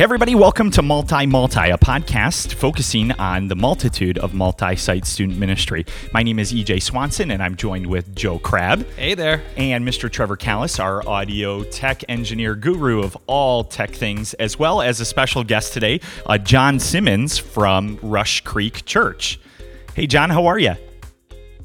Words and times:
Hey, 0.00 0.04
everybody, 0.04 0.34
welcome 0.34 0.70
to 0.70 0.80
Multi 0.80 1.26
Multi, 1.26 1.68
a 1.68 1.76
podcast 1.76 2.54
focusing 2.54 3.12
on 3.12 3.48
the 3.48 3.54
multitude 3.54 4.16
of 4.16 4.32
multi 4.32 4.74
site 4.74 5.04
student 5.04 5.38
ministry. 5.38 5.84
My 6.14 6.22
name 6.22 6.38
is 6.38 6.54
EJ 6.54 6.80
Swanson, 6.82 7.30
and 7.30 7.42
I'm 7.42 7.54
joined 7.54 7.86
with 7.86 8.16
Joe 8.16 8.38
Crabb. 8.38 8.86
Hey 8.96 9.12
there. 9.12 9.42
And 9.58 9.86
Mr. 9.86 10.10
Trevor 10.10 10.38
Callis, 10.38 10.80
our 10.80 11.06
audio 11.06 11.64
tech 11.64 12.02
engineer 12.08 12.54
guru 12.54 13.02
of 13.02 13.14
all 13.26 13.62
tech 13.62 13.90
things, 13.90 14.32
as 14.32 14.58
well 14.58 14.80
as 14.80 15.00
a 15.00 15.04
special 15.04 15.44
guest 15.44 15.74
today, 15.74 16.00
uh, 16.24 16.38
John 16.38 16.78
Simmons 16.80 17.36
from 17.36 17.98
Rush 18.00 18.40
Creek 18.40 18.86
Church. 18.86 19.38
Hey, 19.92 20.06
John, 20.06 20.30
how 20.30 20.46
are 20.46 20.58
you? 20.58 20.76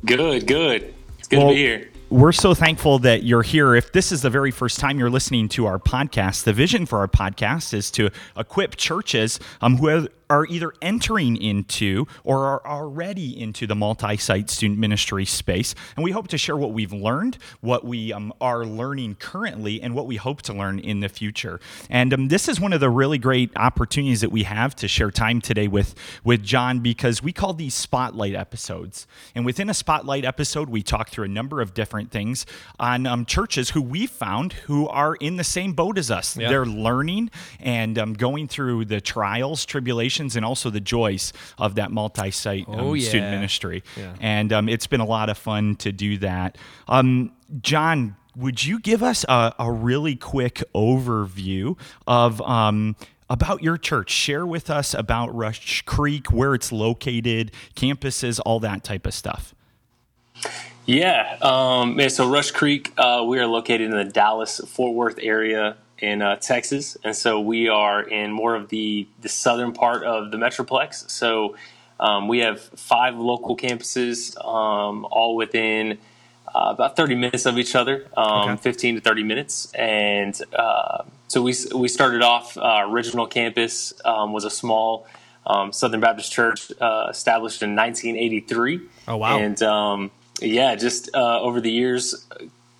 Good, 0.05 0.45
good. 0.45 0.93
It's 1.19 1.29
good 1.29 1.37
well, 1.37 1.47
to 1.47 1.53
be 1.53 1.61
here 1.61 1.89
we're 2.09 2.31
so 2.31 2.53
thankful 2.53 2.99
that 2.99 3.23
you're 3.23 3.41
here. 3.41 3.75
If 3.75 3.91
this 3.91 4.11
is 4.11 4.21
the 4.21 4.29
very 4.29 4.51
first 4.51 4.79
time 4.79 4.99
you're 4.99 5.09
listening 5.09 5.49
to 5.49 5.65
our 5.65 5.79
podcast, 5.79 6.43
the 6.43 6.53
vision 6.53 6.85
for 6.85 6.99
our 6.99 7.07
podcast 7.07 7.73
is 7.73 7.89
to 7.91 8.09
equip 8.37 8.75
churches 8.75 9.39
um, 9.61 9.77
who 9.77 9.87
have 9.87 10.07
are 10.29 10.45
either 10.45 10.73
entering 10.81 11.37
into 11.37 12.05
or 12.23 12.45
are 12.45 12.65
already 12.65 13.39
into 13.39 13.67
the 13.67 13.75
multi 13.75 14.17
site 14.17 14.49
student 14.49 14.79
ministry 14.79 15.25
space. 15.25 15.75
And 15.95 16.03
we 16.03 16.11
hope 16.11 16.27
to 16.29 16.37
share 16.37 16.57
what 16.57 16.73
we've 16.73 16.93
learned, 16.93 17.37
what 17.61 17.85
we 17.85 18.11
um, 18.11 18.33
are 18.41 18.65
learning 18.65 19.15
currently, 19.15 19.81
and 19.81 19.93
what 19.93 20.07
we 20.07 20.15
hope 20.15 20.41
to 20.43 20.53
learn 20.53 20.79
in 20.79 20.99
the 20.99 21.09
future. 21.09 21.59
And 21.89 22.13
um, 22.13 22.27
this 22.29 22.47
is 22.47 22.59
one 22.59 22.73
of 22.73 22.79
the 22.79 22.89
really 22.89 23.17
great 23.17 23.51
opportunities 23.55 24.21
that 24.21 24.31
we 24.31 24.43
have 24.43 24.75
to 24.77 24.87
share 24.87 25.11
time 25.11 25.41
today 25.41 25.67
with, 25.67 25.95
with 26.23 26.43
John 26.43 26.79
because 26.79 27.21
we 27.21 27.31
call 27.31 27.53
these 27.53 27.75
spotlight 27.75 28.35
episodes. 28.35 29.07
And 29.35 29.45
within 29.45 29.69
a 29.69 29.73
spotlight 29.73 30.25
episode, 30.25 30.69
we 30.69 30.81
talk 30.81 31.09
through 31.09 31.25
a 31.25 31.29
number 31.29 31.61
of 31.61 31.73
different 31.73 32.11
things 32.11 32.45
on 32.79 33.05
um, 33.05 33.25
churches 33.25 33.71
who 33.71 33.81
we 33.81 34.07
found 34.07 34.53
who 34.53 34.87
are 34.87 35.15
in 35.15 35.37
the 35.37 35.43
same 35.43 35.73
boat 35.73 35.97
as 35.97 36.09
us. 36.09 36.35
Yeah. 36.35 36.49
They're 36.49 36.65
learning 36.65 37.31
and 37.59 37.97
um, 37.99 38.13
going 38.13 38.47
through 38.47 38.85
the 38.85 39.01
trials, 39.01 39.65
tribulations 39.65 40.14
and 40.19 40.45
also 40.45 40.69
the 40.69 40.79
joys 40.79 41.33
of 41.57 41.75
that 41.75 41.91
multi-site 41.91 42.67
um, 42.67 42.79
oh, 42.79 42.93
yeah. 42.93 43.07
student 43.07 43.31
ministry. 43.31 43.83
Yeah. 43.97 44.13
And 44.19 44.53
um, 44.53 44.69
it's 44.69 44.87
been 44.87 45.01
a 45.01 45.05
lot 45.05 45.29
of 45.29 45.37
fun 45.37 45.75
to 45.77 45.91
do 45.91 46.17
that. 46.19 46.57
Um, 46.87 47.31
John, 47.61 48.15
would 48.35 48.63
you 48.63 48.79
give 48.79 49.03
us 49.03 49.25
a, 49.29 49.53
a 49.59 49.71
really 49.71 50.15
quick 50.15 50.63
overview 50.73 51.77
of 52.07 52.41
um, 52.41 52.95
about 53.29 53.63
your 53.63 53.77
church? 53.77 54.09
Share 54.09 54.45
with 54.45 54.69
us 54.69 54.93
about 54.93 55.33
Rush 55.35 55.81
Creek, 55.83 56.31
where 56.31 56.53
it's 56.53 56.71
located, 56.71 57.51
campuses, 57.75 58.39
all 58.45 58.59
that 58.59 58.83
type 58.83 59.05
of 59.05 59.13
stuff. 59.13 59.53
Yeah, 60.85 61.37
um, 61.41 61.99
so 62.09 62.29
Rush 62.29 62.51
Creek, 62.51 62.93
uh, 62.97 63.23
we 63.27 63.39
are 63.39 63.47
located 63.47 63.81
in 63.81 63.91
the 63.91 64.03
Dallas 64.03 64.61
Fort 64.67 64.93
Worth 64.93 65.17
area 65.19 65.77
in 65.99 66.21
uh, 66.21 66.35
Texas, 66.37 66.97
and 67.03 67.15
so 67.15 67.39
we 67.39 67.69
are 67.69 68.01
in 68.01 68.31
more 68.31 68.55
of 68.55 68.69
the 68.69 69.07
the 69.21 69.29
southern 69.29 69.73
part 69.73 70.03
of 70.03 70.31
the 70.31 70.37
metroplex. 70.37 71.09
So 71.09 71.55
um, 71.99 72.27
we 72.27 72.39
have 72.39 72.61
five 72.61 73.17
local 73.17 73.55
campuses, 73.55 74.37
um, 74.45 75.05
all 75.09 75.35
within 75.35 75.97
uh, 76.53 76.71
about 76.71 76.95
30 76.95 77.15
minutes 77.15 77.45
of 77.45 77.57
each 77.57 77.75
other, 77.75 78.07
um, 78.17 78.51
okay. 78.51 78.61
15 78.61 78.95
to 78.95 79.01
30 79.01 79.23
minutes, 79.23 79.73
and 79.73 80.39
uh, 80.53 81.03
so 81.27 81.41
we 81.41 81.55
we 81.73 81.87
started 81.87 82.21
off. 82.21 82.57
Uh, 82.57 82.83
original 82.87 83.27
campus 83.27 83.93
um, 84.03 84.33
was 84.33 84.45
a 84.45 84.49
small 84.49 85.07
um, 85.47 85.71
Southern 85.71 85.99
Baptist 85.99 86.31
Church 86.31 86.71
uh, 86.79 87.07
established 87.09 87.61
in 87.61 87.75
1983. 87.75 88.81
Oh 89.07 89.17
wow! 89.17 89.37
And 89.37 89.61
um, 89.63 90.11
yeah, 90.41 90.75
just 90.75 91.09
uh, 91.13 91.41
over 91.41 91.61
the 91.61 91.71
years, 91.71 92.27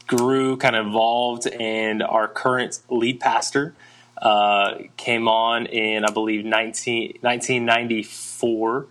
grew, 0.08 0.58
kind 0.58 0.76
of 0.76 0.88
evolved, 0.88 1.48
and 1.48 2.04
our 2.04 2.28
current 2.28 2.80
lead 2.90 3.20
pastor 3.20 3.76
uh, 4.22 4.76
came 4.98 5.28
on 5.28 5.66
in, 5.66 6.06
I 6.06 6.12
believe, 6.12 6.46
19, 6.46 7.20
1994. 7.22 8.88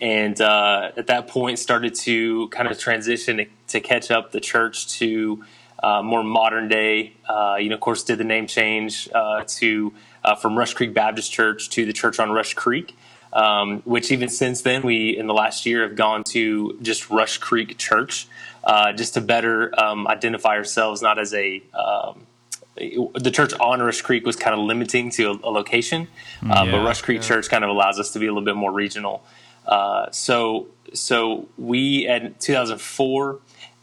And 0.00 0.40
uh, 0.40 0.92
at 0.96 1.06
that 1.06 1.28
point, 1.28 1.58
started 1.58 1.94
to 1.96 2.48
kind 2.48 2.68
of 2.68 2.78
transition 2.78 3.38
to, 3.38 3.46
to 3.68 3.80
catch 3.80 4.10
up 4.10 4.32
the 4.32 4.40
church 4.40 4.88
to 4.98 5.44
uh, 5.82 6.02
more 6.02 6.22
modern 6.22 6.68
day. 6.68 7.14
Uh, 7.28 7.56
you 7.58 7.68
know, 7.68 7.74
of 7.74 7.80
course, 7.80 8.02
did 8.02 8.18
the 8.18 8.24
name 8.24 8.46
change 8.46 9.08
uh, 9.14 9.44
to 9.46 9.92
uh, 10.24 10.34
from 10.34 10.58
Rush 10.58 10.74
Creek 10.74 10.92
Baptist 10.92 11.32
Church 11.32 11.70
to 11.70 11.86
the 11.86 11.92
church 11.92 12.18
on 12.18 12.30
Rush 12.30 12.54
Creek. 12.54 12.96
Um, 13.32 13.82
which 13.84 14.10
even 14.12 14.28
since 14.28 14.62
then, 14.62 14.82
we 14.82 15.16
in 15.16 15.26
the 15.26 15.34
last 15.34 15.66
year 15.66 15.82
have 15.82 15.94
gone 15.94 16.24
to 16.28 16.78
just 16.80 17.10
Rush 17.10 17.36
Creek 17.38 17.76
Church, 17.76 18.28
uh, 18.66 18.92
just 18.92 19.14
to 19.14 19.20
better 19.20 19.72
um, 19.80 20.08
identify 20.08 20.56
ourselves, 20.56 21.00
not 21.00 21.18
as 21.20 21.32
a 21.32 21.62
um, 21.72 22.26
the 22.74 23.30
church 23.32 23.54
on 23.54 23.80
Rush 23.80 24.02
Creek 24.02 24.26
was 24.26 24.36
kind 24.36 24.52
of 24.52 24.60
limiting 24.60 25.08
to 25.12 25.30
a, 25.30 25.48
a 25.48 25.50
location, 25.50 26.08
uh, 26.42 26.64
yeah, 26.64 26.72
but 26.72 26.84
Rush 26.84 27.00
Creek 27.00 27.22
yeah. 27.22 27.28
Church 27.28 27.48
kind 27.48 27.64
of 27.64 27.70
allows 27.70 27.98
us 27.98 28.10
to 28.12 28.18
be 28.18 28.26
a 28.26 28.30
little 28.30 28.44
bit 28.44 28.56
more 28.56 28.72
regional. 28.72 29.24
Uh, 29.66 30.10
so, 30.10 30.66
so 30.92 31.48
we 31.56 32.06
in 32.06 32.34
2004 32.38 33.38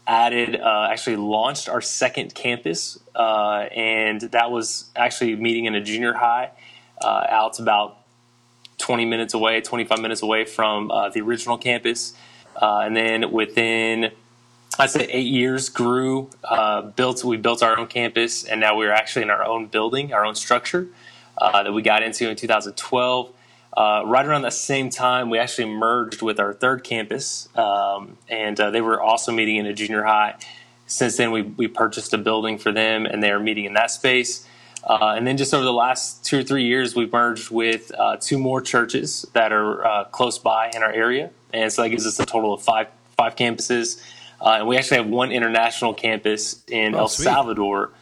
added, 0.06 0.60
uh, 0.60 0.88
actually 0.90 1.16
launched 1.16 1.68
our 1.68 1.80
second 1.80 2.34
campus, 2.34 2.98
uh, 3.16 3.66
and 3.74 4.20
that 4.20 4.50
was 4.50 4.90
actually 4.94 5.34
meeting 5.34 5.64
in 5.64 5.74
a 5.74 5.80
junior 5.80 6.12
high 6.12 6.50
uh, 7.02 7.26
out 7.28 7.58
about 7.58 7.96
20 8.78 9.06
minutes 9.06 9.34
away, 9.34 9.60
25 9.60 9.98
minutes 9.98 10.22
away 10.22 10.44
from 10.44 10.88
the 11.14 11.20
original 11.20 11.56
campus, 11.56 12.12
and 12.60 12.94
then 12.94 13.32
within 13.32 14.12
I'd 14.78 14.90
say 14.90 15.06
eight 15.08 15.26
years 15.26 15.68
grew, 15.68 16.30
uh, 16.42 16.82
built. 16.82 17.22
We 17.22 17.36
built 17.36 17.62
our 17.62 17.78
own 17.78 17.86
campus, 17.86 18.44
and 18.44 18.60
now 18.60 18.76
we're 18.76 18.92
actually 18.92 19.22
in 19.22 19.30
our 19.30 19.44
own 19.44 19.66
building, 19.66 20.12
our 20.12 20.24
own 20.24 20.34
structure 20.34 20.88
uh, 21.38 21.62
that 21.62 21.72
we 21.72 21.82
got 21.82 22.02
into 22.02 22.28
in 22.28 22.34
2012. 22.34 23.30
Uh, 23.76 24.02
right 24.04 24.26
around 24.26 24.42
the 24.42 24.50
same 24.50 24.90
time, 24.90 25.30
we 25.30 25.38
actually 25.38 25.68
merged 25.68 26.22
with 26.22 26.40
our 26.40 26.52
third 26.52 26.82
campus, 26.82 27.48
um, 27.56 28.16
and 28.28 28.58
uh, 28.58 28.70
they 28.70 28.80
were 28.80 29.00
also 29.00 29.30
meeting 29.30 29.56
in 29.56 29.66
a 29.66 29.72
junior 29.72 30.02
high. 30.02 30.34
Since 30.86 31.16
then, 31.16 31.30
we, 31.30 31.42
we 31.42 31.68
purchased 31.68 32.12
a 32.12 32.18
building 32.18 32.58
for 32.58 32.72
them, 32.72 33.06
and 33.06 33.22
they 33.22 33.30
are 33.30 33.40
meeting 33.40 33.64
in 33.64 33.74
that 33.74 33.90
space. 33.90 34.46
Uh, 34.82 35.14
and 35.16 35.26
then 35.26 35.36
just 35.36 35.54
over 35.54 35.64
the 35.64 35.72
last 35.72 36.24
two 36.24 36.40
or 36.40 36.42
three 36.42 36.64
years, 36.64 36.94
we've 36.94 37.12
merged 37.12 37.50
with 37.50 37.92
uh, 37.96 38.16
two 38.20 38.38
more 38.38 38.60
churches 38.60 39.24
that 39.34 39.52
are 39.52 40.06
close 40.10 40.38
by 40.38 40.70
in 40.74 40.82
our 40.82 40.92
area, 40.92 41.30
and 41.52 41.72
so 41.72 41.82
that 41.82 41.90
gives 41.90 42.06
us 42.06 42.18
a 42.18 42.26
total 42.26 42.52
of 42.52 42.62
five 42.62 42.88
five 43.16 43.36
campuses. 43.36 44.02
Uh, 44.40 44.56
and 44.58 44.68
we 44.68 44.76
actually 44.76 44.98
have 44.98 45.06
one 45.06 45.32
international 45.32 45.94
campus 45.94 46.62
in 46.68 46.94
oh, 46.94 47.00
El 47.00 47.08
sweet. 47.08 47.24
Salvador. 47.24 47.92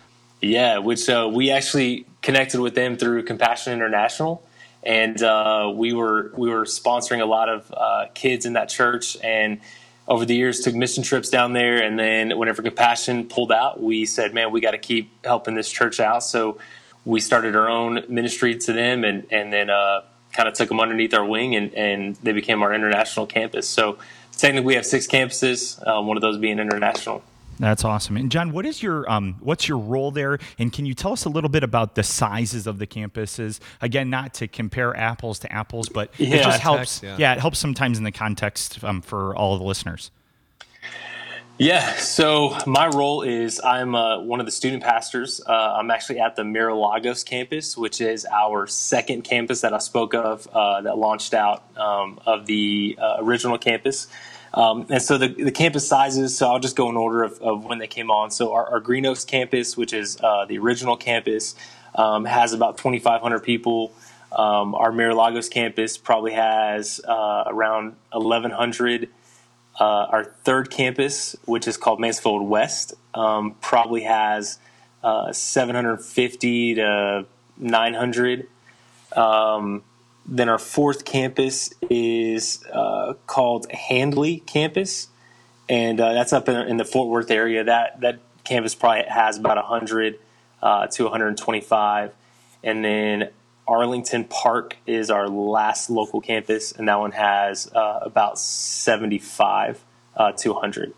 Yeah, 0.41 0.79
which 0.79 1.09
uh, 1.09 1.31
we 1.33 1.51
actually 1.51 2.05
connected 2.21 2.61
with 2.61 2.75
them 2.75 2.97
through 2.97 3.23
Compassion 3.25 3.73
International, 3.73 4.43
and 4.83 5.23
uh, 5.23 5.73
we 5.73 5.93
were 5.93 6.33
we 6.37 6.51
were 6.51 6.65
sponsoring 6.65 7.21
a 7.21 7.27
lot 7.27 7.49
of 7.49 7.73
uh, 7.77 8.07
kids 8.15 8.45
in 8.45 8.55
that 8.55 8.69
church. 8.69 9.17
And 9.23 9.61
over 10.09 10.25
the 10.25 10.35
years, 10.35 10.61
took 10.61 10.75
mission 10.75 11.05
trips 11.05 11.31
down 11.31 11.53
there. 11.53 11.81
And 11.81 11.97
then 11.97 12.37
whenever 12.37 12.61
Compassion 12.61 13.29
pulled 13.29 13.53
out, 13.53 13.81
we 13.81 14.05
said, 14.05 14.35
"Man, 14.35 14.51
we 14.51 14.61
got 14.61 14.73
to 14.73 14.79
keep 14.79 15.25
helping 15.25 15.55
this 15.55 15.71
church 15.71 16.01
out." 16.01 16.25
So 16.25 16.59
we 17.05 17.21
started 17.21 17.55
our 17.55 17.69
own 17.69 18.03
ministry 18.09 18.57
to 18.57 18.73
them, 18.73 19.05
and 19.05 19.25
and 19.31 19.53
then 19.53 19.71
uh, 19.71 20.03
kind 20.33 20.49
of 20.49 20.55
took 20.55 20.69
them 20.69 20.81
underneath 20.81 21.15
our 21.15 21.25
wing, 21.25 21.55
and 21.55 21.73
and 21.75 22.17
they 22.17 22.33
became 22.33 22.63
our 22.65 22.75
international 22.75 23.27
campus. 23.27 23.69
So 23.69 23.99
technically 24.37 24.67
we 24.67 24.75
have 24.75 24.87
six 24.87 25.07
campuses, 25.07 25.85
um, 25.87 26.07
one 26.07 26.17
of 26.17 26.21
those 26.21 26.39
being 26.39 26.59
international. 26.59 27.23
That's 27.59 27.85
awesome. 27.85 28.17
And 28.17 28.31
John, 28.31 28.53
what 28.53 28.67
is 28.67 28.83
your 28.83 29.09
um, 29.11 29.37
what's 29.41 29.69
your 29.69 29.79
role 29.79 30.11
there? 30.11 30.39
And 30.59 30.73
can 30.73 30.85
you 30.87 30.95
tell 30.95 31.13
us 31.13 31.25
a 31.25 31.29
little 31.29 31.51
bit 31.51 31.63
about 31.63 31.95
the 31.95 32.03
sizes 32.03 32.67
of 32.67 32.79
the 32.79 32.87
campuses? 32.87 33.61
Again, 33.81 34.11
not 34.11 34.35
to 34.35 34.49
compare 34.49 34.97
apples 34.97 35.39
to 35.41 35.53
apples, 35.53 35.89
but 35.89 36.11
yeah, 36.19 36.37
it 36.37 36.43
just 36.43 36.61
helps. 36.61 37.03
yeah. 37.03 37.17
yeah. 37.19 37.33
it 37.35 37.41
helps 37.41 37.59
sometimes 37.59 37.99
in 37.99 38.05
the 38.05 38.13
context 38.13 38.83
um, 38.83 39.01
for 39.01 39.37
all 39.37 39.53
of 39.53 39.61
the 39.61 39.67
listeners. 39.67 40.11
Yeah, 41.59 41.95
so 41.97 42.57
my 42.67 42.89
role 42.89 43.23
is 43.23 43.61
I'm 43.63 43.95
uh, 43.95 44.21
one 44.21 44.41
of 44.41 44.47
the 44.47 44.53
student 44.53 44.83
pastors. 44.83 45.41
Uh, 45.47 45.77
I'm 45.79 45.91
actually 45.91 46.19
at 46.19 46.35
the 46.35 46.43
Miralagos 46.43 47.25
campus, 47.25 47.77
which 47.77 48.01
is 48.01 48.27
our 48.27 48.67
second 48.67 49.23
campus 49.23 49.61
that 49.61 49.73
I 49.73 49.79
spoke 49.79 50.15
of 50.15 50.49
uh, 50.49 50.81
that 50.81 50.99
launched 50.99 51.35
out 51.35 51.63
um, 51.77 52.19
of 52.27 52.47
the 52.47 52.99
uh, 53.01 53.17
original 53.21 53.59
campus. 53.59 54.09
Um, 54.55 54.87
and 54.91 55.01
so 55.01 55.17
the, 55.17 55.29
the 55.29 55.53
campus 55.53 55.89
sizes, 55.89 56.37
so 56.37 56.49
I'll 56.51 56.59
just 56.59 56.77
go 56.77 56.91
in 56.91 56.97
order 56.97 57.23
of, 57.23 57.41
of 57.41 57.65
when 57.65 57.79
they 57.79 57.87
came 57.87 58.11
on. 58.11 58.31
So 58.31 58.53
our, 58.53 58.67
our 58.67 58.81
Green 58.81 59.07
Oaks 59.07 59.25
campus, 59.25 59.77
which 59.77 59.93
is 59.93 60.19
uh, 60.21 60.45
the 60.47 60.59
original 60.59 60.97
campus, 60.97 61.55
um, 61.95 62.25
has 62.25 62.53
about 62.53 62.77
2,500 62.79 63.41
people. 63.41 63.93
Um, 64.31 64.75
our 64.75 64.93
Miralagos 64.93 65.51
campus 65.51 65.97
probably 65.97 66.33
has 66.33 67.01
uh, 67.07 67.45
around 67.47 67.97
1,100 68.13 69.09
uh, 69.79 69.85
our 69.85 70.25
third 70.25 70.71
campus, 70.71 71.35
which 71.47 71.67
is 71.67 71.77
called 71.77 71.99
Mansfield 71.99 72.43
West, 72.43 72.95
um, 73.15 73.57
probably 73.61 74.03
has 74.03 74.59
uh, 75.03 75.33
750 75.33 76.75
to 76.75 77.27
900. 77.57 78.49
Um, 79.17 79.83
then 80.27 80.49
our 80.49 80.59
fourth 80.59 81.05
campus 81.05 81.73
is 81.91 82.65
uh, 82.73 83.15
called 83.27 83.71
Handley 83.71 84.39
Campus, 84.47 85.09
and 85.69 86.01
uh, 86.01 86.13
that's 86.13 86.33
up 86.33 86.49
in, 86.49 86.57
in, 86.69 86.77
the 86.77 86.85
Fort 86.85 87.09
Worth 87.09 87.31
area. 87.31 87.65
That 87.65 88.01
that 88.01 88.21
campus 88.45 88.75
probably 88.75 89.05
has 89.09 89.39
about 89.39 89.57
100 89.57 90.19
uh, 90.63 90.87
to 90.89 91.05
125. 91.05 92.13
And 92.65 92.85
then 92.85 93.31
Arlington 93.67 94.25
Park 94.25 94.77
is 94.87 95.11
our 95.11 95.29
last 95.29 95.91
local 95.91 96.21
campus, 96.21 96.73
and 96.73 96.89
that 96.89 96.99
one 96.99 97.13
has 97.13 97.71
uh, 97.73 98.01
about 98.03 98.39
75 98.39 99.85
uh, 100.17 100.33
to 100.33 100.53
100. 100.53 100.95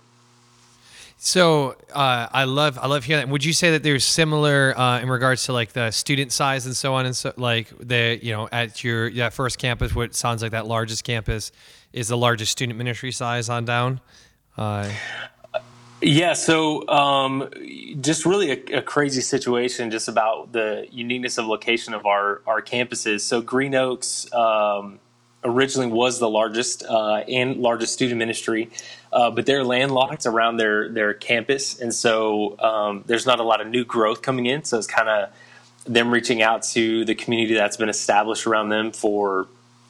So 1.25 1.75
uh, 1.95 2.29
I 2.31 2.45
love 2.45 2.79
I 2.79 2.87
love 2.87 3.05
hearing 3.05 3.25
that. 3.25 3.33
Would 3.33 3.47
you 3.47 3.55
say 3.55 3.71
that 3.71 3.83
there's 3.83 4.05
similar 4.05 4.79
uh, 4.79 5.01
in 5.01 5.09
regards 5.09 5.45
to 5.45 5.55
like 5.55 5.73
the 5.73 5.91
student 5.91 6.33
size 6.33 6.67
and 6.67 6.77
so 6.77 6.93
on 6.93 7.07
and 7.07 7.17
so 7.17 7.33
like 7.39 7.73
the 7.81 8.19
you 8.23 8.31
know 8.31 8.47
at 8.53 8.85
your 8.85 9.11
that 9.13 9.33
first 9.33 9.59
campus, 9.59 9.95
what 9.95 10.15
sounds 10.15 10.43
like 10.43 10.51
that 10.51 10.67
largest 10.67 11.03
campus 11.03 11.51
is 11.95 12.09
the 12.09 12.17
largest 12.17 12.53
student 12.53 12.77
ministry 12.77 13.11
size 13.11 13.49
on 13.49 13.65
down. 13.65 14.03
Uh, 14.59 14.93
yeah, 16.03 16.35
so 16.35 16.87
um, 16.89 17.49
just 18.03 18.27
really 18.27 18.51
a, 18.51 18.79
a, 18.81 18.83
crazy 18.83 19.23
situation 19.23 19.91
just 19.91 20.09
about 20.09 20.53
the 20.53 20.87
uniqueness 20.91 21.39
of 21.39 21.47
location 21.47 21.95
of 21.95 22.05
our 22.05 22.43
our 22.47 22.61
campuses. 22.61 23.23
So 23.23 23.41
Green 23.41 23.75
Oaks 23.75 24.31
um, 24.35 25.01
originally 25.45 25.91
was 25.91 26.19
the 26.19 26.29
largest 26.29 26.85
uh, 26.85 27.17
and 27.29 27.59
largest 27.59 27.93
student 27.93 28.19
ministry 28.19 28.71
uh, 29.15 29.31
but 29.31 29.47
they're 29.47 29.63
landlocked 29.63 30.27
around 30.27 30.57
their 30.57 30.89
their 30.89 31.15
campus, 31.15 31.81
and 31.81 31.95
so 31.95 32.59
um, 32.59 33.05
there's 33.07 33.27
not 33.27 33.39
a 33.39 33.45
lot 33.45 33.61
of 33.61 33.69
new 33.69 33.85
growth 33.85 34.23
coming 34.23 34.47
in. 34.47 34.65
So 34.65 34.77
it's 34.77 34.89
kind 34.89 35.09
of 35.09 35.31
them 35.85 36.11
reaching 36.11 36.43
out 36.43 36.65
to 36.65 37.05
the 37.05 37.15
community 37.15 37.55
that's 37.55 37.77
been 37.77 37.89
established 37.89 38.47
around 38.47 38.71
them 38.71 38.91
for 38.91 39.47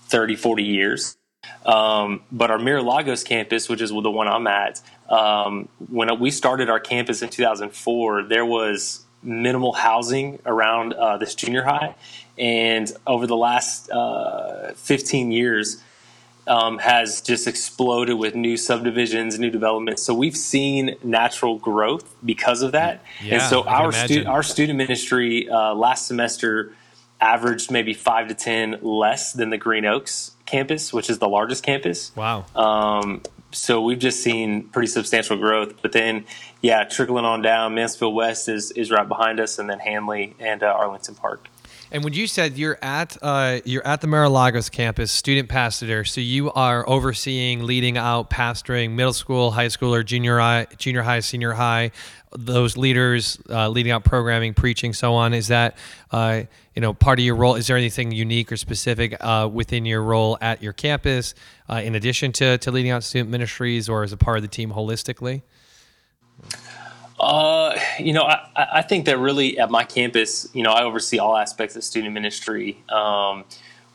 30, 0.08 0.36
40 0.36 0.62
years. 0.62 1.16
Um, 1.64 2.22
but 2.30 2.50
our 2.50 2.58
Mira-Lagos 2.58 3.22
campus, 3.22 3.68
which 3.68 3.80
is 3.80 3.90
the 3.90 4.10
one 4.10 4.28
I'm 4.28 4.46
at, 4.46 4.82
um, 5.08 5.68
when 5.88 6.18
we 6.20 6.30
started 6.30 6.68
our 6.68 6.80
campus 6.80 7.22
in 7.22 7.30
2004, 7.30 8.24
there 8.24 8.44
was 8.44 9.04
minimal 9.22 9.72
housing 9.72 10.38
around 10.44 10.92
uh, 10.92 11.16
this 11.16 11.34
junior 11.34 11.62
high. 11.62 11.94
And 12.36 12.90
over 13.06 13.26
the 13.26 13.36
last 13.36 13.90
uh, 13.90 14.72
15 14.74 15.30
years, 15.30 15.82
um, 16.46 16.78
has 16.78 17.20
just 17.20 17.46
exploded 17.46 18.18
with 18.18 18.34
new 18.34 18.56
subdivisions, 18.56 19.38
new 19.38 19.50
developments. 19.50 20.02
So 20.02 20.14
we've 20.14 20.36
seen 20.36 20.96
natural 21.02 21.56
growth 21.56 22.14
because 22.24 22.62
of 22.62 22.72
that. 22.72 23.02
Yeah, 23.22 23.34
and 23.34 23.42
so 23.42 23.62
our 23.64 23.92
stu- 23.92 24.26
our 24.26 24.42
student 24.42 24.76
ministry 24.76 25.48
uh, 25.48 25.74
last 25.74 26.06
semester 26.06 26.72
averaged 27.20 27.70
maybe 27.70 27.94
five 27.94 28.28
to 28.28 28.34
ten 28.34 28.78
less 28.82 29.32
than 29.32 29.50
the 29.50 29.58
Green 29.58 29.86
Oaks 29.86 30.32
campus, 30.46 30.92
which 30.92 31.08
is 31.08 31.18
the 31.18 31.28
largest 31.28 31.64
campus. 31.64 32.14
Wow. 32.14 32.44
Um, 32.54 33.22
so 33.52 33.80
we've 33.80 33.98
just 33.98 34.22
seen 34.22 34.64
pretty 34.64 34.88
substantial 34.88 35.36
growth. 35.36 35.80
But 35.80 35.92
then, 35.92 36.24
yeah, 36.60 36.84
trickling 36.84 37.24
on 37.24 37.40
down, 37.40 37.74
Mansfield 37.74 38.14
West 38.14 38.48
is 38.48 38.70
is 38.72 38.90
right 38.90 39.08
behind 39.08 39.40
us, 39.40 39.58
and 39.58 39.70
then 39.70 39.78
Handley 39.78 40.34
and 40.38 40.62
uh, 40.62 40.66
Arlington 40.66 41.14
Park. 41.14 41.48
And 41.94 42.02
when 42.02 42.12
you 42.12 42.26
said 42.26 42.58
you're 42.58 42.76
at 42.82 43.16
uh, 43.22 43.60
you're 43.64 43.86
at 43.86 44.00
the 44.00 44.08
Mira-Lagos 44.08 44.68
campus, 44.68 45.12
student 45.12 45.48
pastor, 45.48 46.04
so 46.04 46.20
you 46.20 46.50
are 46.50 46.86
overseeing, 46.88 47.62
leading 47.62 47.96
out, 47.96 48.30
pastoring 48.30 48.96
middle 48.96 49.12
school, 49.12 49.52
high 49.52 49.68
school, 49.68 49.94
or 49.94 50.02
junior 50.02 50.40
high, 50.40 50.66
junior 50.76 51.02
high, 51.02 51.20
senior 51.20 51.52
high, 51.52 51.92
those 52.32 52.76
leaders 52.76 53.38
uh, 53.48 53.68
leading 53.68 53.92
out 53.92 54.02
programming, 54.02 54.54
preaching, 54.54 54.92
so 54.92 55.14
on. 55.14 55.32
Is 55.32 55.46
that 55.46 55.78
uh, 56.10 56.42
you 56.74 56.82
know 56.82 56.94
part 56.94 57.20
of 57.20 57.24
your 57.24 57.36
role? 57.36 57.54
Is 57.54 57.68
there 57.68 57.76
anything 57.76 58.10
unique 58.10 58.50
or 58.50 58.56
specific 58.56 59.14
uh, 59.20 59.48
within 59.52 59.86
your 59.86 60.02
role 60.02 60.36
at 60.40 60.60
your 60.64 60.72
campus, 60.72 61.32
uh, 61.70 61.74
in 61.74 61.94
addition 61.94 62.32
to 62.32 62.58
to 62.58 62.72
leading 62.72 62.90
out 62.90 63.04
student 63.04 63.30
ministries, 63.30 63.88
or 63.88 64.02
as 64.02 64.12
a 64.12 64.16
part 64.16 64.36
of 64.36 64.42
the 64.42 64.48
team 64.48 64.72
holistically? 64.72 65.42
Uh, 67.24 67.78
you 67.98 68.12
know, 68.12 68.24
I, 68.24 68.48
I 68.54 68.82
think 68.82 69.06
that 69.06 69.18
really 69.18 69.58
at 69.58 69.70
my 69.70 69.84
campus, 69.84 70.46
you 70.52 70.62
know, 70.62 70.72
I 70.72 70.84
oversee 70.84 71.18
all 71.18 71.36
aspects 71.36 71.74
of 71.74 71.82
student 71.82 72.12
ministry. 72.12 72.76
Um, 72.90 73.44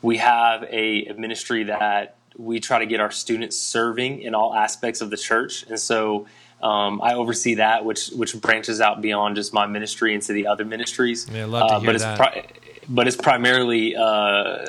we 0.02 0.16
have 0.16 0.64
a, 0.64 1.06
a, 1.06 1.14
ministry 1.14 1.64
that 1.64 2.16
we 2.36 2.58
try 2.58 2.80
to 2.80 2.86
get 2.86 2.98
our 2.98 3.12
students 3.12 3.56
serving 3.56 4.22
in 4.22 4.34
all 4.34 4.52
aspects 4.52 5.00
of 5.00 5.10
the 5.10 5.16
church, 5.16 5.64
and 5.68 5.78
so 5.78 6.26
um, 6.60 7.00
I 7.02 7.14
oversee 7.14 7.54
that, 7.54 7.84
which 7.84 8.08
which 8.08 8.38
branches 8.40 8.80
out 8.80 9.00
beyond 9.00 9.36
just 9.36 9.52
my 9.52 9.66
ministry 9.66 10.12
into 10.12 10.32
the 10.32 10.48
other 10.48 10.64
ministries. 10.64 11.28
Yeah, 11.30 11.44
love 11.44 11.68
to 11.68 11.74
uh, 11.74 11.80
hear 11.80 11.92
but 11.92 11.98
that. 12.00 12.12
It's 12.12 12.18
pri- 12.18 12.46
but 12.88 13.06
it's 13.06 13.16
primarily 13.16 13.94
uh, 13.94 14.66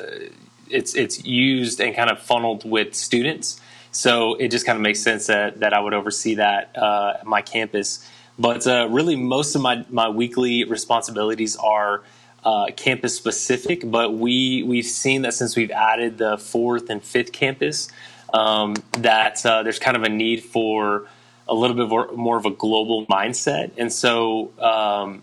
it's 0.70 0.94
it's 0.94 1.24
used 1.24 1.80
and 1.80 1.96
kind 1.96 2.10
of 2.10 2.20
funneled 2.20 2.68
with 2.68 2.94
students. 2.94 3.60
So 3.90 4.34
it 4.36 4.48
just 4.48 4.64
kind 4.64 4.76
of 4.76 4.82
makes 4.82 5.00
sense 5.00 5.26
that 5.26 5.60
that 5.60 5.74
I 5.74 5.80
would 5.80 5.94
oversee 5.94 6.36
that 6.36 6.76
uh, 6.76 7.14
at 7.20 7.26
my 7.26 7.42
campus. 7.42 8.08
But 8.38 8.66
uh, 8.66 8.88
really, 8.90 9.16
most 9.16 9.54
of 9.54 9.62
my, 9.62 9.84
my 9.90 10.08
weekly 10.08 10.64
responsibilities 10.64 11.56
are 11.56 12.02
uh, 12.44 12.66
campus 12.76 13.16
specific. 13.16 13.82
But 13.90 14.14
we 14.14 14.62
we've 14.62 14.86
seen 14.86 15.22
that 15.22 15.34
since 15.34 15.56
we've 15.56 15.70
added 15.70 16.18
the 16.18 16.38
fourth 16.38 16.90
and 16.90 17.02
fifth 17.02 17.32
campus, 17.32 17.88
um, 18.32 18.74
that 18.98 19.44
uh, 19.44 19.62
there's 19.62 19.78
kind 19.78 19.96
of 19.96 20.02
a 20.02 20.08
need 20.08 20.42
for 20.42 21.06
a 21.48 21.54
little 21.54 21.76
bit 21.76 22.16
more 22.16 22.36
of 22.36 22.46
a 22.46 22.50
global 22.50 23.06
mindset. 23.06 23.72
And 23.76 23.92
so, 23.92 24.52
um, 24.58 25.22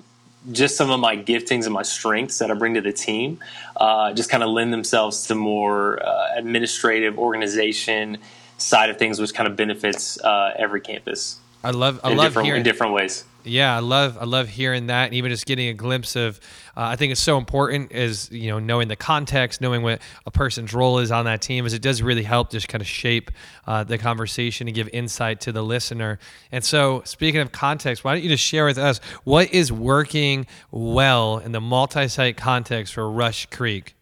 just 0.52 0.78
some 0.78 0.90
of 0.90 1.00
my 1.00 1.18
giftings 1.18 1.66
and 1.66 1.74
my 1.74 1.82
strengths 1.82 2.38
that 2.40 2.50
I 2.50 2.54
bring 2.54 2.76
to 2.76 2.82
the 2.82 2.94
team 2.94 3.40
uh, 3.76 4.14
just 4.14 4.30
kind 4.30 4.44
of 4.44 4.50
lend 4.50 4.72
themselves 4.72 5.28
to 5.28 5.36
more 5.36 6.02
uh, 6.02 6.28
administrative 6.36 7.18
organization 7.18 8.20
side 8.58 8.90
of 8.90 8.98
things, 8.98 9.20
which 9.20 9.34
kind 9.34 9.50
of 9.50 9.56
benefits 9.56 10.20
uh, 10.22 10.54
every 10.58 10.82
campus. 10.82 11.40
I 11.64 11.72
love 11.72 12.00
I 12.04 12.14
love 12.14 12.34
hearing 12.36 12.58
in 12.58 12.64
different 12.64 12.94
ways. 12.94 13.26
Yeah, 13.44 13.76
I 13.76 13.80
love 13.80 14.18
I 14.20 14.26
love 14.26 14.48
hearing 14.48 14.88
that, 14.88 15.06
and 15.06 15.14
even 15.14 15.32
just 15.32 15.46
getting 15.46 15.70
a 15.70 15.74
glimpse 15.74 16.16
of. 16.16 16.40
Uh, 16.78 16.84
I 16.84 16.96
think 16.96 17.12
it's 17.12 17.22
so 17.22 17.38
important 17.38 17.92
is 17.92 18.32
you 18.32 18.50
know 18.50 18.60
knowing 18.60 18.88
the 18.88 18.96
context, 18.96 19.60
knowing 19.60 19.82
what 19.82 20.02
a 20.26 20.32
person's 20.32 20.74
role 20.74 21.00
is 21.00 21.12
on 21.12 21.26
that 21.26 21.42
team, 21.42 21.66
as 21.66 21.74
it 21.74 21.82
does 21.82 22.02
really 22.02 22.24
help 22.24 22.52
just 22.52 22.70
kind 22.70 22.82
of 22.82 22.88
shape 22.88 23.32
uh, 23.68 23.84
the 23.84 23.98
conversation 23.98 24.68
and 24.68 24.76
give 24.76 24.88
insight 24.94 25.42
to 25.42 25.52
the 25.52 25.62
listener. 25.62 26.20
And 26.52 26.64
so, 26.64 27.02
speaking 27.06 27.42
of 27.42 27.52
context, 27.52 28.04
why 28.04 28.14
don't 28.14 28.24
you 28.24 28.30
just 28.30 28.44
share 28.44 28.66
with 28.66 28.78
us 28.78 29.00
what 29.24 29.54
is 29.54 29.72
working 29.72 30.48
well 30.72 31.40
in 31.40 31.52
the 31.52 31.62
multi-site 31.62 32.38
context 32.38 32.94
for 32.94 33.10
Rush 33.10 33.48
Creek? 33.48 33.96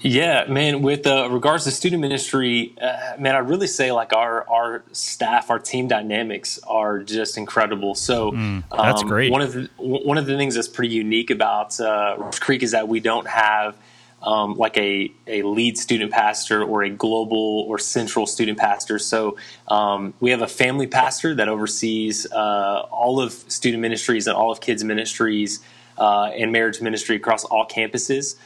Yeah, 0.00 0.44
man. 0.48 0.82
With 0.82 1.06
uh, 1.06 1.28
regards 1.30 1.64
to 1.64 1.70
student 1.70 2.02
ministry, 2.02 2.74
uh, 2.80 3.14
man, 3.18 3.34
I 3.34 3.38
really 3.38 3.66
say 3.66 3.92
like 3.92 4.12
our 4.12 4.48
our 4.48 4.82
staff, 4.92 5.50
our 5.50 5.58
team 5.58 5.88
dynamics 5.88 6.58
are 6.66 6.98
just 6.98 7.38
incredible. 7.38 7.94
So 7.94 8.32
mm, 8.32 8.62
that's 8.70 9.02
um, 9.02 9.08
great. 9.08 9.32
One 9.32 9.42
of 9.42 9.52
the 9.54 9.70
one 9.78 10.18
of 10.18 10.26
the 10.26 10.36
things 10.36 10.54
that's 10.54 10.68
pretty 10.68 10.94
unique 10.94 11.30
about 11.30 11.80
uh, 11.80 12.16
Rush 12.18 12.38
Creek 12.38 12.62
is 12.62 12.72
that 12.72 12.88
we 12.88 13.00
don't 13.00 13.26
have 13.26 13.76
um, 14.22 14.54
like 14.54 14.76
a 14.76 15.10
a 15.26 15.42
lead 15.42 15.78
student 15.78 16.12
pastor 16.12 16.62
or 16.62 16.82
a 16.82 16.90
global 16.90 17.64
or 17.68 17.78
central 17.78 18.26
student 18.26 18.58
pastor. 18.58 18.98
So 18.98 19.38
um, 19.68 20.12
we 20.20 20.30
have 20.30 20.42
a 20.42 20.48
family 20.48 20.86
pastor 20.86 21.34
that 21.36 21.48
oversees 21.48 22.30
uh, 22.32 22.86
all 22.90 23.20
of 23.20 23.32
student 23.32 23.80
ministries 23.80 24.26
and 24.26 24.36
all 24.36 24.50
of 24.50 24.60
kids 24.60 24.84
ministries 24.84 25.60
uh, 25.96 26.30
and 26.36 26.52
marriage 26.52 26.80
ministry 26.82 27.16
across 27.16 27.44
all 27.44 27.66
campuses. 27.66 28.36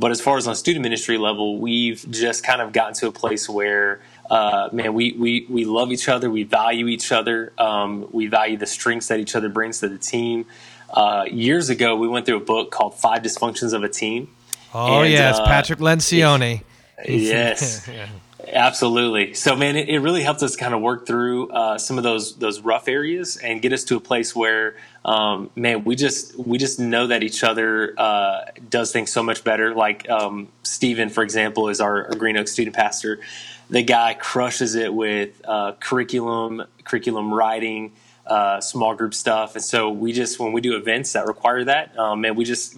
But 0.00 0.12
as 0.12 0.20
far 0.22 0.38
as 0.38 0.48
on 0.48 0.56
student 0.56 0.82
ministry 0.82 1.18
level, 1.18 1.58
we've 1.58 2.04
just 2.10 2.42
kind 2.42 2.62
of 2.62 2.72
gotten 2.72 2.94
to 2.94 3.08
a 3.08 3.12
place 3.12 3.50
where, 3.50 4.00
uh, 4.30 4.70
man, 4.72 4.94
we, 4.94 5.12
we, 5.12 5.46
we 5.50 5.66
love 5.66 5.92
each 5.92 6.08
other, 6.08 6.30
we 6.30 6.42
value 6.42 6.86
each 6.88 7.12
other, 7.12 7.52
um, 7.58 8.08
we 8.10 8.26
value 8.26 8.56
the 8.56 8.66
strengths 8.66 9.08
that 9.08 9.20
each 9.20 9.36
other 9.36 9.50
brings 9.50 9.80
to 9.80 9.88
the 9.88 9.98
team. 9.98 10.46
Uh, 10.88 11.26
years 11.30 11.68
ago, 11.68 11.96
we 11.96 12.08
went 12.08 12.24
through 12.24 12.38
a 12.38 12.44
book 12.44 12.70
called 12.70 12.94
Five 12.94 13.20
Dysfunctions 13.20 13.74
of 13.74 13.84
a 13.84 13.90
Team. 13.90 14.28
Oh, 14.72 15.02
and, 15.02 15.12
yes, 15.12 15.38
uh, 15.38 15.44
Patrick 15.44 15.80
Lencioni. 15.80 16.62
yes. 17.06 17.88
Absolutely. 18.52 19.34
So, 19.34 19.54
man, 19.54 19.76
it, 19.76 19.88
it, 19.88 19.98
really 20.00 20.22
helped 20.22 20.42
us 20.42 20.56
kind 20.56 20.74
of 20.74 20.80
work 20.80 21.06
through 21.06 21.50
uh, 21.50 21.78
some 21.78 21.98
of 21.98 22.04
those 22.04 22.36
those 22.36 22.60
rough 22.60 22.88
areas 22.88 23.36
and 23.36 23.62
get 23.62 23.72
us 23.72 23.84
to 23.84 23.96
a 23.96 24.00
place 24.00 24.34
where, 24.34 24.76
um, 25.04 25.50
man, 25.54 25.84
we 25.84 25.94
just 25.94 26.36
we 26.36 26.58
just 26.58 26.80
know 26.80 27.06
that 27.06 27.22
each 27.22 27.44
other 27.44 27.94
uh, 27.98 28.46
does 28.68 28.92
things 28.92 29.12
so 29.12 29.22
much 29.22 29.44
better. 29.44 29.74
Like 29.74 30.08
um, 30.10 30.48
Stephen, 30.62 31.10
for 31.10 31.22
example, 31.22 31.68
is 31.68 31.80
our, 31.80 32.06
our, 32.06 32.14
Green 32.16 32.36
Oak 32.36 32.48
student 32.48 32.74
pastor. 32.74 33.20
The 33.68 33.82
guy 33.82 34.14
crushes 34.14 34.74
it 34.74 34.92
with 34.92 35.40
uh, 35.44 35.72
curriculum, 35.78 36.64
curriculum 36.84 37.32
writing, 37.32 37.92
uh, 38.26 38.60
small 38.60 38.94
group 38.94 39.14
stuff, 39.14 39.54
and 39.54 39.64
so 39.64 39.90
we 39.90 40.12
just 40.12 40.40
when 40.40 40.52
we 40.52 40.60
do 40.60 40.76
events 40.76 41.12
that 41.12 41.26
require 41.26 41.64
that, 41.64 41.96
um, 41.96 42.22
man, 42.22 42.34
we 42.34 42.44
just 42.44 42.76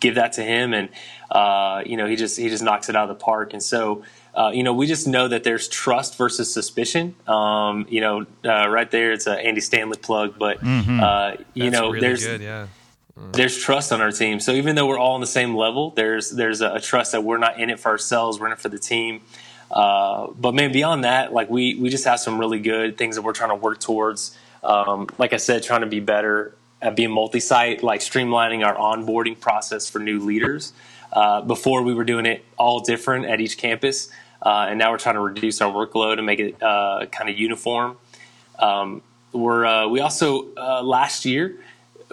give 0.00 0.14
that 0.14 0.32
to 0.34 0.42
him, 0.42 0.72
and 0.72 0.88
uh, 1.30 1.82
you 1.84 1.98
know 1.98 2.06
he 2.06 2.16
just 2.16 2.38
he 2.38 2.48
just 2.48 2.62
knocks 2.62 2.88
it 2.88 2.96
out 2.96 3.10
of 3.10 3.18
the 3.18 3.22
park, 3.22 3.52
and 3.52 3.62
so 3.62 4.02
uh, 4.34 4.50
you 4.52 4.62
know, 4.64 4.74
we 4.74 4.86
just 4.86 5.06
know 5.06 5.28
that 5.28 5.44
there's 5.44 5.68
trust 5.68 6.18
versus 6.18 6.52
suspicion. 6.52 7.14
Um, 7.28 7.86
you 7.88 8.00
know, 8.00 8.26
uh, 8.44 8.68
right 8.68 8.90
there, 8.90 9.12
it's 9.12 9.26
an 9.26 9.38
Andy 9.38 9.60
Stanley 9.60 9.96
plug, 9.96 10.38
but 10.38 10.60
mm-hmm. 10.60 11.00
uh, 11.00 11.32
you 11.54 11.70
That's 11.70 11.72
know, 11.72 11.90
really 11.90 12.00
there's 12.00 12.26
good, 12.26 12.40
yeah. 12.40 12.66
mm. 13.16 13.32
there's 13.32 13.56
trust 13.56 13.92
on 13.92 14.00
our 14.00 14.10
team. 14.10 14.40
So 14.40 14.52
even 14.52 14.74
though 14.74 14.86
we're 14.86 14.98
all 14.98 15.14
on 15.14 15.20
the 15.20 15.26
same 15.26 15.54
level, 15.54 15.90
there's 15.90 16.30
there's 16.30 16.60
a, 16.60 16.74
a 16.74 16.80
trust 16.80 17.12
that 17.12 17.22
we're 17.22 17.38
not 17.38 17.60
in 17.60 17.70
it 17.70 17.78
for 17.78 17.90
ourselves, 17.90 18.40
we're 18.40 18.46
in 18.46 18.52
it 18.52 18.60
for 18.60 18.68
the 18.68 18.78
team. 18.78 19.20
Uh, 19.70 20.28
but 20.36 20.52
man, 20.52 20.72
beyond 20.72 21.04
that, 21.04 21.32
like 21.32 21.48
we 21.48 21.76
we 21.76 21.88
just 21.88 22.04
have 22.04 22.18
some 22.18 22.38
really 22.40 22.58
good 22.58 22.98
things 22.98 23.14
that 23.16 23.22
we're 23.22 23.32
trying 23.32 23.50
to 23.50 23.56
work 23.56 23.78
towards. 23.78 24.36
Um, 24.62 25.06
like 25.18 25.32
I 25.32 25.38
said, 25.38 25.62
trying 25.62 25.82
to 25.82 25.86
be 25.86 26.00
better 26.00 26.54
at 26.82 26.96
being 26.96 27.10
multi-site, 27.10 27.82
like 27.82 28.00
streamlining 28.00 28.66
our 28.66 28.74
onboarding 28.74 29.38
process 29.38 29.88
for 29.88 30.00
new 30.00 30.18
leaders 30.20 30.72
Uh, 31.14 31.40
before 31.42 31.82
we 31.82 31.94
were 31.94 32.04
doing 32.04 32.26
it 32.26 32.44
all 32.56 32.80
different 32.80 33.24
at 33.26 33.40
each 33.40 33.56
campus, 33.56 34.10
uh, 34.44 34.66
and 34.68 34.78
now 34.78 34.90
we're 34.90 34.98
trying 34.98 35.14
to 35.14 35.20
reduce 35.20 35.60
our 35.60 35.72
workload 35.72 36.18
and 36.18 36.26
make 36.26 36.38
it 36.38 36.62
uh, 36.62 37.06
kind 37.10 37.30
of 37.30 37.38
uniform. 37.38 37.96
Um, 38.58 39.02
we're 39.32 39.64
uh, 39.64 39.88
we 39.88 40.00
also 40.00 40.54
uh, 40.56 40.82
last 40.82 41.24
year 41.24 41.58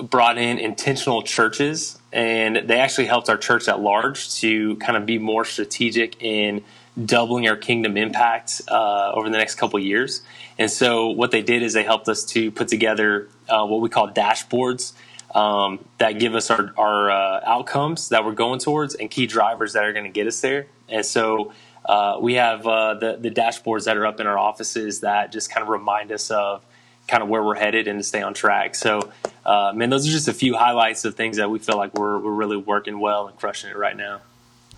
brought 0.02 0.38
in 0.38 0.58
intentional 0.58 1.22
churches, 1.22 2.00
and 2.12 2.56
they 2.56 2.80
actually 2.80 3.06
helped 3.06 3.30
our 3.30 3.38
church 3.38 3.68
at 3.68 3.80
large 3.82 4.34
to 4.36 4.78
kind 4.78 4.98
of 4.98 5.06
be 5.06 5.20
more 5.20 5.44
strategic 5.44 6.22
in 6.24 6.64
doubling 7.06 7.48
our 7.48 7.56
kingdom 7.56 7.98
impact 7.98 8.62
uh, 8.70 9.12
over 9.14 9.30
the 9.30 9.38
next 9.38 9.56
couple 9.56 9.80
years. 9.80 10.22
And 10.58 10.72
so, 10.72 11.10
what 11.10 11.32
they 11.32 11.42
did 11.42 11.62
is 11.64 11.74
they 11.74 11.84
helped 11.84 12.08
us 12.08 12.24
to 12.28 12.50
put 12.50 12.70
together 12.70 13.28
uh, 13.50 13.66
what 13.66 13.82
we 13.82 13.90
call 13.90 14.10
dashboards 14.10 14.94
um, 15.36 15.84
that 15.98 16.14
give 16.14 16.34
us 16.34 16.50
our, 16.50 16.74
our 16.78 17.12
outcomes 17.46 18.10
that 18.10 18.24
we're 18.24 18.34
going 18.34 18.60
towards 18.60 18.96
and 18.96 19.12
key 19.12 19.28
drivers 19.28 19.74
that 19.74 19.84
are 19.84 19.94
going 19.94 20.06
to 20.06 20.12
get 20.12 20.28
us 20.28 20.40
there. 20.40 20.68
And 20.90 21.06
so, 21.06 21.54
uh, 21.86 22.18
we 22.22 22.36
have 22.36 22.66
uh, 22.68 22.94
the 22.96 23.18
the 23.20 23.32
dashboards 23.32 23.86
that 23.86 23.98
are 23.98 24.06
up 24.06 24.20
in 24.20 24.28
our 24.28 24.38
offices 24.38 25.02
that 25.02 25.32
just 25.32 25.52
kind 25.52 25.64
of 25.64 25.70
remind 25.70 26.12
us 26.12 26.30
of 26.32 26.64
kind 27.08 27.24
of 27.24 27.30
where 27.30 27.44
we're 27.44 27.56
headed 27.56 27.88
and 27.88 28.00
to 28.00 28.04
stay 28.04 28.22
on 28.22 28.34
track. 28.34 28.76
So, 28.76 29.12
uh, 29.46 29.74
man, 29.76 29.90
those 29.90 30.08
are 30.08 30.12
just 30.12 30.28
a 30.28 30.34
few 30.34 30.56
highlights 30.56 31.04
of 31.06 31.16
things 31.16 31.38
that 31.38 31.50
we 31.50 31.60
feel 31.60 31.78
like 31.78 31.94
we're 31.98 32.20
we're 32.20 32.34
really 32.34 32.58
working 32.58 33.00
well 33.00 33.28
and 33.28 33.38
crushing 33.38 33.70
it 33.70 33.78
right 33.78 33.98
now. 33.98 34.22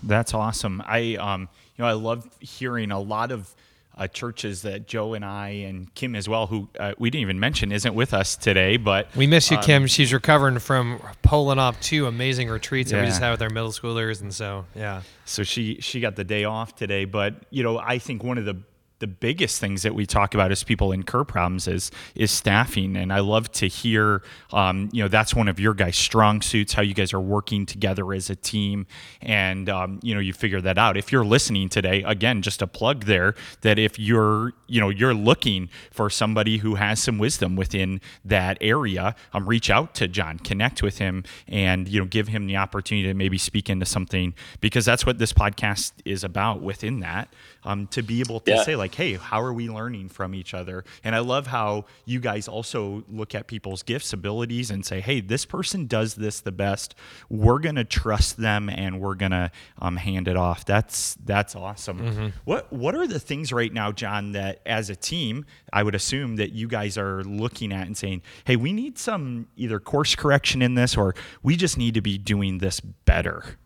That's 0.02 0.34
awesome. 0.34 0.82
I 0.86 1.16
um, 1.16 1.48
you 1.76 1.84
know, 1.84 1.88
I 1.88 1.92
love 1.92 2.28
hearing 2.40 2.90
a 2.90 3.00
lot 3.00 3.30
of 3.30 3.54
uh, 3.96 4.08
churches 4.08 4.62
that 4.62 4.86
Joe 4.86 5.14
and 5.14 5.24
I 5.24 5.48
and 5.48 5.92
Kim 5.94 6.14
as 6.14 6.28
well, 6.28 6.46
who 6.46 6.68
uh, 6.78 6.94
we 6.98 7.10
didn't 7.10 7.22
even 7.22 7.40
mention, 7.40 7.72
isn't 7.72 7.94
with 7.94 8.12
us 8.12 8.36
today. 8.36 8.76
But 8.76 9.14
we 9.14 9.26
miss 9.26 9.50
you, 9.50 9.56
um, 9.56 9.62
Kim. 9.62 9.86
She's 9.86 10.12
recovering 10.12 10.58
from 10.58 11.00
pulling 11.22 11.58
off 11.58 11.80
two 11.80 12.06
amazing 12.06 12.48
retreats 12.48 12.90
yeah. 12.90 12.98
that 12.98 13.02
we 13.04 13.08
just 13.08 13.20
had 13.20 13.30
with 13.30 13.42
our 13.42 13.50
middle 13.50 13.70
schoolers, 13.70 14.20
and 14.20 14.34
so 14.34 14.64
yeah. 14.74 15.02
So 15.24 15.42
she 15.42 15.80
she 15.80 16.00
got 16.00 16.16
the 16.16 16.24
day 16.24 16.44
off 16.44 16.74
today, 16.74 17.04
but 17.04 17.34
you 17.50 17.62
know, 17.62 17.78
I 17.78 17.98
think 17.98 18.22
one 18.22 18.38
of 18.38 18.44
the 18.44 18.56
the 19.04 19.08
biggest 19.08 19.60
things 19.60 19.82
that 19.82 19.94
we 19.94 20.06
talk 20.06 20.32
about 20.32 20.50
as 20.50 20.64
people 20.64 20.90
incur 20.90 21.24
problems 21.24 21.68
is 21.68 21.90
is 22.14 22.30
staffing. 22.30 22.96
And 22.96 23.12
i 23.12 23.20
love 23.20 23.52
to 23.52 23.68
hear 23.68 24.22
um, 24.50 24.88
you 24.92 25.02
know 25.02 25.08
that's 25.08 25.34
one 25.34 25.46
of 25.46 25.60
your 25.60 25.74
guys 25.74 25.94
strong 25.94 26.40
suits 26.40 26.72
how 26.72 26.80
you 26.80 26.94
guys 26.94 27.12
are 27.12 27.20
working 27.20 27.66
together 27.66 28.14
as 28.14 28.30
a 28.30 28.36
team. 28.36 28.86
And 29.20 29.68
um, 29.68 30.00
you 30.02 30.14
know 30.14 30.20
you 30.20 30.32
figure 30.32 30.62
that 30.62 30.78
out. 30.78 30.96
If 30.96 31.12
you're 31.12 31.24
listening 31.24 31.68
today 31.68 32.02
again 32.04 32.40
just 32.40 32.62
a 32.62 32.66
plug 32.66 33.04
there 33.04 33.34
that 33.60 33.78
if 33.78 33.98
you're 33.98 34.54
you 34.68 34.80
know 34.80 34.88
you're 34.88 35.12
looking 35.12 35.68
for 35.90 36.08
somebody 36.08 36.58
who 36.58 36.76
has 36.76 37.02
some 37.02 37.18
wisdom 37.18 37.56
within 37.56 38.00
that 38.24 38.56
area 38.62 39.14
um, 39.34 39.46
reach 39.48 39.70
out 39.70 39.94
to 39.94 40.08
john 40.08 40.38
connect 40.38 40.82
with 40.82 40.98
him 40.98 41.24
and 41.46 41.88
you 41.88 42.00
know 42.00 42.06
give 42.06 42.28
him 42.28 42.46
the 42.46 42.56
opportunity 42.56 43.06
to 43.06 43.14
maybe 43.14 43.38
speak 43.38 43.68
into 43.68 43.84
something 43.84 44.34
because 44.60 44.84
that's 44.84 45.04
what 45.04 45.18
this 45.18 45.32
podcast 45.32 45.92
is 46.04 46.24
about 46.24 46.62
within 46.62 47.00
that 47.00 47.28
um, 47.64 47.86
to 47.88 48.02
be 48.02 48.20
able 48.20 48.40
to 48.40 48.52
yeah. 48.52 48.62
say 48.62 48.76
like, 48.76 48.94
hey, 48.94 49.14
how 49.14 49.40
are 49.40 49.52
we 49.52 49.68
learning 49.68 50.08
from 50.08 50.34
each 50.34 50.54
other? 50.54 50.84
And 51.02 51.14
I 51.14 51.20
love 51.20 51.46
how 51.46 51.86
you 52.04 52.20
guys 52.20 52.48
also 52.48 53.04
look 53.08 53.34
at 53.34 53.46
people's 53.46 53.82
gifts, 53.82 54.12
abilities, 54.12 54.70
and 54.70 54.84
say, 54.84 55.00
hey, 55.00 55.20
this 55.20 55.44
person 55.44 55.86
does 55.86 56.14
this 56.14 56.40
the 56.40 56.52
best. 56.52 56.94
We're 57.28 57.58
gonna 57.58 57.84
trust 57.84 58.36
them 58.36 58.68
and 58.68 59.00
we're 59.00 59.14
gonna 59.14 59.50
um, 59.80 59.96
hand 59.96 60.28
it 60.28 60.36
off. 60.36 60.64
That's 60.64 61.16
that's 61.24 61.54
awesome. 61.54 62.00
Mm-hmm. 62.00 62.28
What 62.44 62.72
what 62.72 62.94
are 62.94 63.06
the 63.06 63.20
things 63.20 63.52
right 63.52 63.72
now, 63.72 63.92
John, 63.92 64.32
that 64.32 64.60
as 64.66 64.90
a 64.90 64.96
team, 64.96 65.44
I 65.72 65.82
would 65.82 65.94
assume 65.94 66.36
that 66.36 66.52
you 66.52 66.68
guys 66.68 66.98
are 66.98 67.24
looking 67.24 67.72
at 67.72 67.86
and 67.86 67.96
saying, 67.96 68.22
hey, 68.44 68.56
we 68.56 68.72
need 68.72 68.98
some 68.98 69.48
either 69.56 69.80
course 69.80 70.14
correction 70.14 70.62
in 70.62 70.74
this 70.74 70.96
or 70.96 71.14
we 71.42 71.56
just 71.56 71.78
need 71.78 71.94
to 71.94 72.00
be 72.00 72.18
doing 72.18 72.58
this 72.58 72.80
better. 72.80 73.56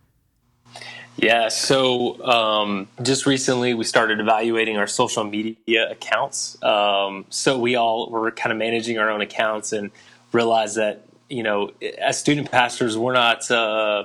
Yeah, 1.18 1.48
so 1.48 2.24
um, 2.24 2.86
just 3.02 3.26
recently 3.26 3.74
we 3.74 3.82
started 3.82 4.20
evaluating 4.20 4.76
our 4.76 4.86
social 4.86 5.24
media 5.24 5.90
accounts. 5.90 6.62
Um, 6.62 7.26
so 7.28 7.58
we 7.58 7.74
all 7.74 8.08
were 8.08 8.30
kind 8.30 8.52
of 8.52 8.58
managing 8.58 8.98
our 8.98 9.10
own 9.10 9.20
accounts 9.20 9.72
and 9.72 9.90
realized 10.30 10.76
that 10.76 11.04
you 11.28 11.42
know 11.42 11.72
as 11.98 12.18
student 12.18 12.52
pastors 12.52 12.96
we're 12.96 13.14
not 13.14 13.50
uh, 13.50 14.04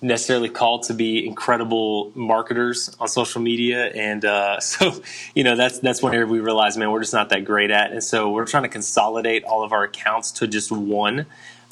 necessarily 0.00 0.48
called 0.48 0.84
to 0.84 0.94
be 0.94 1.26
incredible 1.26 2.12
marketers 2.14 2.94
on 3.00 3.08
social 3.08 3.42
media, 3.42 3.86
and 3.86 4.24
uh, 4.24 4.60
so 4.60 5.02
you 5.34 5.42
know 5.42 5.56
that's 5.56 5.80
that's 5.80 6.00
one 6.00 6.14
area 6.14 6.28
we 6.28 6.38
realized, 6.38 6.78
man, 6.78 6.92
we're 6.92 7.00
just 7.00 7.12
not 7.12 7.28
that 7.30 7.44
great 7.44 7.72
at, 7.72 7.90
and 7.90 8.04
so 8.04 8.30
we're 8.30 8.46
trying 8.46 8.62
to 8.62 8.68
consolidate 8.68 9.42
all 9.42 9.64
of 9.64 9.72
our 9.72 9.82
accounts 9.82 10.30
to 10.30 10.46
just 10.46 10.70
one 10.70 11.26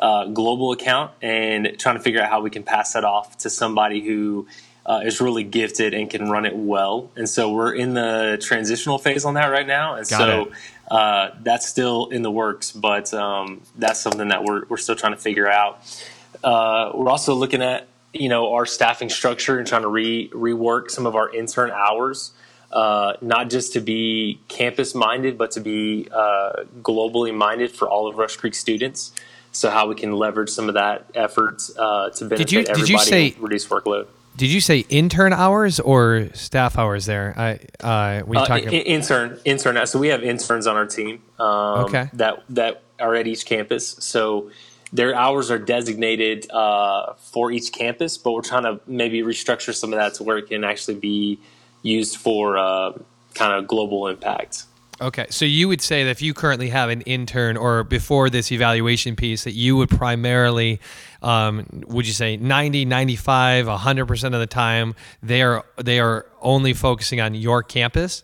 uh, 0.05 0.27
global 0.27 0.71
account 0.71 1.13
and 1.23 1.77
trying 1.79 1.97
to 1.97 2.03
figure 2.03 2.21
out 2.21 2.29
how 2.29 2.43
we 2.43 2.51
can 2.51 2.63
pass 2.63 2.93
that 2.93 3.05
off 3.05 3.39
to 3.39 3.49
somebody 3.49 4.03
who 4.03 4.47
uh, 4.85 5.01
is 5.03 5.19
really 5.19 5.45
gifted 5.45 5.95
and 5.95 6.11
can 6.11 6.29
run 6.29 6.45
it 6.45 6.55
well. 6.55 7.11
And 7.17 7.27
so 7.27 7.51
we're 7.51 7.75
in 7.75 7.95
the 7.95 8.39
transitional 8.39 8.99
phase 8.99 9.25
on 9.25 9.33
that 9.35 9.47
right 9.47 9.67
now. 9.67 9.95
And 9.95 10.07
Got 10.07 10.19
so 10.19 10.53
uh, 10.95 11.31
that's 11.41 11.67
still 11.67 12.09
in 12.11 12.21
the 12.21 12.31
works, 12.31 12.71
but 12.71 13.15
um, 13.15 13.63
that's 13.77 13.99
something 13.99 14.29
that 14.29 14.45
we're, 14.45 14.67
we're 14.69 14.77
still 14.77 14.95
trying 14.95 15.15
to 15.15 15.19
figure 15.19 15.51
out. 15.51 15.81
Uh, 16.45 16.91
we're 16.93 17.09
also 17.09 17.35
looking 17.35 17.63
at 17.63 17.89
you 18.13 18.29
know 18.29 18.53
our 18.53 18.67
staffing 18.67 19.09
structure 19.09 19.59
and 19.59 19.67
trying 19.67 19.83
to 19.83 19.89
re 19.89 20.29
rework 20.35 20.91
some 20.91 21.07
of 21.07 21.17
our 21.17 21.35
intern 21.35 21.71
hours. 21.71 22.33
Uh, 22.71 23.15
not 23.23 23.49
just 23.49 23.73
to 23.73 23.81
be 23.81 24.39
campus 24.49 24.95
minded, 24.95 25.39
but 25.39 25.53
to 25.53 25.61
be 25.61 26.09
uh, 26.13 26.65
globally 26.83 27.35
minded 27.35 27.71
for 27.71 27.89
all 27.89 28.07
of 28.07 28.19
Rush 28.19 28.37
Creek 28.37 28.55
students 28.55 29.13
so 29.55 29.71
how 29.71 29.89
we 29.89 29.95
can 29.95 30.13
leverage 30.13 30.51
some 30.51 30.69
of 30.69 30.75
that 30.75 31.07
effort 31.15 31.63
uh, 31.79 32.11
to 32.11 32.25
benefit 32.25 32.49
did 32.49 32.53
you, 32.53 32.61
everybody 32.61 32.81
did 32.81 32.89
you 32.89 32.99
say, 32.99 33.37
reduce 33.39 33.67
workload. 33.69 34.09
Did 34.37 34.51
you 34.51 34.61
say 34.61 34.85
intern 34.89 35.33
hours 35.33 35.79
or 35.79 36.29
staff 36.35 36.77
hours 36.77 37.07
there? 37.07 37.35
I 37.37 37.61
uh, 37.81 38.25
we 38.27 38.37
uh, 38.37 38.47
talking 38.47 38.67
in, 38.67 38.83
intern 38.83 39.39
intern. 39.45 39.87
So 39.87 40.01
we 40.01 40.09
have 40.09 40.25
interns 40.25 40.67
on 40.67 40.77
our 40.77 40.87
team. 40.87 41.23
Um, 41.39 41.85
okay. 41.85 42.11
That 42.15 42.43
that 42.51 42.83
are 42.99 43.15
at 43.15 43.29
each 43.29 43.47
campus. 43.47 43.91
So 44.01 44.51
their 44.93 45.15
hours 45.15 45.53
are 45.53 45.59
designated 45.59 46.51
uh, 46.51 47.15
for 47.15 47.53
each 47.53 47.73
campus, 47.73 48.19
but 48.19 48.33
we're 48.33 48.43
trying 48.43 48.65
to 48.65 48.81
maybe 48.89 49.23
restructure 49.23 49.75
some 49.75 49.93
of 49.93 49.99
that 49.99 50.15
to 50.15 50.25
where 50.25 50.39
it 50.39 50.49
can 50.49 50.65
actually 50.65 50.97
be 50.97 51.39
used 51.83 52.17
for 52.17 52.59
uh, 52.59 52.93
kind 53.35 53.53
of 53.53 53.69
global 53.69 54.09
impact. 54.09 54.65
Okay, 55.01 55.27
so 55.29 55.45
you 55.45 55.67
would 55.67 55.81
say 55.81 56.05
that 56.05 56.11
if 56.11 56.23
you 56.23 56.33
currently 56.35 56.69
have 56.69 56.89
an 56.89 57.01
intern 57.03 57.57
or 57.57 57.83
before 57.83 58.31
this 58.31 58.53
evaluation 58.53 59.17
piece, 59.17 59.43
that 59.45 59.53
you 59.53 59.77
would 59.77 59.91
primarily, 59.91 60.81
um, 61.21 61.67
would 61.89 62.07
you 62.07 62.13
say 62.13 62.37
90, 62.37 62.85
95, 62.85 63.67
100% 63.67 64.25
of 64.25 64.33
the 64.33 64.47
time, 64.47 64.95
they 65.21 65.43
are, 65.43 65.65
they 65.83 65.99
are 65.99 66.27
only 66.41 66.73
focusing 66.73 67.21
on 67.21 67.35
your 67.35 67.63
campus? 67.63 68.23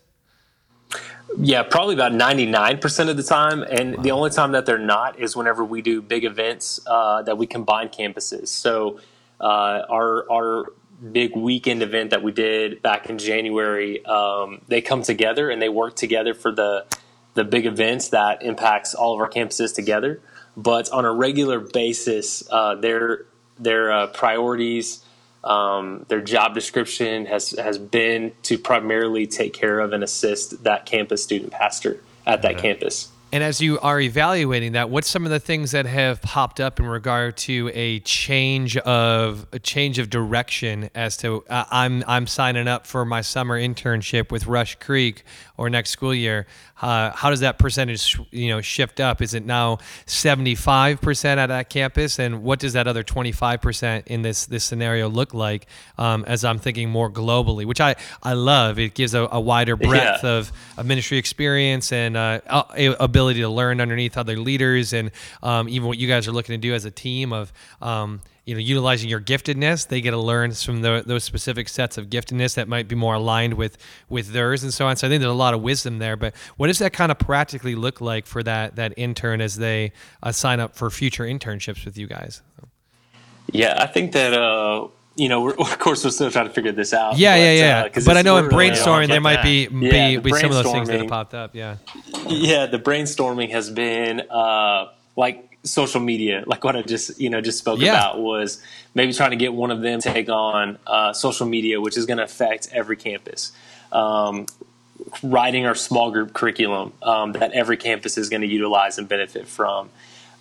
Yeah, 1.38 1.64
probably 1.64 1.94
about 1.94 2.12
99% 2.12 3.08
of 3.08 3.16
the 3.16 3.22
time. 3.24 3.62
And 3.64 3.96
wow. 3.96 4.02
the 4.02 4.10
only 4.12 4.30
time 4.30 4.52
that 4.52 4.64
they're 4.64 4.78
not 4.78 5.18
is 5.18 5.34
whenever 5.34 5.64
we 5.64 5.82
do 5.82 6.00
big 6.00 6.24
events 6.24 6.80
uh, 6.86 7.22
that 7.22 7.36
we 7.36 7.46
combine 7.48 7.88
campuses. 7.88 8.48
So 8.48 9.00
uh, 9.40 9.82
our, 9.88 10.30
our 10.30 10.66
big 11.00 11.36
weekend 11.36 11.82
event 11.82 12.10
that 12.10 12.22
we 12.22 12.32
did 12.32 12.82
back 12.82 13.08
in 13.08 13.18
January, 13.18 14.04
um, 14.04 14.60
they 14.68 14.80
come 14.80 15.02
together 15.02 15.50
and 15.50 15.60
they 15.60 15.68
work 15.68 15.96
together 15.96 16.34
for 16.34 16.52
the 16.52 16.86
the 17.34 17.44
big 17.44 17.64
events 17.64 18.08
that 18.08 18.42
impacts 18.42 18.92
all 18.92 19.14
of 19.14 19.20
our 19.20 19.30
campuses 19.30 19.74
together. 19.74 20.20
But 20.56 20.90
on 20.90 21.04
a 21.04 21.12
regular 21.12 21.60
basis, 21.60 22.42
uh, 22.50 22.74
their 22.74 23.26
their 23.58 23.92
uh, 23.92 24.06
priorities, 24.08 25.04
um, 25.44 26.04
their 26.08 26.20
job 26.20 26.54
description 26.54 27.26
has 27.26 27.50
has 27.52 27.78
been 27.78 28.32
to 28.44 28.58
primarily 28.58 29.26
take 29.26 29.52
care 29.52 29.80
of 29.80 29.92
and 29.92 30.02
assist 30.02 30.64
that 30.64 30.86
campus 30.86 31.22
student 31.22 31.52
pastor 31.52 32.00
at 32.26 32.42
that 32.42 32.58
campus. 32.58 33.10
And 33.32 33.44
as 33.44 33.60
you 33.60 33.78
are 33.78 34.00
evaluating 34.00 34.72
that, 34.72 34.90
what's 34.90 35.08
some 35.08 35.24
of 35.24 35.30
the 35.30 35.38
things 35.38 35.70
that 35.70 35.86
have 35.86 36.20
popped 36.20 36.58
up 36.58 36.80
in 36.80 36.86
regard 36.86 37.36
to 37.38 37.70
a 37.74 38.00
change 38.00 38.76
of 38.78 39.46
a 39.52 39.60
change 39.60 40.00
of 40.00 40.10
direction 40.10 40.90
as 40.96 41.16
to 41.18 41.44
uh, 41.48 41.64
I'm 41.70 42.02
I'm 42.08 42.26
signing 42.26 42.66
up 42.66 42.88
for 42.88 43.04
my 43.04 43.20
summer 43.20 43.60
internship 43.60 44.32
with 44.32 44.48
Rush 44.48 44.74
Creek 44.76 45.22
or 45.60 45.68
next 45.68 45.90
school 45.90 46.14
year? 46.14 46.46
Uh, 46.80 47.10
how 47.10 47.28
does 47.28 47.40
that 47.40 47.58
percentage 47.58 48.18
you 48.30 48.48
know 48.48 48.62
shift 48.62 48.98
up? 48.98 49.20
Is 49.20 49.34
it 49.34 49.44
now 49.44 49.76
75% 50.06 51.24
at 51.36 51.46
that 51.48 51.68
campus, 51.68 52.18
and 52.18 52.42
what 52.42 52.58
does 52.58 52.72
that 52.72 52.88
other 52.88 53.04
25% 53.04 54.06
in 54.06 54.22
this 54.22 54.46
this 54.46 54.64
scenario 54.64 55.10
look 55.10 55.34
like? 55.34 55.66
Um, 55.98 56.24
as 56.26 56.44
I'm 56.46 56.58
thinking 56.58 56.88
more 56.88 57.10
globally, 57.10 57.66
which 57.66 57.80
I 57.80 57.96
I 58.22 58.32
love. 58.32 58.78
It 58.78 58.94
gives 58.94 59.12
a, 59.12 59.28
a 59.30 59.38
wider 59.38 59.76
breadth 59.76 60.24
yeah. 60.24 60.30
of, 60.30 60.52
of 60.78 60.86
ministry 60.86 61.18
experience 61.18 61.92
and 61.92 62.16
uh, 62.16 62.40
ability 62.98 63.40
to 63.40 63.48
learn 63.50 63.82
underneath 63.82 64.16
other 64.16 64.38
leaders, 64.38 64.94
and 64.94 65.10
um, 65.42 65.68
even 65.68 65.86
what 65.86 65.98
you 65.98 66.08
guys 66.08 66.26
are 66.26 66.32
looking 66.32 66.54
to 66.54 66.58
do 66.68 66.72
as 66.72 66.86
a 66.86 66.90
team 66.90 67.34
of 67.34 67.52
um, 67.82 68.22
you 68.50 68.56
know 68.56 68.60
utilizing 68.60 69.08
your 69.08 69.20
giftedness 69.20 69.86
they 69.86 70.00
get 70.00 70.10
to 70.10 70.18
learn 70.18 70.50
from 70.50 70.82
the, 70.82 71.04
those 71.06 71.22
specific 71.22 71.68
sets 71.68 71.96
of 71.96 72.10
giftedness 72.10 72.56
that 72.56 72.66
might 72.66 72.88
be 72.88 72.96
more 72.96 73.14
aligned 73.14 73.54
with 73.54 73.78
with 74.08 74.32
theirs 74.32 74.64
and 74.64 74.74
so 74.74 74.88
on 74.88 74.96
so 74.96 75.06
i 75.06 75.10
think 75.10 75.20
there's 75.20 75.30
a 75.30 75.34
lot 75.34 75.54
of 75.54 75.62
wisdom 75.62 76.00
there 76.00 76.16
but 76.16 76.34
what 76.56 76.66
does 76.66 76.80
that 76.80 76.92
kind 76.92 77.12
of 77.12 77.18
practically 77.20 77.76
look 77.76 78.00
like 78.00 78.26
for 78.26 78.42
that 78.42 78.74
that 78.74 78.92
intern 78.96 79.40
as 79.40 79.54
they 79.56 79.92
uh, 80.24 80.32
sign 80.32 80.58
up 80.58 80.74
for 80.74 80.90
future 80.90 81.22
internships 81.22 81.84
with 81.84 81.96
you 81.96 82.08
guys 82.08 82.42
yeah 83.52 83.76
i 83.78 83.86
think 83.86 84.10
that 84.10 84.34
uh, 84.34 84.88
you 85.16 85.28
know, 85.28 85.42
we're, 85.42 85.54
of 85.58 85.78
course, 85.78 86.02
we're 86.02 86.10
still 86.10 86.30
trying 86.30 86.46
to 86.46 86.52
figure 86.52 86.72
this 86.72 86.94
out. 86.94 87.18
Yeah, 87.18 87.34
but, 87.34 87.40
yeah, 87.40 87.52
yeah. 87.52 87.88
Uh, 87.94 88.00
but 88.06 88.16
I 88.16 88.22
know 88.22 88.38
in 88.38 88.46
brainstorming 88.46 89.08
there 89.08 89.20
might 89.20 89.42
be 89.42 89.68
Yeah, 89.70 90.08
be, 90.08 90.16
the 90.16 90.22
be 90.22 90.32
some 90.32 90.50
of 90.50 90.62
those 90.62 90.72
things 90.72 90.88
that 90.88 91.00
have 91.00 91.08
popped 91.10 91.34
up. 91.34 91.54
Yeah. 91.54 91.76
Yeah, 92.28 92.66
the 92.66 92.78
brainstorming 92.78 93.50
has 93.50 93.70
been 93.70 94.20
uh, 94.30 94.86
like 95.16 95.49
social 95.62 96.00
media, 96.00 96.42
like 96.46 96.64
what 96.64 96.76
I 96.76 96.82
just 96.82 97.20
you 97.20 97.30
know 97.30 97.40
just 97.40 97.58
spoke 97.58 97.80
Yeah. 97.80 97.92
about 97.92 98.20
was 98.20 98.62
maybe 98.94 99.12
trying 99.12 99.30
to 99.30 99.36
get 99.36 99.52
one 99.52 99.70
of 99.70 99.80
them 99.80 100.00
to 100.00 100.12
take 100.12 100.28
on 100.28 100.78
uh, 100.86 101.12
social 101.12 101.46
media, 101.46 101.80
which 101.80 101.96
is 101.96 102.06
going 102.06 102.18
to 102.18 102.24
affect 102.24 102.68
every 102.72 102.96
campus. 102.96 103.52
Um, 103.92 104.46
writing 105.22 105.66
our 105.66 105.74
small 105.74 106.10
group 106.10 106.32
curriculum 106.32 106.92
um, 107.02 107.32
that 107.32 107.52
every 107.52 107.76
campus 107.76 108.18
is 108.18 108.28
going 108.28 108.42
to 108.42 108.46
utilize 108.46 108.98
and 108.98 109.08
benefit 109.08 109.46
from. 109.48 109.90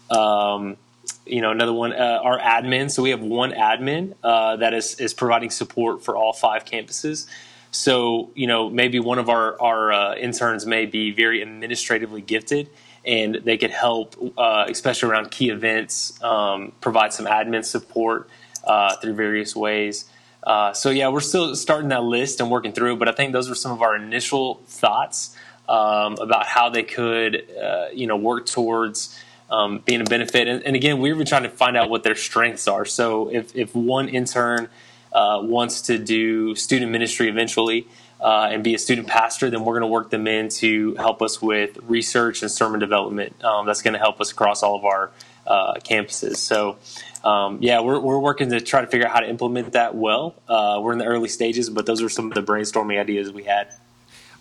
Um, 0.10 0.78
you 1.26 1.42
know, 1.42 1.52
another 1.52 1.74
one, 1.74 1.94
uh, 1.94 2.20
our 2.24 2.40
admin. 2.40 2.90
So 2.92 3.04
we 3.04 3.12
have 3.12 3.22
one 3.22 3.52
admin 3.52 4.16
uh, 4.24 4.58
that 4.58 4.74
is 4.74 4.96
is 5.00 5.14
providing 5.14 5.50
support 5.50 6.04
for 6.04 6.16
all 6.18 6.34
five 6.34 6.66
campuses. 6.66 7.28
So 7.72 8.32
you 8.36 8.48
know, 8.48 8.70
maybe 8.70 9.00
one 9.00 9.20
of 9.20 9.30
our 9.30 9.60
our 9.62 9.92
uh, 9.92 10.16
interns 10.16 10.66
may 10.66 10.86
be 10.86 11.12
very 11.12 11.42
administratively 11.42 12.22
gifted, 12.22 12.70
and 13.06 13.36
they 13.44 13.58
could 13.58 13.72
help, 13.72 14.16
uh, 14.38 14.66
especially 14.68 15.10
around 15.10 15.32
key 15.32 15.50
events, 15.50 16.22
um, 16.24 16.74
provide 16.82 17.14
some 17.14 17.26
admin 17.26 17.64
support 17.64 18.30
uh, 18.64 18.96
through 18.98 19.14
various 19.14 19.56
ways. 19.56 20.06
Uh, 20.44 20.74
so 20.74 20.90
yeah, 20.90 21.10
we're 21.10 21.20
still 21.20 21.56
starting 21.56 21.90
that 21.90 22.04
list 22.04 22.40
and 22.40 22.50
working 22.50 22.72
through, 22.72 22.94
it, 22.94 23.00
but 23.00 23.08
I 23.08 23.12
think 23.12 23.34
those 23.34 23.50
were 23.50 23.56
some 23.56 23.72
of 23.72 23.82
our 23.82 23.96
initial 23.96 24.62
thoughts 24.68 25.36
um, 25.68 26.16
about 26.20 26.46
how 26.46 26.70
they 26.70 26.84
could, 26.84 27.46
uh, 27.62 27.88
you 27.94 28.08
know, 28.08 28.16
work 28.18 28.46
towards 28.46 29.20
um, 29.50 29.80
being 29.86 30.02
a 30.02 30.06
benefit. 30.06 30.48
And, 30.48 30.64
and 30.64 30.76
again, 30.76 31.00
we 31.00 31.14
were 31.14 31.26
trying 31.26 31.44
to 31.44 31.50
find 31.50 31.76
out 31.78 31.90
what 31.90 32.04
their 32.04 32.16
strengths 32.16 32.68
are. 32.68 32.86
So 32.86 33.30
if, 33.30 33.56
if 33.56 33.76
one 33.76 34.10
intern 34.10 34.70
uh, 35.12 35.40
wants 35.44 35.82
to 35.84 35.98
do 35.98 36.56
student 36.56 36.92
ministry 36.92 37.30
eventually 37.30 37.88
uh, 38.20 38.50
and 38.52 38.64
be 38.64 38.74
a 38.76 38.80
student 38.80 39.08
pastor, 39.08 39.50
then 39.50 39.64
we're 39.64 39.74
going 39.74 39.82
to 39.82 39.88
work 39.88 40.10
them 40.10 40.28
in 40.28 40.50
to 40.50 40.96
help 40.96 41.22
us 41.22 41.42
with 41.42 41.78
research 41.84 42.42
and 42.42 42.52
sermon 42.52 42.80
development. 42.80 43.44
Um, 43.44 43.66
that's 43.66 43.82
going 43.82 43.94
to 43.94 44.00
help 44.00 44.20
us 44.20 44.32
across 44.32 44.64
all 44.64 44.76
of 44.76 44.86
our 44.86 45.12
uh, 45.48 45.76
campuses. 45.76 46.38
So, 46.38 46.78
um, 47.24 47.60
yeah, 47.62 47.80
we're, 47.82 48.00
we're 48.00 48.20
working 48.20 48.50
to 48.50 48.62
try 48.62 48.82
to 48.82 48.88
figure 48.88 49.08
out 49.08 49.14
how 49.14 49.20
to 49.22 49.30
implement 49.30 49.74
that 49.74 49.96
well. 49.96 50.36
Uh, 50.48 50.80
we're 50.82 50.94
in 50.94 51.00
the 51.00 51.06
early 51.06 51.30
stages, 51.30 51.70
but 51.70 51.86
those 51.86 52.02
are 52.02 52.10
some 52.10 52.28
of 52.28 52.34
the 52.34 52.44
brainstorming 52.44 53.00
ideas 53.00 53.32
we 53.32 53.44
had. 53.44 53.70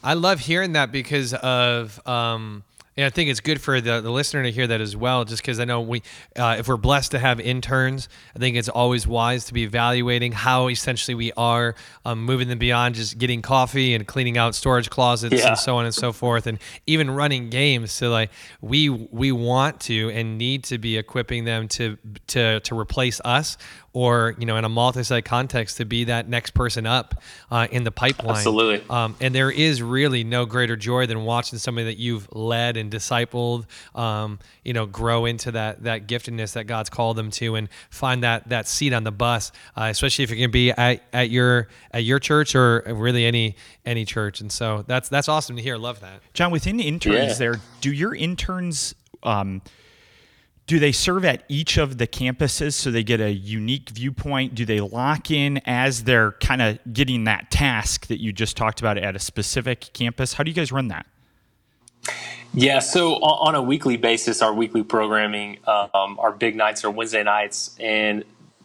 I 0.03 0.15
love 0.15 0.41
hearing 0.41 0.73
that 0.73 0.93
because 0.93 1.35
of, 1.35 2.07
um, 2.07 2.63
and 2.99 3.07
I 3.07 3.11
think 3.11 3.31
it's 3.31 3.39
good 3.41 3.61
for 3.61 3.81
the, 3.81 4.01
the 4.01 4.11
listener 4.11 4.43
to 4.43 4.51
hear 4.51 4.67
that 4.67 4.81
as 4.81 4.97
well, 4.97 5.25
just 5.25 5.41
because 5.41 5.61
I 5.61 5.65
know 5.65 5.81
we, 5.81 6.03
uh, 6.37 6.57
if 6.59 6.67
we're 6.67 6.77
blessed 6.77 7.13
to 7.13 7.19
have 7.21 7.39
interns, 7.39 8.09
I 8.35 8.41
think 8.41 8.57
it's 8.57 8.69
always 8.69 9.07
wise 9.07 9.45
to 9.47 9.55
be 9.55 9.63
evaluating 9.63 10.33
how 10.33 10.69
essentially 10.69 11.15
we 11.15 11.31
are 11.37 11.77
um, 12.05 12.25
moving 12.25 12.49
them 12.49 12.59
beyond 12.59 12.97
just 12.97 13.17
getting 13.17 13.41
coffee 13.41 13.95
and 13.95 14.05
cleaning 14.07 14.37
out 14.37 14.57
storage 14.57 14.91
closets 14.91 15.33
Yeah. 15.41 15.51
and 15.51 15.59
so 15.59 15.77
on 15.77 15.85
and 15.85 15.95
so 15.95 16.13
forth, 16.13 16.49
and 16.49 16.59
even 16.89 17.09
running 17.11 17.51
games. 17.51 17.93
So 17.93 18.11
like 18.11 18.31
we 18.61 18.89
we 18.91 19.31
want 19.31 19.81
to 19.83 20.11
and 20.11 20.37
need 20.37 20.65
to 20.65 20.79
be 20.79 20.99
equipping 20.99 21.45
them 21.45 21.69
to 21.69 21.97
to 22.29 22.59
to 22.61 22.79
replace 22.79 23.21
us. 23.25 23.57
Or 23.95 24.37
you 24.39 24.45
know, 24.47 24.57
in 24.57 24.65
a 24.65 24.69
multi-site 24.69 25.25
context, 25.25 25.79
to 25.79 25.85
be 25.85 26.05
that 26.05 26.29
next 26.29 26.51
person 26.51 26.87
up 26.87 27.21
uh, 27.51 27.67
in 27.71 27.85
the 27.85 27.91
pipeline. 27.91 28.37
Absolutely. 28.37 28.85
Um, 28.89 29.17
and 29.21 29.35
there 29.35 29.51
is 29.51 29.83
really 29.83 30.25
no 30.25 30.45
greater 30.45 30.77
joy 30.77 31.07
than 31.07 31.25
watching 31.25 31.59
somebody 31.59 31.87
that 31.87 31.97
you've 31.99 32.29
led 32.33 32.77
and 32.77 32.93
discipled, 32.93 33.65
um, 33.97 34.39
you 34.63 34.75
know, 34.75 34.85
grow 34.87 35.25
into 35.25 35.53
that 35.53 35.85
that 35.85 36.07
giftedness 36.07 36.53
that 36.53 36.65
God's 36.65 36.91
called 36.91 37.17
them 37.17 37.31
to, 37.33 37.55
and 37.57 37.69
find 37.89 38.23
that 38.23 38.49
that 38.51 38.69
seat 38.69 38.93
on 38.93 39.05
the 39.05 39.11
bus, 39.11 39.53
uh, 39.75 39.89
especially 39.91 40.23
if 40.25 40.31
it 40.31 40.37
can 40.37 40.51
be 40.51 40.71
at, 40.71 41.03
at 41.13 41.31
your 41.31 41.69
at 41.91 42.05
your 42.05 42.19
church 42.19 42.55
or 42.55 42.83
really 42.87 43.25
any 43.25 43.57
any 43.87 44.05
church. 44.05 44.43
And 44.43 44.53
so 44.53 44.85
that's 44.87 45.09
that's 45.09 45.29
awesome 45.29 45.57
to 45.57 45.63
hear. 45.63 45.79
Love 45.79 46.01
that. 46.01 46.21
John, 46.35 46.51
within 46.53 46.79
interns 46.79 47.33
Yeah. 47.33 47.35
there, 47.35 47.61
do 47.81 47.91
your 47.91 48.15
interns 48.15 48.95
um, 49.23 49.63
do 50.69 50.79
they 50.79 50.93
serve 50.93 51.25
at 51.25 51.45
each 51.49 51.79
of 51.79 51.97
the 51.97 52.07
campuses 52.07 52.75
so 52.75 52.91
they 52.91 53.03
get 53.03 53.23
a 53.23 53.33
unique 53.33 53.89
viewpoint? 53.89 54.55
Do 54.55 54.67
they 54.67 54.81
lock 54.81 55.31
in 55.31 55.63
as 55.65 56.05
they're 56.05 56.33
kind 56.33 56.61
of 56.61 56.79
getting 56.93 57.25
that 57.25 57.51
task 57.51 58.07
that 58.09 58.21
you 58.21 58.35
just 58.35 58.55
talked 58.55 58.79
about 58.79 58.99
at 58.99 59.17
a 59.17 59.19
specific 59.19 59.91
campus? 59.95 60.35
How 60.35 60.45
do 60.45 60.51
you 60.51 60.55
guys 60.55 60.71
run 60.71 60.89
that? 60.89 61.07
Yeah, 62.53 62.81
so 62.81 63.15
on 63.15 63.55
a 63.55 63.63
weekly 63.63 63.97
basis, 63.97 64.43
our 64.43 64.53
weekly 64.53 64.83
programming, 64.83 65.59
um, 65.67 66.19
our 66.19 66.33
big 66.33 66.55
nights 66.55 66.85
are 66.85 66.91
Wednesday 66.91 67.23
nights, 67.23 67.75
and 67.81 68.25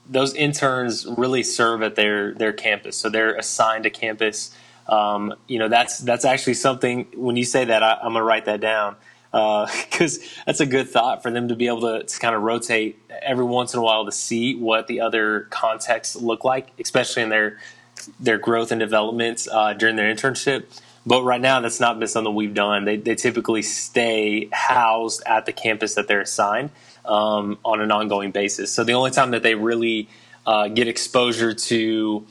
those 0.10 0.36
interns 0.36 1.06
really 1.06 1.44
serve 1.44 1.84
at 1.84 1.96
their 1.96 2.34
their 2.34 2.52
campus. 2.52 2.98
So 2.98 3.10
they're 3.10 3.36
assigned 3.36 3.86
a 3.86 3.90
campus. 3.90 4.54
Um, 4.90 5.34
you 5.48 5.58
know, 5.58 5.70
that's 5.70 6.00
that's 6.00 6.26
actually 6.26 6.56
something. 6.56 7.08
When 7.16 7.38
you 7.38 7.46
say 7.46 7.64
that, 7.66 7.82
I, 7.82 7.94
I'm 8.02 8.12
gonna 8.12 8.24
write 8.24 8.46
that 8.46 8.60
down 8.60 8.98
because 9.90 10.20
that's 10.46 10.60
a 10.60 10.66
good 10.66 10.88
thought 10.88 11.24
for 11.24 11.32
them 11.32 11.48
to 11.48 11.56
be 11.56 11.68
able 11.68 11.82
to, 11.82 12.04
to 12.04 12.20
kind 12.20 12.36
of 12.36 12.44
rotate 12.44 13.00
every 13.22 13.46
once 13.46 13.74
in 13.74 13.80
a 13.80 13.84
while 13.84 14.06
to 14.06 14.12
see 14.12 14.56
what 14.56 14.88
the 14.88 15.02
other 15.02 15.48
contexts 15.50 16.16
look 16.16 16.44
like, 16.44 16.70
especially 16.80 17.24
in 17.24 17.30
their 17.30 17.60
their 18.20 18.38
growth 18.38 18.72
and 18.72 18.80
development 18.80 19.48
uh, 19.52 19.74
during 19.74 19.96
their 19.96 20.14
internship. 20.14 20.66
But 21.06 21.24
right 21.24 21.42
now, 21.42 21.60
that's 21.60 21.80
not 21.80 22.00
been 22.00 22.08
something 22.08 22.34
we've 22.34 22.54
done. 22.54 22.86
They, 22.86 22.98
they 22.98 23.16
typically 23.16 23.62
stay 23.62 24.50
housed 24.52 25.24
at 25.26 25.46
the 25.46 25.52
campus 25.52 25.96
that 25.96 26.08
they're 26.08 26.22
assigned 26.22 26.70
um, 27.06 27.58
on 27.66 27.82
an 27.82 27.92
ongoing 27.92 28.32
basis. 28.32 28.72
So 28.72 28.84
the 28.84 28.94
only 28.94 29.12
time 29.12 29.32
that 29.32 29.44
they 29.44 29.56
really 29.56 30.08
uh, 30.46 30.70
get 30.70 30.88
exposure 30.88 31.54
to 31.54 32.26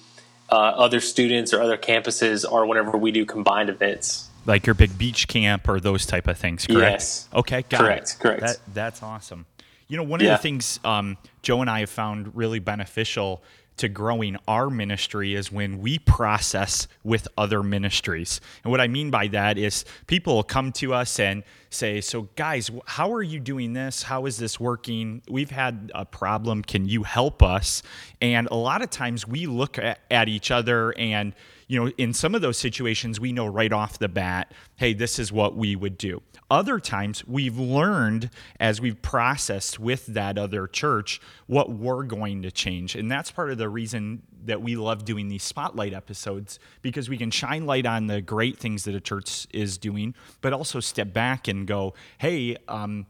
uh, 0.51 0.55
other 0.55 1.01
students 1.01 1.53
or 1.53 1.61
other 1.61 1.77
campuses 1.77 2.51
are 2.51 2.65
whenever 2.67 2.97
we 2.97 3.11
do 3.11 3.27
combined 3.27 3.69
events. 3.69 4.29
Like 4.47 4.67
your 4.67 4.75
big 4.75 4.97
beach 4.99 5.29
camp 5.29 5.69
or 5.69 5.79
those 5.81 6.05
type 6.07 6.27
of 6.29 6.37
things, 6.39 6.67
correct? 6.67 6.93
Yes. 7.01 7.29
Okay, 7.35 7.63
got 7.69 7.81
Correct, 7.81 8.11
it. 8.19 8.23
correct. 8.23 8.41
That, 8.41 8.57
that's 8.75 9.03
awesome. 9.03 9.47
You 9.89 9.97
know, 9.99 10.03
one 10.03 10.21
of 10.21 10.27
Yeah. 10.27 10.37
the 10.37 10.43
things 10.43 10.81
um, 10.85 11.17
Joe 11.43 11.61
and 11.61 11.71
I 11.71 11.81
have 11.81 11.91
found 11.91 12.35
really 12.35 12.59
beneficial 12.59 13.43
to 13.79 13.89
growing 13.89 14.37
our 14.47 14.69
ministry 14.69 15.35
is 15.35 15.51
when 15.51 15.79
we 15.81 15.99
process 15.99 16.87
with 17.05 17.27
other 17.39 17.63
ministries. 17.63 18.41
And 18.65 18.71
what 18.71 18.81
I 18.83 18.87
mean 18.89 19.11
by 19.11 19.29
that 19.29 19.57
is 19.59 19.85
people 20.07 20.43
come 20.43 20.73
to 20.73 20.93
us 20.93 21.19
and 21.19 21.43
say, 21.71 22.01
So, 22.03 22.29
guys, 22.37 22.71
how 22.87 23.13
are 23.13 23.23
you 23.23 23.41
doing 23.41 23.73
this? 23.73 24.03
How 24.03 24.27
is 24.27 24.37
this 24.37 24.61
working? 24.61 25.23
We've 25.29 25.51
had 25.51 25.91
a 25.95 26.05
problem. 26.05 26.63
Can 26.63 26.87
you 26.87 27.03
help 27.05 27.43
us? 27.43 27.83
And 28.21 28.47
a 28.51 28.57
lot 28.57 28.83
of 28.83 28.91
times 28.91 29.27
we 29.27 29.47
look 29.47 29.79
at, 29.79 30.01
at 30.11 30.29
each 30.29 30.51
other 30.51 30.93
and 30.99 31.33
you 31.73 31.83
know, 31.83 31.91
in 31.97 32.13
some 32.13 32.35
of 32.35 32.43
those 32.43 32.59
situations, 32.59 33.19
we 33.19 33.33
know 33.33 33.47
right 33.47 33.73
off 33.73 33.99
the 33.99 34.07
bat, 34.07 34.53
hey, 34.77 34.93
this 34.93 35.19
is 35.19 35.33
what 35.33 35.57
we 35.57 35.75
would 35.75 35.97
do. 35.97 36.21
Other 36.51 36.79
times, 36.79 37.27
we've 37.27 37.57
learned 37.57 38.29
as 38.61 38.79
we've 38.79 39.01
processed 39.01 39.81
with 39.81 40.05
that 40.09 40.37
other 40.37 40.67
church 40.67 41.19
what 41.47 41.71
we're 41.71 42.03
going 42.03 42.43
to 42.43 42.51
change. 42.51 42.95
And 42.95 43.11
that's 43.11 43.31
part 43.31 43.51
of 43.51 43.57
the 43.57 43.71
reason 43.71 44.21
that 44.45 44.61
we 44.61 44.77
love 44.77 45.07
doing 45.07 45.29
these 45.29 45.45
spotlight 45.45 45.95
episodes 45.95 46.59
because 46.83 47.09
we 47.09 47.17
can 47.17 47.31
shine 47.31 47.65
light 47.65 47.87
on 47.87 48.07
the 48.07 48.21
great 48.21 48.59
things 48.59 48.85
that 48.85 48.95
a 48.95 49.01
church 49.01 49.47
is 49.55 49.79
doing, 49.79 50.15
but 50.43 50.53
also 50.53 50.79
step 50.79 51.15
back 51.15 51.49
and 51.49 51.67
go, 51.67 51.95
hey, 52.19 52.55
um, 52.69 53.07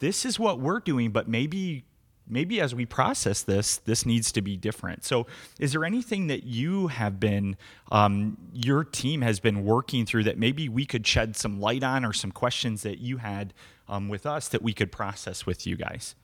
this 0.00 0.24
is 0.24 0.40
what 0.40 0.58
we're 0.58 0.80
doing, 0.80 1.12
but 1.12 1.28
maybe 1.28 1.84
maybe 2.28 2.60
as 2.60 2.74
we 2.74 2.86
process 2.86 3.42
this, 3.42 3.78
this 3.78 4.06
needs 4.06 4.32
to 4.32 4.42
be 4.42 4.56
different. 4.56 5.04
So, 5.04 5.26
is 5.58 5.72
there 5.72 5.84
anything 5.84 6.28
that 6.28 6.44
you 6.44 6.88
have 6.88 7.20
been, 7.20 7.56
um, 7.90 8.36
your 8.52 8.84
team 8.84 9.22
has 9.22 9.40
been 9.40 9.64
working 9.64 10.06
through 10.06 10.24
that 10.24 10.38
maybe 10.38 10.68
we 10.68 10.86
could 10.86 11.06
shed 11.06 11.36
some 11.36 11.60
light 11.60 11.82
on, 11.82 12.04
or 12.04 12.12
some 12.12 12.32
questions 12.32 12.82
that 12.82 12.98
you 12.98 13.18
had 13.18 13.52
um, 13.88 14.08
with 14.08 14.26
us 14.26 14.48
that 14.48 14.62
we 14.62 14.72
could 14.72 14.92
process 14.92 15.46
with 15.46 15.66
you 15.66 15.76
guys? 15.76 16.14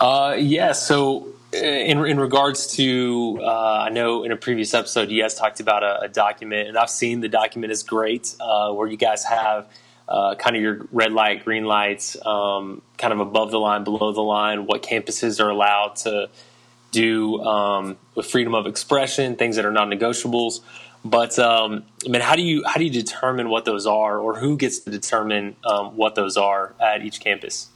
Uh, 0.00 0.36
yeah. 0.38 0.72
So, 0.72 1.28
uh, 1.54 1.58
in 1.58 2.04
in 2.04 2.20
regards 2.20 2.74
to, 2.76 3.38
uh, 3.42 3.86
I 3.86 3.88
know 3.88 4.22
in 4.24 4.32
a 4.32 4.36
previous 4.36 4.74
episode 4.74 5.10
you 5.10 5.22
guys 5.22 5.34
talked 5.34 5.60
about 5.60 5.82
a, 5.82 6.02
a 6.02 6.08
document, 6.08 6.68
and 6.68 6.76
I've 6.76 6.90
seen 6.90 7.20
the 7.20 7.28
document 7.28 7.72
is 7.72 7.82
great, 7.82 8.34
uh, 8.40 8.72
where 8.72 8.86
you 8.86 8.96
guys 8.96 9.24
have 9.24 9.66
uh, 10.08 10.34
kind 10.36 10.56
of 10.56 10.62
your 10.62 10.86
red 10.90 11.12
light, 11.12 11.44
green 11.44 11.64
lights, 11.64 12.16
um, 12.24 12.82
kind 12.96 13.12
of 13.12 13.20
above 13.20 13.50
the 13.50 13.60
line, 13.60 13.84
below 13.84 14.12
the 14.12 14.22
line, 14.22 14.66
what 14.66 14.82
campuses 14.82 15.42
are 15.42 15.50
allowed 15.50 15.96
to 15.96 16.28
do 16.90 17.40
um, 17.42 17.98
with 18.14 18.26
freedom 18.26 18.54
of 18.54 18.66
expression, 18.66 19.36
things 19.36 19.56
that 19.56 19.66
are 19.66 19.72
non-negotiables. 19.72 20.60
But 21.04 21.38
um, 21.38 21.84
I 22.04 22.08
mean, 22.08 22.22
how 22.22 22.34
do 22.34 22.42
you 22.42 22.64
how 22.66 22.78
do 22.78 22.84
you 22.84 22.90
determine 22.90 23.48
what 23.50 23.64
those 23.64 23.86
are, 23.86 24.18
or 24.18 24.38
who 24.38 24.56
gets 24.56 24.80
to 24.80 24.90
determine 24.90 25.56
um, 25.64 25.96
what 25.96 26.14
those 26.14 26.36
are 26.36 26.74
at 26.80 27.04
each 27.04 27.20
campus? 27.20 27.68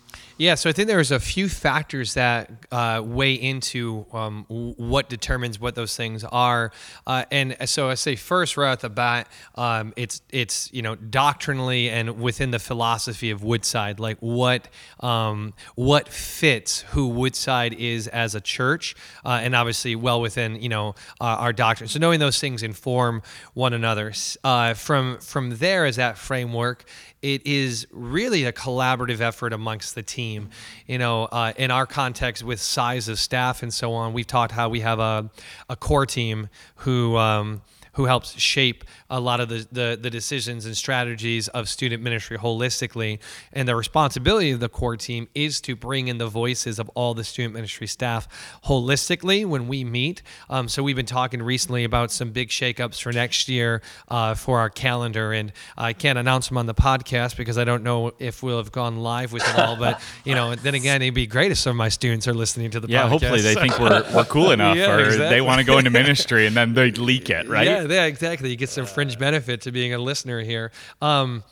Yeah, 0.42 0.56
so 0.56 0.68
I 0.68 0.72
think 0.72 0.88
there's 0.88 1.12
a 1.12 1.20
few 1.20 1.48
factors 1.48 2.14
that 2.14 2.50
uh, 2.72 3.00
weigh 3.04 3.34
into 3.34 4.06
um, 4.12 4.44
what 4.48 5.08
determines 5.08 5.60
what 5.60 5.76
those 5.76 5.96
things 5.96 6.24
are, 6.24 6.72
uh, 7.06 7.24
and 7.30 7.56
so 7.66 7.88
I 7.88 7.94
say 7.94 8.16
first 8.16 8.56
right 8.56 8.72
at 8.72 8.80
the 8.80 8.90
bat, 8.90 9.28
um, 9.54 9.92
it's 9.94 10.20
it's 10.30 10.68
you 10.72 10.82
know 10.82 10.96
doctrinally 10.96 11.90
and 11.90 12.20
within 12.20 12.50
the 12.50 12.58
philosophy 12.58 13.30
of 13.30 13.44
Woodside, 13.44 14.00
like 14.00 14.18
what 14.18 14.66
um, 14.98 15.54
what 15.76 16.08
fits 16.08 16.80
who 16.88 17.06
Woodside 17.06 17.74
is 17.74 18.08
as 18.08 18.34
a 18.34 18.40
church, 18.40 18.96
uh, 19.24 19.38
and 19.44 19.54
obviously 19.54 19.94
well 19.94 20.20
within 20.20 20.60
you 20.60 20.68
know 20.68 20.96
our 21.20 21.52
doctrine. 21.52 21.86
So 21.86 22.00
knowing 22.00 22.18
those 22.18 22.40
things 22.40 22.64
inform 22.64 23.22
one 23.54 23.74
another. 23.74 24.12
Uh, 24.42 24.74
from 24.74 25.18
from 25.20 25.58
there, 25.58 25.84
as 25.84 25.94
that 25.96 26.18
framework, 26.18 26.84
it 27.22 27.46
is 27.46 27.86
really 27.92 28.44
a 28.44 28.52
collaborative 28.52 29.20
effort 29.20 29.52
amongst 29.52 29.94
the 29.94 30.02
team. 30.02 30.50
You 30.86 30.98
know, 30.98 31.24
uh, 31.24 31.52
in 31.56 31.70
our 31.70 31.86
context 31.86 32.42
with 32.42 32.60
size 32.60 33.08
of 33.08 33.18
staff 33.18 33.62
and 33.62 33.72
so 33.72 33.92
on, 33.94 34.12
we've 34.12 34.26
talked 34.26 34.52
how 34.52 34.68
we 34.68 34.80
have 34.80 34.98
a, 34.98 35.30
a 35.68 35.76
core 35.76 36.06
team 36.06 36.48
who. 36.76 37.16
Um, 37.16 37.62
who 37.94 38.06
helps 38.06 38.40
shape 38.40 38.84
a 39.12 39.20
lot 39.20 39.40
of 39.40 39.50
the, 39.50 39.66
the, 39.70 39.98
the, 40.00 40.08
decisions 40.10 40.64
and 40.64 40.74
strategies 40.74 41.46
of 41.48 41.68
student 41.68 42.02
ministry 42.02 42.38
holistically. 42.38 43.18
And 43.52 43.68
the 43.68 43.76
responsibility 43.76 44.50
of 44.52 44.60
the 44.60 44.70
core 44.70 44.96
team 44.96 45.28
is 45.34 45.60
to 45.62 45.76
bring 45.76 46.08
in 46.08 46.16
the 46.16 46.28
voices 46.28 46.78
of 46.78 46.88
all 46.94 47.12
the 47.12 47.22
student 47.22 47.52
ministry 47.52 47.86
staff 47.86 48.26
holistically 48.64 49.44
when 49.44 49.68
we 49.68 49.84
meet. 49.84 50.22
Um, 50.48 50.66
so 50.66 50.82
we've 50.82 50.96
been 50.96 51.04
talking 51.04 51.42
recently 51.42 51.84
about 51.84 52.10
some 52.10 52.30
big 52.30 52.48
shakeups 52.48 53.02
for 53.02 53.12
next 53.12 53.50
year 53.50 53.82
uh, 54.08 54.32
for 54.34 54.58
our 54.58 54.70
calendar. 54.70 55.32
And 55.32 55.52
I 55.76 55.92
can't 55.92 56.18
announce 56.18 56.48
them 56.48 56.56
on 56.56 56.64
the 56.64 56.74
podcast 56.74 57.36
because 57.36 57.58
I 57.58 57.64
don't 57.64 57.82
know 57.82 58.12
if 58.18 58.42
we'll 58.42 58.56
have 58.56 58.72
gone 58.72 58.96
live 58.96 59.34
with 59.34 59.46
it 59.46 59.58
all. 59.58 59.76
But, 59.76 60.00
you 60.24 60.34
know, 60.34 60.54
then 60.54 60.74
again, 60.74 61.02
it'd 61.02 61.12
be 61.12 61.26
great 61.26 61.52
if 61.52 61.58
some 61.58 61.72
of 61.72 61.76
my 61.76 61.90
students 61.90 62.26
are 62.26 62.34
listening 62.34 62.70
to 62.70 62.80
the 62.80 62.88
yeah, 62.88 63.02
podcast. 63.02 63.08
hopefully 63.10 63.40
they 63.42 63.54
think 63.56 63.78
we're, 63.78 64.02
we're 64.14 64.24
cool 64.24 64.50
enough 64.52 64.78
Yeah, 64.78 64.94
or 64.94 65.00
exactly. 65.00 65.28
they 65.28 65.42
want 65.42 65.58
to 65.58 65.66
go 65.66 65.76
into 65.76 65.90
ministry 65.90 66.46
and 66.46 66.56
then 66.56 66.72
they 66.72 66.90
leak 66.92 67.28
it, 67.28 67.46
right? 67.46 67.62
Yeah, 67.72 67.82
yeah, 67.82 68.04
exactly. 68.04 68.50
You 68.50 68.56
get 68.56 68.70
some 68.70 68.86
fringe 69.02 69.18
benefit 69.18 69.62
to 69.62 69.72
being 69.72 69.92
a 69.92 69.98
listener 69.98 70.40
here. 70.40 70.70
Um, 71.00 71.42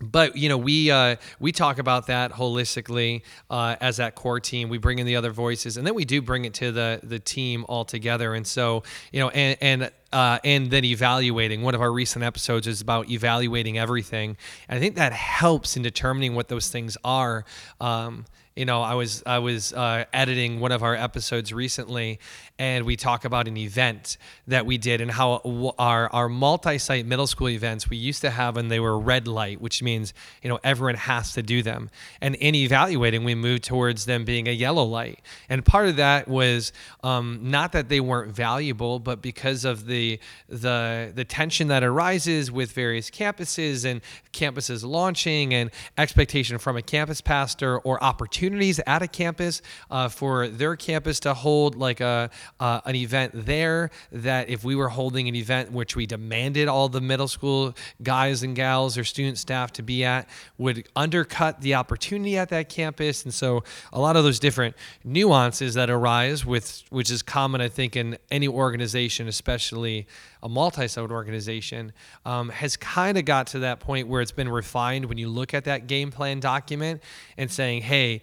but 0.00 0.36
you 0.36 0.48
know 0.48 0.58
we 0.58 0.90
uh, 0.90 1.16
we 1.40 1.50
talk 1.50 1.78
about 1.78 2.08
that 2.08 2.32
holistically 2.32 3.22
uh, 3.50 3.76
as 3.80 3.96
that 3.96 4.14
core 4.14 4.38
team. 4.40 4.68
We 4.68 4.78
bring 4.78 4.98
in 4.98 5.06
the 5.06 5.16
other 5.16 5.30
voices, 5.30 5.76
and 5.76 5.86
then 5.86 5.94
we 5.94 6.04
do 6.04 6.20
bring 6.20 6.44
it 6.44 6.54
to 6.54 6.72
the 6.72 7.00
the 7.02 7.18
team 7.18 7.64
all 7.68 7.84
together. 7.84 8.34
And 8.34 8.46
so 8.46 8.82
you 9.12 9.20
know, 9.20 9.30
and 9.30 9.56
and 9.60 9.90
uh, 10.12 10.38
and 10.44 10.70
then 10.70 10.84
evaluating. 10.84 11.62
One 11.62 11.74
of 11.74 11.80
our 11.80 11.92
recent 11.92 12.24
episodes 12.24 12.66
is 12.66 12.80
about 12.80 13.08
evaluating 13.10 13.78
everything. 13.78 14.36
And 14.68 14.76
I 14.76 14.80
think 14.80 14.96
that 14.96 15.12
helps 15.12 15.76
in 15.76 15.82
determining 15.82 16.34
what 16.34 16.48
those 16.48 16.68
things 16.68 16.96
are. 17.04 17.44
Um, 17.80 18.26
you 18.56 18.64
know, 18.64 18.82
I 18.82 18.94
was 18.94 19.22
I 19.26 19.38
was 19.38 19.72
uh, 19.72 20.04
editing 20.12 20.60
one 20.60 20.70
of 20.70 20.82
our 20.82 20.94
episodes 20.94 21.52
recently, 21.52 22.20
and 22.58 22.84
we 22.84 22.94
talk 22.94 23.24
about 23.24 23.48
an 23.48 23.56
event 23.56 24.16
that 24.46 24.64
we 24.64 24.78
did 24.78 25.00
and 25.00 25.10
how 25.10 25.72
our 25.78 26.08
our 26.12 26.28
multi-site 26.28 27.04
middle 27.04 27.26
school 27.26 27.48
events 27.48 27.90
we 27.90 27.96
used 27.96 28.20
to 28.20 28.30
have 28.30 28.56
and 28.56 28.70
they 28.70 28.78
were 28.78 28.98
red 28.98 29.26
light, 29.26 29.60
which 29.60 29.82
means 29.82 30.14
you 30.42 30.48
know 30.48 30.60
everyone 30.62 30.94
has 30.94 31.32
to 31.32 31.42
do 31.42 31.62
them. 31.62 31.90
And 32.20 32.36
in 32.36 32.54
evaluating, 32.54 33.24
we 33.24 33.34
moved 33.34 33.64
towards 33.64 34.06
them 34.06 34.24
being 34.24 34.46
a 34.46 34.52
yellow 34.52 34.84
light, 34.84 35.20
and 35.48 35.64
part 35.64 35.88
of 35.88 35.96
that 35.96 36.28
was 36.28 36.72
um, 37.02 37.40
not 37.42 37.72
that 37.72 37.88
they 37.88 38.00
weren't 38.00 38.32
valuable, 38.32 39.00
but 39.00 39.20
because 39.20 39.64
of 39.64 39.86
the 39.86 40.20
the 40.48 41.12
the 41.14 41.24
tension 41.24 41.68
that 41.68 41.82
arises 41.82 42.52
with 42.52 42.70
various 42.70 43.10
campuses 43.10 43.84
and 43.84 44.00
campuses 44.32 44.84
launching 44.84 45.52
and 45.52 45.70
expectation 45.98 46.58
from 46.58 46.76
a 46.76 46.82
campus 46.82 47.20
pastor 47.20 47.78
or 47.78 48.02
opportunities 48.02 48.78
at 48.86 49.02
a 49.02 49.08
campus 49.08 49.60
uh, 49.90 50.08
for 50.08 50.46
their 50.46 50.76
campus 50.76 51.18
to 51.18 51.34
hold 51.34 51.74
like 51.74 52.00
a 52.00 52.30
uh, 52.60 52.80
an 52.84 52.94
event 52.94 53.46
there. 53.46 53.90
That 54.12 54.48
if 54.48 54.64
we 54.64 54.74
were 54.74 54.88
holding 54.88 55.28
an 55.28 55.34
event 55.34 55.72
which 55.72 55.96
we 55.96 56.06
demanded 56.06 56.68
all 56.68 56.88
the 56.88 57.00
middle 57.00 57.28
school 57.28 57.74
guys 58.02 58.42
and 58.42 58.54
gals 58.54 58.96
or 58.98 59.04
student 59.04 59.38
staff 59.38 59.72
to 59.72 59.82
be 59.82 60.04
at, 60.04 60.28
would 60.58 60.88
undercut 60.96 61.60
the 61.60 61.74
opportunity 61.74 62.36
at 62.38 62.48
that 62.50 62.68
campus. 62.68 63.24
And 63.24 63.32
so 63.32 63.64
a 63.92 64.00
lot 64.00 64.16
of 64.16 64.24
those 64.24 64.38
different 64.38 64.76
nuances 65.04 65.74
that 65.74 65.90
arise 65.90 66.44
with 66.44 66.84
which 66.90 67.10
is 67.10 67.22
common, 67.22 67.60
I 67.60 67.68
think, 67.68 67.96
in 67.96 68.18
any 68.30 68.48
organization, 68.48 69.28
especially 69.28 70.06
a 70.42 70.48
multi-site 70.48 71.10
organization, 71.10 71.92
um, 72.24 72.50
has 72.50 72.76
kind 72.76 73.18
of 73.18 73.24
got 73.24 73.46
to 73.48 73.60
that 73.60 73.80
point 73.80 74.08
where 74.08 74.20
it's 74.20 74.32
been 74.32 74.48
refined 74.48 75.06
when 75.06 75.18
you 75.18 75.28
look 75.28 75.54
at 75.54 75.64
that 75.64 75.86
game 75.86 76.10
plan 76.10 76.40
document 76.40 77.02
and 77.36 77.50
saying, 77.50 77.82
hey, 77.82 78.22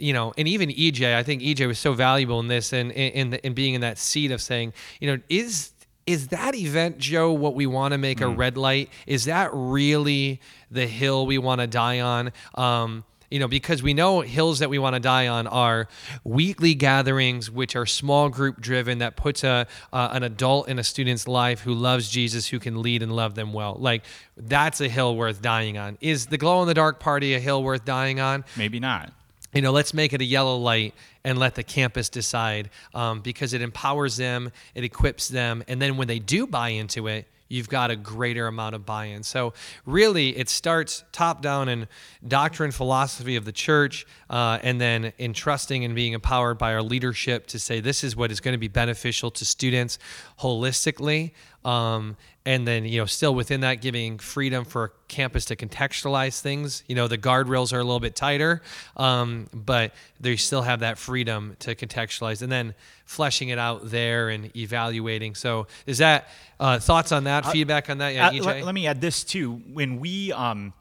you 0.00 0.12
know, 0.12 0.32
and 0.36 0.48
even 0.48 0.70
EJ, 0.70 1.14
I 1.14 1.22
think 1.22 1.42
EJ 1.42 1.66
was 1.66 1.78
so 1.78 1.92
valuable 1.92 2.40
in 2.40 2.48
this 2.48 2.72
and 2.72 2.90
in, 2.92 3.32
in, 3.32 3.34
in 3.34 3.54
being 3.54 3.74
in 3.74 3.80
that 3.82 3.98
seat 3.98 4.30
of 4.30 4.40
saying, 4.40 4.72
you 5.00 5.10
know, 5.10 5.22
is 5.28 5.72
is 6.06 6.28
that 6.28 6.54
event, 6.56 6.98
Joe, 6.98 7.32
what 7.32 7.54
we 7.54 7.66
want 7.66 7.92
to 7.92 7.98
make 7.98 8.18
mm. 8.18 8.24
a 8.24 8.28
red 8.28 8.56
light? 8.56 8.90
Is 9.06 9.26
that 9.26 9.50
really 9.52 10.40
the 10.70 10.86
hill 10.86 11.26
we 11.26 11.38
want 11.38 11.60
to 11.60 11.66
die 11.66 12.00
on? 12.00 12.32
Um, 12.54 13.04
you 13.30 13.38
know, 13.38 13.46
because 13.46 13.80
we 13.80 13.94
know 13.94 14.22
hills 14.22 14.58
that 14.58 14.70
we 14.70 14.78
want 14.80 14.94
to 14.94 15.00
die 15.00 15.28
on 15.28 15.46
are 15.46 15.86
weekly 16.24 16.74
gatherings, 16.74 17.48
which 17.48 17.76
are 17.76 17.86
small 17.86 18.28
group 18.28 18.60
driven, 18.60 18.98
that 18.98 19.14
puts 19.14 19.44
a 19.44 19.68
uh, 19.92 20.08
an 20.10 20.24
adult 20.24 20.68
in 20.68 20.80
a 20.80 20.84
student's 20.84 21.28
life 21.28 21.60
who 21.60 21.72
loves 21.72 22.10
Jesus, 22.10 22.48
who 22.48 22.58
can 22.58 22.82
lead 22.82 23.04
and 23.04 23.14
love 23.14 23.36
them 23.36 23.52
well. 23.52 23.76
Like 23.78 24.02
that's 24.36 24.80
a 24.80 24.88
hill 24.88 25.14
worth 25.14 25.40
dying 25.40 25.78
on. 25.78 25.96
Is 26.00 26.26
the 26.26 26.38
glow 26.38 26.60
in 26.62 26.66
the 26.66 26.74
dark 26.74 26.98
party 26.98 27.34
a 27.34 27.38
hill 27.38 27.62
worth 27.62 27.84
dying 27.84 28.18
on? 28.18 28.44
Maybe 28.56 28.80
not 28.80 29.12
you 29.52 29.62
know, 29.62 29.72
let's 29.72 29.92
make 29.92 30.12
it 30.12 30.20
a 30.20 30.24
yellow 30.24 30.56
light 30.56 30.94
and 31.24 31.38
let 31.38 31.54
the 31.54 31.62
campus 31.62 32.08
decide 32.08 32.70
um, 32.94 33.20
because 33.20 33.52
it 33.52 33.62
empowers 33.62 34.16
them, 34.16 34.52
it 34.74 34.84
equips 34.84 35.28
them, 35.28 35.64
and 35.68 35.80
then 35.82 35.96
when 35.96 36.08
they 36.08 36.18
do 36.18 36.46
buy 36.46 36.68
into 36.70 37.08
it, 37.08 37.26
you've 37.50 37.68
got 37.68 37.90
a 37.90 37.96
greater 37.96 38.46
amount 38.46 38.74
of 38.74 38.86
buy-in. 38.86 39.22
So 39.22 39.52
really, 39.84 40.36
it 40.38 40.48
starts 40.48 41.04
top 41.12 41.42
down 41.42 41.68
in 41.68 41.88
doctrine, 42.26 42.70
philosophy 42.70 43.36
of 43.36 43.44
the 43.44 43.52
church, 43.52 44.06
uh, 44.30 44.60
and 44.62 44.80
then 44.80 45.12
in 45.18 45.34
trusting 45.34 45.84
and 45.84 45.94
being 45.94 46.14
empowered 46.14 46.56
by 46.56 46.72
our 46.72 46.82
leadership 46.82 47.48
to 47.48 47.58
say 47.58 47.80
this 47.80 48.02
is 48.02 48.16
what 48.16 48.30
is 48.30 48.40
going 48.40 48.52
to 48.52 48.58
be 48.58 48.68
beneficial 48.68 49.30
to 49.32 49.44
students 49.44 49.98
holistically. 50.38 51.32
Um, 51.64 52.16
and 52.46 52.66
then 52.66 52.86
you 52.86 52.98
know 52.98 53.04
still 53.04 53.34
within 53.34 53.60
that 53.60 53.82
giving 53.82 54.18
freedom 54.18 54.64
for 54.64 54.94
campus 55.08 55.44
to 55.46 55.56
contextualize 55.56 56.40
things. 56.40 56.82
You 56.86 56.94
know 56.94 57.06
the 57.06 57.18
guardrails 57.18 57.72
are 57.72 57.78
a 57.78 57.84
little 57.84 58.00
bit 58.00 58.16
tighter 58.16 58.62
um, 58.96 59.48
but 59.52 59.92
they 60.18 60.36
still 60.36 60.62
have 60.62 60.80
that 60.80 60.96
freedom 60.98 61.56
to 61.60 61.74
contextualize 61.74 62.42
and 62.42 62.50
then 62.50 62.74
fleshing 63.04 63.50
it 63.50 63.58
out 63.58 63.90
there 63.90 64.30
and 64.30 64.54
evaluating. 64.56 65.34
So 65.34 65.66
is 65.86 65.98
that 65.98 66.28
uh, 66.58 66.78
thoughts 66.78 67.12
on 67.12 67.24
that 67.24 67.46
uh, 67.46 67.50
feedback 67.50 67.90
on 67.90 67.98
that? 67.98 68.14
Yeah, 68.14 68.28
uh, 68.28 68.44
let, 68.44 68.64
let, 68.64 68.74
me 68.74 68.86
add 68.86 69.00
this 69.00 69.22
too. 69.22 69.60
When 69.72 70.00
we 70.00 70.32
um, 70.32 70.72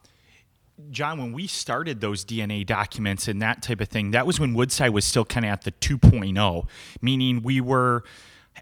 John, 0.91 1.19
when 1.19 1.33
we 1.33 1.47
started 1.47 1.99
those 2.01 2.23
DNA 2.23 2.65
documents 2.65 3.27
and 3.27 3.41
that 3.41 3.61
type 3.61 3.81
of 3.81 3.89
thing, 3.89 4.11
that 4.11 4.25
was 4.25 4.39
when 4.39 4.53
Woodside 4.53 4.91
was 4.91 5.05
still 5.05 5.25
kind 5.25 5.45
of 5.45 5.51
at 5.51 5.63
the 5.63 5.71
2.0, 5.71 6.67
meaning 7.01 7.43
we 7.43 7.59
were 7.59 8.03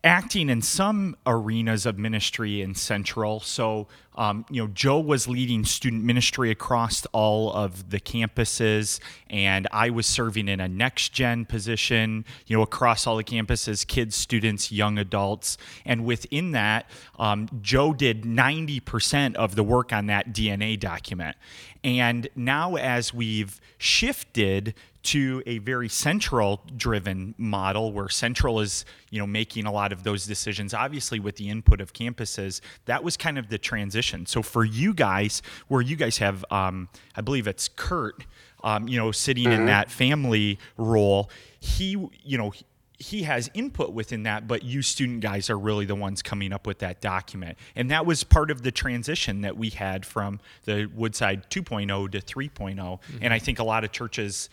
acting 0.04 0.50
in 0.50 0.62
some 0.62 1.16
arenas 1.26 1.86
of 1.86 1.98
ministry 1.98 2.62
in 2.62 2.76
Central. 2.76 3.40
So, 3.40 3.88
um, 4.16 4.46
you 4.50 4.62
know, 4.62 4.68
Joe 4.74 5.00
was 5.00 5.28
leading 5.28 5.64
student 5.64 6.04
ministry 6.04 6.50
across 6.50 7.06
all 7.08 7.52
of 7.54 7.90
the 7.90 8.00
campuses, 8.00 9.00
and 9.30 9.68
I 9.72 9.90
was 9.90 10.08
serving 10.08 10.48
in 10.48 10.60
a 10.60 10.68
next 10.68 11.14
gen 11.14 11.46
position, 11.46 12.26
you 12.48 12.58
know, 12.58 12.64
across 12.64 13.06
all 13.06 13.18
the 13.18 13.24
campuses 13.24 13.86
kids, 13.86 14.16
students, 14.16 14.72
young 14.72 14.98
adults. 14.98 15.58
And 15.86 16.06
within 16.06 16.52
that, 16.52 16.90
um, 17.20 17.48
Joe 17.62 17.94
did 17.94 18.24
90% 18.24 19.36
of 19.36 19.56
the 19.56 19.64
work 19.64 19.94
on 19.94 20.08
that 20.08 20.34
DNA 20.34 20.80
document. 20.80 21.38
And 21.84 22.28
now, 22.36 22.76
as 22.76 23.14
we've 23.14 23.62
shifted 23.78 24.74
to 25.08 25.42
a 25.46 25.60
very 25.60 25.88
central 25.88 26.62
driven 26.76 27.34
model 27.38 27.94
where 27.94 28.10
central 28.10 28.60
is 28.60 28.84
you 29.10 29.18
know 29.18 29.26
making 29.26 29.66
a 29.66 29.72
lot 29.72 29.94
of 29.94 30.04
those 30.04 30.26
decisions 30.26 30.74
obviously 30.74 31.18
with 31.18 31.38
the 31.38 31.50
input 31.50 31.80
of 31.80 31.94
campuses 31.94 32.60
that 32.86 33.06
was 33.06 33.16
kind 33.16 33.38
of 33.38 33.48
the 33.48 33.58
transition 33.58 34.26
so 34.26 34.42
for 34.42 34.66
you 34.66 34.94
guys 34.94 35.42
where 35.70 35.82
you 35.82 35.96
guys 35.96 36.18
have 36.18 36.44
um, 36.52 36.90
i 37.16 37.22
believe 37.22 37.48
it's 37.48 37.70
kurt 37.70 38.26
um, 38.66 38.90
you 38.90 38.98
know 38.98 39.14
sitting 39.14 39.46
mm-hmm. 39.46 39.62
in 39.62 39.66
that 39.66 39.90
family 39.90 40.60
role 40.76 41.30
he 41.62 41.92
you 42.24 42.38
know 42.38 42.52
he 43.00 43.24
has 43.24 43.50
input 43.54 43.94
within 43.94 44.24
that, 44.24 44.48
but 44.48 44.64
you 44.64 44.82
student 44.82 45.20
guys 45.20 45.50
are 45.50 45.58
really 45.58 45.86
the 45.86 45.96
ones 45.96 46.24
coming 46.24 46.52
up 46.52 46.66
with 46.66 46.80
that 46.80 47.00
document. 47.00 47.58
And 47.76 47.92
that 47.92 48.06
was 48.06 48.24
part 48.24 48.50
of 48.50 48.64
the 48.64 48.72
transition 48.72 49.42
that 49.42 49.56
we 49.56 49.70
had 49.70 50.06
from 50.06 50.40
the 50.66 50.90
Woodside 50.96 51.50
2.0 51.50 52.12
to 52.12 52.20
3.0. 52.20 52.76
Mm-hmm. 52.76 53.18
And 53.22 53.34
I 53.34 53.40
think 53.40 53.60
a 53.60 53.64
lot 53.64 53.84
of 53.84 53.92
churches 53.92 54.50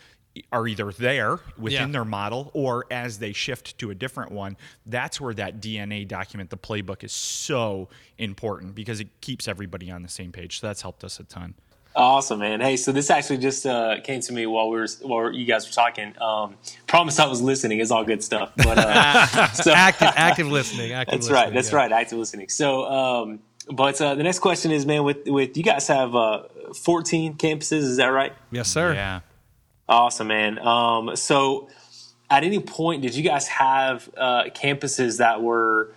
are 0.51 0.67
either 0.67 0.91
there 0.91 1.39
within 1.57 1.87
yeah. 1.87 1.91
their 1.91 2.05
model 2.05 2.51
or 2.53 2.85
as 2.91 3.19
they 3.19 3.33
shift 3.33 3.77
to 3.77 3.91
a 3.91 3.95
different 3.95 4.31
one 4.31 4.57
that's 4.85 5.19
where 5.19 5.33
that 5.33 5.61
dna 5.61 6.07
document 6.07 6.49
the 6.49 6.57
playbook 6.57 7.03
is 7.03 7.13
so 7.13 7.87
important 8.17 8.75
because 8.75 8.99
it 8.99 9.07
keeps 9.21 9.47
everybody 9.47 9.89
on 9.89 10.01
the 10.01 10.09
same 10.09 10.31
page 10.31 10.59
so 10.59 10.67
that's 10.67 10.81
helped 10.81 11.03
us 11.03 11.19
a 11.19 11.23
ton 11.23 11.53
Awesome, 11.95 12.39
man. 12.39 12.59
Hey, 12.59 12.75
so 12.75 12.91
this 12.91 13.09
actually 13.09 13.37
just 13.37 13.65
uh, 13.65 14.01
came 14.03 14.19
to 14.19 14.33
me 14.33 14.45
while 14.45 14.69
we 14.69 14.77
were 14.77 14.87
while 15.01 15.31
you 15.31 15.45
guys 15.45 15.65
were 15.65 15.73
talking. 15.73 16.13
Um, 16.21 16.55
promise 16.87 17.19
I 17.19 17.25
was 17.25 17.41
listening. 17.41 17.79
It's 17.79 17.89
all 17.89 18.03
good 18.03 18.21
stuff. 18.21 18.51
But 18.57 18.77
uh, 18.77 19.47
so, 19.53 19.71
active, 19.71 20.11
active 20.13 20.47
listening. 20.47 20.91
Active 20.91 21.13
that's 21.13 21.29
listening, 21.29 21.43
right. 21.43 21.53
That's 21.53 21.71
yeah. 21.71 21.77
right. 21.77 21.91
Active 21.93 22.17
listening. 22.19 22.49
So, 22.49 22.85
um, 22.85 23.39
but 23.71 23.99
uh, 24.01 24.15
the 24.15 24.23
next 24.23 24.39
question 24.39 24.71
is, 24.71 24.85
man, 24.85 25.05
with 25.05 25.25
with 25.25 25.55
you 25.55 25.63
guys 25.63 25.87
have 25.87 26.15
uh, 26.15 26.43
14 26.83 27.35
campuses. 27.35 27.79
Is 27.79 27.97
that 27.97 28.07
right? 28.07 28.33
Yes, 28.51 28.67
sir. 28.67 28.93
Yeah. 28.93 29.21
Awesome, 29.87 30.27
man. 30.27 30.59
Um, 30.59 31.15
so, 31.15 31.69
at 32.29 32.43
any 32.43 32.59
point, 32.59 33.03
did 33.03 33.15
you 33.15 33.23
guys 33.23 33.47
have 33.47 34.09
uh, 34.17 34.45
campuses 34.45 35.19
that 35.19 35.43
were 35.43 35.91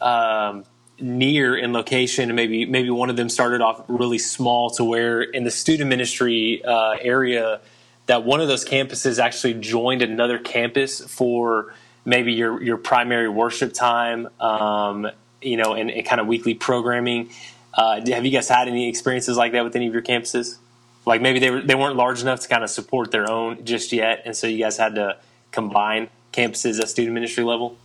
um, 0.00 0.64
near 0.98 1.56
in 1.56 1.72
location, 1.72 2.30
and 2.30 2.36
maybe 2.36 2.66
maybe 2.66 2.90
one 2.90 3.10
of 3.10 3.16
them 3.16 3.28
started 3.28 3.60
off 3.60 3.84
really 3.86 4.18
small 4.18 4.70
to 4.70 4.84
where 4.84 5.22
in 5.22 5.44
the 5.44 5.50
student 5.50 5.88
ministry 5.88 6.64
uh, 6.64 6.96
area, 7.00 7.60
that 8.06 8.24
one 8.24 8.40
of 8.40 8.48
those 8.48 8.64
campuses 8.64 9.20
actually 9.20 9.54
joined 9.54 10.02
another 10.02 10.38
campus 10.38 11.00
for 11.00 11.74
maybe 12.04 12.32
your 12.32 12.60
your 12.60 12.76
primary 12.76 13.28
worship 13.28 13.72
time, 13.72 14.28
um, 14.40 15.08
you 15.40 15.56
know, 15.56 15.74
and, 15.74 15.90
and, 15.90 16.04
kind 16.04 16.20
of 16.20 16.26
weekly 16.26 16.54
programming. 16.54 17.30
Uh, 17.74 18.00
have 18.06 18.24
you 18.24 18.32
guys 18.32 18.48
had 18.48 18.66
any 18.66 18.88
experiences 18.88 19.36
like 19.36 19.52
that 19.52 19.64
with 19.64 19.76
any 19.76 19.86
of 19.86 19.92
your 19.92 20.02
campuses? 20.02 20.56
Like 21.04 21.20
maybe 21.20 21.38
they 21.38 21.50
were 21.50 21.60
they 21.60 21.74
weren't 21.74 21.96
large 21.96 22.20
enough 22.20 22.40
to 22.40 22.48
kind 22.48 22.62
of 22.62 22.70
support 22.70 23.10
their 23.10 23.30
own 23.30 23.64
just 23.64 23.92
yet, 23.92 24.22
and 24.24 24.36
so 24.36 24.46
you 24.46 24.58
guys 24.58 24.76
had 24.76 24.94
to 24.94 25.18
combine 25.50 26.08
campuses 26.32 26.80
at 26.80 26.88
student 26.88 27.14
ministry 27.14 27.44
level. 27.44 27.76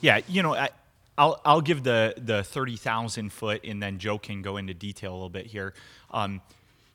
Yeah, 0.00 0.20
you 0.28 0.42
know, 0.42 0.54
I, 0.54 0.70
I'll 1.16 1.40
I'll 1.44 1.60
give 1.60 1.84
the 1.84 2.14
the 2.16 2.42
thirty 2.42 2.76
thousand 2.76 3.32
foot, 3.32 3.62
and 3.64 3.82
then 3.82 3.98
Joe 3.98 4.18
can 4.18 4.42
go 4.42 4.56
into 4.56 4.74
detail 4.74 5.12
a 5.12 5.14
little 5.14 5.30
bit 5.30 5.46
here. 5.46 5.74
Um, 6.10 6.40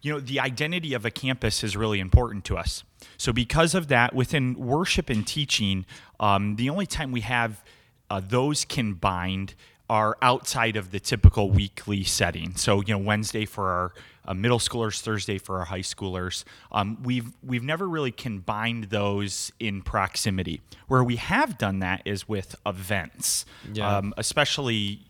you 0.02 0.12
know, 0.12 0.20
the 0.20 0.40
identity 0.40 0.94
of 0.94 1.06
a 1.06 1.12
campus 1.12 1.64
is 1.64 1.78
really 1.78 2.00
important 2.00 2.44
to 2.46 2.58
us. 2.58 2.84
So 3.18 3.32
because 3.32 3.76
of 3.76 3.88
that, 3.90 4.16
within 4.16 4.56
worship 4.56 5.10
and 5.10 5.26
teaching, 5.26 5.86
um, 6.20 6.56
the 6.56 6.70
only 6.70 6.88
time 6.88 7.12
we 7.12 7.22
have 7.22 7.64
uh, 8.10 8.20
those 8.20 8.66
combined 8.66 9.54
are 9.90 10.18
outside 10.22 10.76
of 10.76 10.92
the 10.92 11.00
typical 11.00 11.50
weekly 11.50 12.04
setting. 12.04 12.56
So 12.56 12.82
you 12.82 12.94
know, 12.94 12.98
Wednesday 12.98 13.46
for 13.46 13.70
our 13.70 13.94
uh, 14.26 14.34
middle 14.34 14.60
schoolers, 14.60 15.02
Thursday 15.02 15.38
for 15.38 15.60
our 15.60 15.66
high 15.66 15.80
schoolers. 15.80 16.44
Um, 16.72 16.98
we've 17.04 17.32
we've 17.44 17.64
never 17.64 17.88
really 17.88 18.12
combined 18.12 18.86
those 18.86 19.52
in 19.60 19.82
proximity. 19.82 20.62
Where 20.88 21.04
we 21.04 21.16
have 21.18 21.58
done 21.58 21.80
that 21.80 22.02
is 22.06 22.28
with 22.28 22.56
events, 22.66 23.46
Yeah. 23.74 23.98
um, 23.98 24.14
especially 24.18 25.02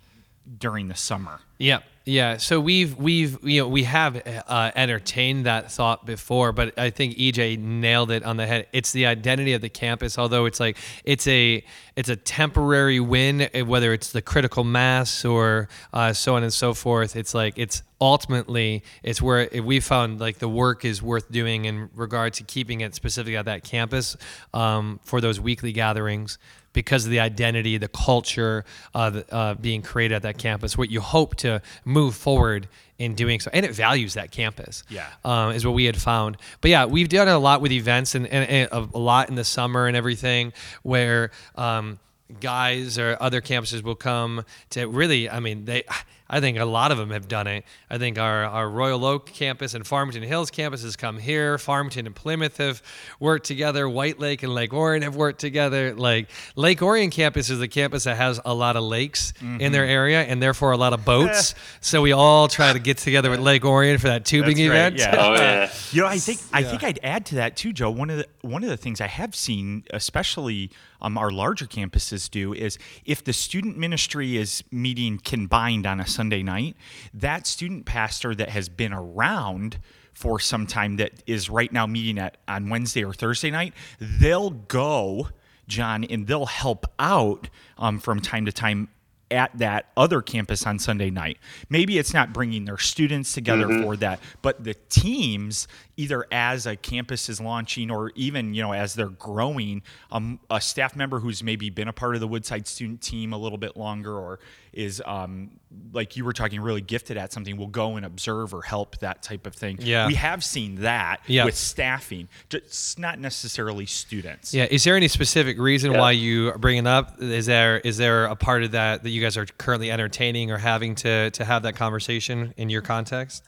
during 0.58 0.88
the 0.88 0.96
summer. 0.96 1.40
Yeah, 1.58 1.80
yeah. 2.04 2.38
So 2.38 2.60
we've 2.60 2.98
we've 2.98 3.38
you 3.44 3.62
know 3.62 3.68
we 3.68 3.84
have 3.84 4.22
uh, 4.48 4.72
entertained 4.76 5.46
that 5.46 5.72
thought 5.72 6.06
before, 6.06 6.52
but 6.52 6.78
I 6.78 6.90
think 6.90 7.16
EJ 7.16 7.60
nailed 7.60 8.10
it 8.10 8.24
on 8.24 8.38
the 8.38 8.48
head. 8.48 8.68
It's 8.74 8.92
the 8.92 9.06
identity 9.06 9.54
of 9.54 9.62
the 9.62 9.70
campus. 9.70 10.18
Although 10.18 10.46
it's 10.46 10.60
like 10.60 10.78
it's 11.04 11.28
a 11.28 11.64
it's 11.96 12.10
a 12.10 12.16
temporary 12.16 13.00
win, 13.00 13.50
eh, 13.54 13.62
whether 13.62 13.94
it's 13.94 14.12
the 14.12 14.22
critical 14.22 14.64
mass 14.64 15.24
or 15.24 15.70
uh, 15.94 16.14
so 16.14 16.36
on 16.36 16.44
and 16.44 16.52
so 16.54 16.74
forth. 16.74 17.16
It's 17.16 17.36
like 17.36 17.54
it's 17.58 17.84
ultimately 18.00 18.84
it's 19.04 19.22
where 19.22 19.48
we 19.64 19.80
found 19.80 20.20
like 20.20 20.40
the 20.40 20.50
work 20.50 20.84
is 20.84 21.04
worth 21.04 21.32
doing 21.32 21.66
in 21.66 21.90
regard 21.94 22.34
to 22.34 22.44
keeping 22.44 22.82
it 22.82 22.96
specifically 22.96 23.38
at 23.38 23.46
that 23.46 23.64
campus 23.64 24.18
um, 24.56 25.00
for 25.04 25.22
those 25.22 25.40
weekly 25.40 25.72
gatherings 25.72 26.40
because 26.74 27.06
of 27.06 27.12
the 27.12 27.20
identity, 27.20 27.78
the 27.78 27.88
culture 27.88 28.66
uh, 28.94 29.22
uh, 29.30 29.54
being 29.56 29.82
created 29.82 30.16
at 30.16 30.22
that 30.24 30.38
campus. 30.38 30.78
What 30.78 30.90
you 30.90 31.02
hope 31.02 31.36
to 31.38 31.62
move 31.86 32.16
forward 32.16 32.68
in 32.98 33.16
doing 33.16 33.40
so, 33.40 33.50
and 33.54 33.66
it 33.66 33.74
values 33.74 34.14
that 34.14 34.32
campus. 34.32 34.84
Yeah. 34.90 35.08
um, 35.26 35.54
is 35.54 35.66
what 35.66 35.74
we 35.74 35.86
had 35.86 36.00
found. 36.00 36.38
But 36.62 36.72
yeah, 36.72 36.86
we've 36.86 37.10
done 37.10 37.28
a 37.28 37.40
lot 37.40 37.62
with 37.62 37.72
events 37.72 38.16
and, 38.16 38.28
and, 38.28 38.50
and 38.72 38.92
a 38.94 38.98
lot 38.98 39.30
in 39.30 39.36
the 39.36 39.44
summer 39.44 39.88
and 39.88 39.96
everything 39.96 40.54
where. 40.84 41.32
Um, 41.56 42.00
guys 42.40 42.98
or 42.98 43.18
other 43.20 43.42
campuses 43.42 43.84
will 43.84 43.94
come 43.94 44.46
to 44.70 44.86
really 44.86 45.30
i 45.30 45.42
mean 45.42 45.66
they 45.66 45.84
i 46.32 46.40
think 46.40 46.58
a 46.58 46.66
lot 46.66 46.92
of 46.92 46.98
them 46.98 47.12
have 47.12 47.28
done 47.28 47.46
it. 47.46 47.66
I 47.90 47.98
think 47.98 48.18
our, 48.18 48.46
our 48.46 48.70
royal 48.70 49.06
oak 49.06 49.28
campus 49.28 49.74
and 49.74 49.86
farmington 49.86 50.24
hills 50.24 50.50
campuses 50.50 50.98
come 50.98 51.20
here. 51.20 51.58
Farmington 51.58 52.08
and 52.08 52.16
plymouth 52.16 52.58
have 52.58 52.82
worked 53.20 53.46
together. 53.46 53.88
White 53.88 54.20
lake 54.20 54.42
and 54.42 54.54
lake 54.56 54.74
orion 54.74 55.04
have 55.04 55.16
worked 55.16 55.40
together. 55.40 55.94
Like 55.94 56.30
lake 56.56 56.82
orion 56.82 57.10
campus 57.10 57.50
is 57.50 57.60
the 57.60 57.68
campus 57.68 58.06
that 58.06 58.18
has 58.18 58.40
a 58.46 58.54
lot 58.54 58.76
of 58.78 58.84
lakes 58.84 59.34
in 59.60 59.72
their 59.72 59.86
area 59.86 60.22
and 60.22 60.42
therefore 60.42 60.72
a 60.72 60.78
lot 60.78 60.94
of 60.94 61.06
boats. 61.06 61.54
So 61.84 62.02
we 62.02 62.12
all 62.12 62.48
try 62.48 62.72
to 62.74 62.80
get 62.80 62.98
together 62.98 63.30
with 63.30 63.40
lake 63.40 63.66
orion 63.66 63.98
for 63.98 64.08
that 64.08 64.24
tubing 64.24 64.56
That's 64.56 64.70
right, 64.70 64.78
event. 64.78 64.96
Yeah. 64.98 65.16
Oh 65.18 65.34
yeah. 65.34 65.72
You 65.92 66.02
know, 66.02 66.08
I 66.08 66.20
think 66.20 66.40
I 66.54 66.64
think 66.64 66.84
I'd 66.84 67.00
add 67.04 67.26
to 67.28 67.36
that 67.36 67.58
too, 67.58 67.74
Joe. 67.74 67.92
One 67.92 68.10
of 68.10 68.18
the 68.18 68.28
one 68.42 68.64
of 68.64 68.70
the 68.70 68.78
things 68.78 69.02
I 69.02 69.08
have 69.08 69.36
seen, 69.36 69.84
especially 69.92 70.72
um, 71.02 71.18
our 71.18 71.32
larger 71.32 71.66
campuses 71.66 72.30
do, 72.30 72.54
is 72.54 72.78
if 73.04 73.24
the 73.24 73.34
student 73.34 73.78
ministry 73.78 74.38
is 74.38 74.64
meeting 74.72 75.20
combined 75.24 75.86
on 75.86 76.00
a 76.00 76.08
Sunday 76.22 76.44
night, 76.44 76.76
that 77.16 77.48
student 77.48 77.84
pastor 77.84 78.36
that 78.36 78.50
has 78.50 78.70
been 78.70 78.94
around 78.94 79.80
for 80.14 80.40
some 80.40 80.68
time 80.68 80.98
that 80.98 81.24
is 81.26 81.50
right 81.50 81.74
now 81.74 81.88
meeting 81.88 82.20
at 82.20 82.38
on 82.48 82.70
Wednesday 82.70 83.04
or 83.04 83.12
Thursday 83.12 83.50
night, 83.50 83.74
they'll 84.00 84.52
go, 84.52 85.30
John, 85.68 86.04
and 86.04 86.28
they'll 86.28 86.46
help 86.46 86.86
out 87.00 87.50
um, 87.80 88.00
from 88.00 88.20
time 88.20 88.46
to 88.46 88.52
time 88.52 88.90
at 89.32 89.58
that 89.58 89.88
other 89.98 90.22
campus 90.22 90.68
on 90.68 90.78
Sunday 90.78 91.10
night. 91.10 91.40
Maybe 91.70 91.98
it's 91.98 92.14
not 92.14 92.34
bringing 92.34 92.66
their 92.66 92.78
students 92.78 93.34
together 93.34 93.82
for 93.82 93.96
that, 93.96 94.20
but 94.44 94.64
the 94.64 94.76
teams, 94.90 95.68
either 96.02 96.26
as 96.32 96.66
a 96.66 96.76
campus 96.76 97.30
is 97.30 97.40
launching 97.40 97.92
or 97.92 98.12
even 98.16 98.54
you 98.54 98.62
know 98.62 98.74
as 98.74 98.94
they're 98.94 99.10
growing, 99.10 99.82
um, 100.12 100.40
a 100.50 100.60
staff 100.60 100.96
member 100.96 101.20
who's 101.20 101.44
maybe 101.44 101.70
been 101.70 101.88
a 101.88 101.94
part 101.94 102.16
of 102.16 102.22
the 102.22 102.28
Woodside 102.28 102.68
student 102.68 103.02
team 103.02 103.34
a 103.34 103.38
little 103.38 103.58
bit 103.58 103.78
longer 103.78 104.18
or 104.18 104.40
is 104.74 105.02
um, 105.06 105.52
like 105.92 106.16
you 106.16 106.24
were 106.24 106.32
talking 106.32 106.62
really 106.62 106.80
gifted 106.82 107.18
at 107.18 107.34
something 107.34 107.58
will 107.58 107.68
go 107.68 107.98
and 107.98 108.06
observe 108.06 108.54
or 108.54 108.62
help 108.62 108.98
that 109.00 109.22
type 109.22 109.46
of 109.46 109.54
thing. 109.54 109.78
Yeah. 109.82 110.08
we 110.08 110.14
have 110.16 110.44
seen 110.44 110.76
that 110.82 111.20
Yeah. 111.28 111.44
with 111.46 111.56
staffing, 111.58 112.30
just 112.50 112.98
not 112.98 113.20
necessarily 113.20 113.86
students. 113.86 114.54
Yeah. 114.54 114.68
Is 114.72 114.84
there 114.86 114.96
any 114.96 115.10
specific 115.10 115.60
reason 115.60 115.92
Yeah. 115.92 116.00
why 116.00 116.12
you 116.12 116.50
are 116.50 116.58
bringing 116.58 116.88
up? 116.88 117.22
Is 117.22 117.46
there 117.46 117.80
is 117.80 117.98
there 117.98 118.26
a 118.26 118.36
part 118.36 118.64
of 118.64 118.72
that 118.72 119.04
that 119.04 119.10
you 119.10 119.22
guys 119.22 119.36
are 119.38 119.46
currently 119.46 119.92
entertaining 119.92 120.52
or 120.52 120.58
having 120.58 120.96
to 120.96 121.30
to 121.32 121.44
have 121.46 121.64
that 121.64 121.76
conversation 121.76 122.54
in 122.58 122.70
your 122.70 122.82
context? 122.82 123.44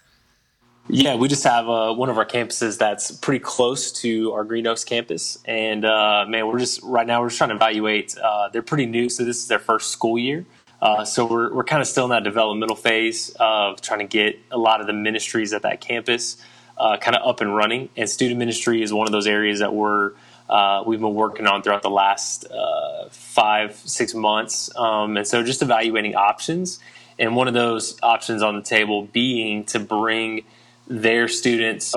Yeah, 0.89 1.15
we 1.15 1.29
just 1.29 1.45
have 1.45 1.69
uh, 1.69 1.93
one 1.93 2.09
of 2.09 2.17
our 2.17 2.25
campuses 2.25 2.77
that's 2.77 3.09
pretty 3.09 3.39
close 3.39 3.91
to 4.01 4.33
our 4.33 4.43
Green 4.43 4.67
Oaks 4.67 4.83
campus, 4.83 5.37
and 5.45 5.85
uh, 5.85 6.25
man, 6.27 6.47
we're 6.47 6.59
just 6.59 6.83
right 6.83 7.07
now 7.07 7.21
we're 7.21 7.29
just 7.29 7.37
trying 7.37 7.51
to 7.51 7.55
evaluate. 7.55 8.17
Uh, 8.17 8.49
they're 8.49 8.61
pretty 8.61 8.85
new, 8.85 9.09
so 9.09 9.23
this 9.23 9.37
is 9.37 9.47
their 9.47 9.59
first 9.59 9.91
school 9.91 10.19
year. 10.19 10.45
Uh, 10.81 11.05
so 11.05 11.25
we're 11.25 11.53
we're 11.53 11.63
kind 11.63 11.81
of 11.81 11.87
still 11.87 12.03
in 12.03 12.09
that 12.09 12.25
developmental 12.25 12.75
phase 12.75 13.33
of 13.39 13.79
trying 13.79 13.99
to 13.99 14.05
get 14.05 14.37
a 14.51 14.57
lot 14.57 14.81
of 14.81 14.87
the 14.87 14.91
ministries 14.91 15.53
at 15.53 15.61
that 15.61 15.79
campus 15.79 16.35
uh, 16.77 16.97
kind 16.97 17.15
of 17.15 17.25
up 17.25 17.39
and 17.39 17.55
running. 17.55 17.87
And 17.95 18.09
student 18.09 18.37
ministry 18.37 18.83
is 18.83 18.91
one 18.91 19.07
of 19.07 19.13
those 19.13 19.25
areas 19.25 19.59
that 19.59 19.73
we're 19.73 20.11
uh, 20.49 20.83
we've 20.85 20.99
been 20.99 21.13
working 21.15 21.47
on 21.47 21.63
throughout 21.63 21.83
the 21.83 21.89
last 21.89 22.45
uh, 22.51 23.07
five 23.09 23.77
six 23.77 24.13
months. 24.13 24.69
Um, 24.75 25.15
and 25.15 25.25
so 25.25 25.43
just 25.43 25.61
evaluating 25.61 26.15
options, 26.15 26.79
and 27.17 27.37
one 27.37 27.47
of 27.47 27.53
those 27.53 27.97
options 28.03 28.41
on 28.41 28.57
the 28.57 28.63
table 28.63 29.03
being 29.05 29.63
to 29.67 29.79
bring 29.79 30.43
their 30.87 31.27
students 31.27 31.93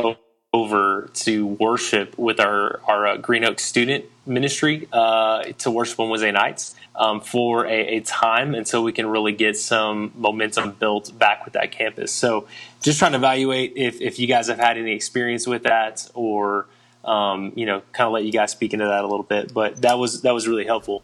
over 0.52 1.10
to 1.12 1.46
worship 1.46 2.18
with 2.18 2.40
our 2.40 2.80
our 2.88 3.06
uh, 3.06 3.16
Green 3.18 3.44
Oak 3.44 3.60
student 3.60 4.06
ministry 4.24 4.88
uh, 4.92 5.44
to 5.58 5.70
worship 5.70 6.00
on 6.00 6.08
Wednesday 6.08 6.32
nights 6.32 6.74
um, 6.94 7.20
for 7.20 7.66
a, 7.66 7.96
a 7.96 8.00
time 8.00 8.54
until 8.54 8.82
we 8.82 8.92
can 8.92 9.06
really 9.06 9.32
get 9.32 9.56
some 9.56 10.12
momentum 10.16 10.72
built 10.72 11.16
back 11.18 11.44
with 11.44 11.54
that 11.54 11.72
campus. 11.72 12.10
So, 12.10 12.48
just 12.82 12.98
trying 12.98 13.12
to 13.12 13.18
evaluate 13.18 13.74
if 13.76 14.00
if 14.00 14.18
you 14.18 14.26
guys 14.26 14.48
have 14.48 14.58
had 14.58 14.78
any 14.78 14.92
experience 14.92 15.46
with 15.46 15.64
that, 15.64 16.08
or 16.14 16.66
um, 17.04 17.52
you 17.54 17.66
know, 17.66 17.82
kind 17.92 18.06
of 18.06 18.12
let 18.14 18.24
you 18.24 18.32
guys 18.32 18.50
speak 18.50 18.72
into 18.72 18.86
that 18.86 19.04
a 19.04 19.06
little 19.06 19.24
bit. 19.24 19.52
But 19.52 19.82
that 19.82 19.98
was 19.98 20.22
that 20.22 20.32
was 20.32 20.48
really 20.48 20.64
helpful. 20.64 21.02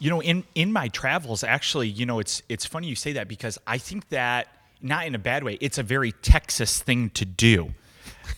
You 0.00 0.10
know, 0.10 0.20
in 0.20 0.44
in 0.56 0.72
my 0.72 0.88
travels, 0.88 1.44
actually, 1.44 1.88
you 1.88 2.04
know, 2.04 2.18
it's 2.18 2.42
it's 2.48 2.66
funny 2.66 2.88
you 2.88 2.96
say 2.96 3.12
that 3.12 3.28
because 3.28 3.58
I 3.66 3.78
think 3.78 4.08
that 4.08 4.48
not 4.80 5.06
in 5.06 5.14
a 5.14 5.18
bad 5.18 5.44
way. 5.44 5.58
It's 5.60 5.78
a 5.78 5.82
very 5.82 6.12
Texas 6.12 6.80
thing 6.82 7.10
to 7.10 7.24
do. 7.24 7.74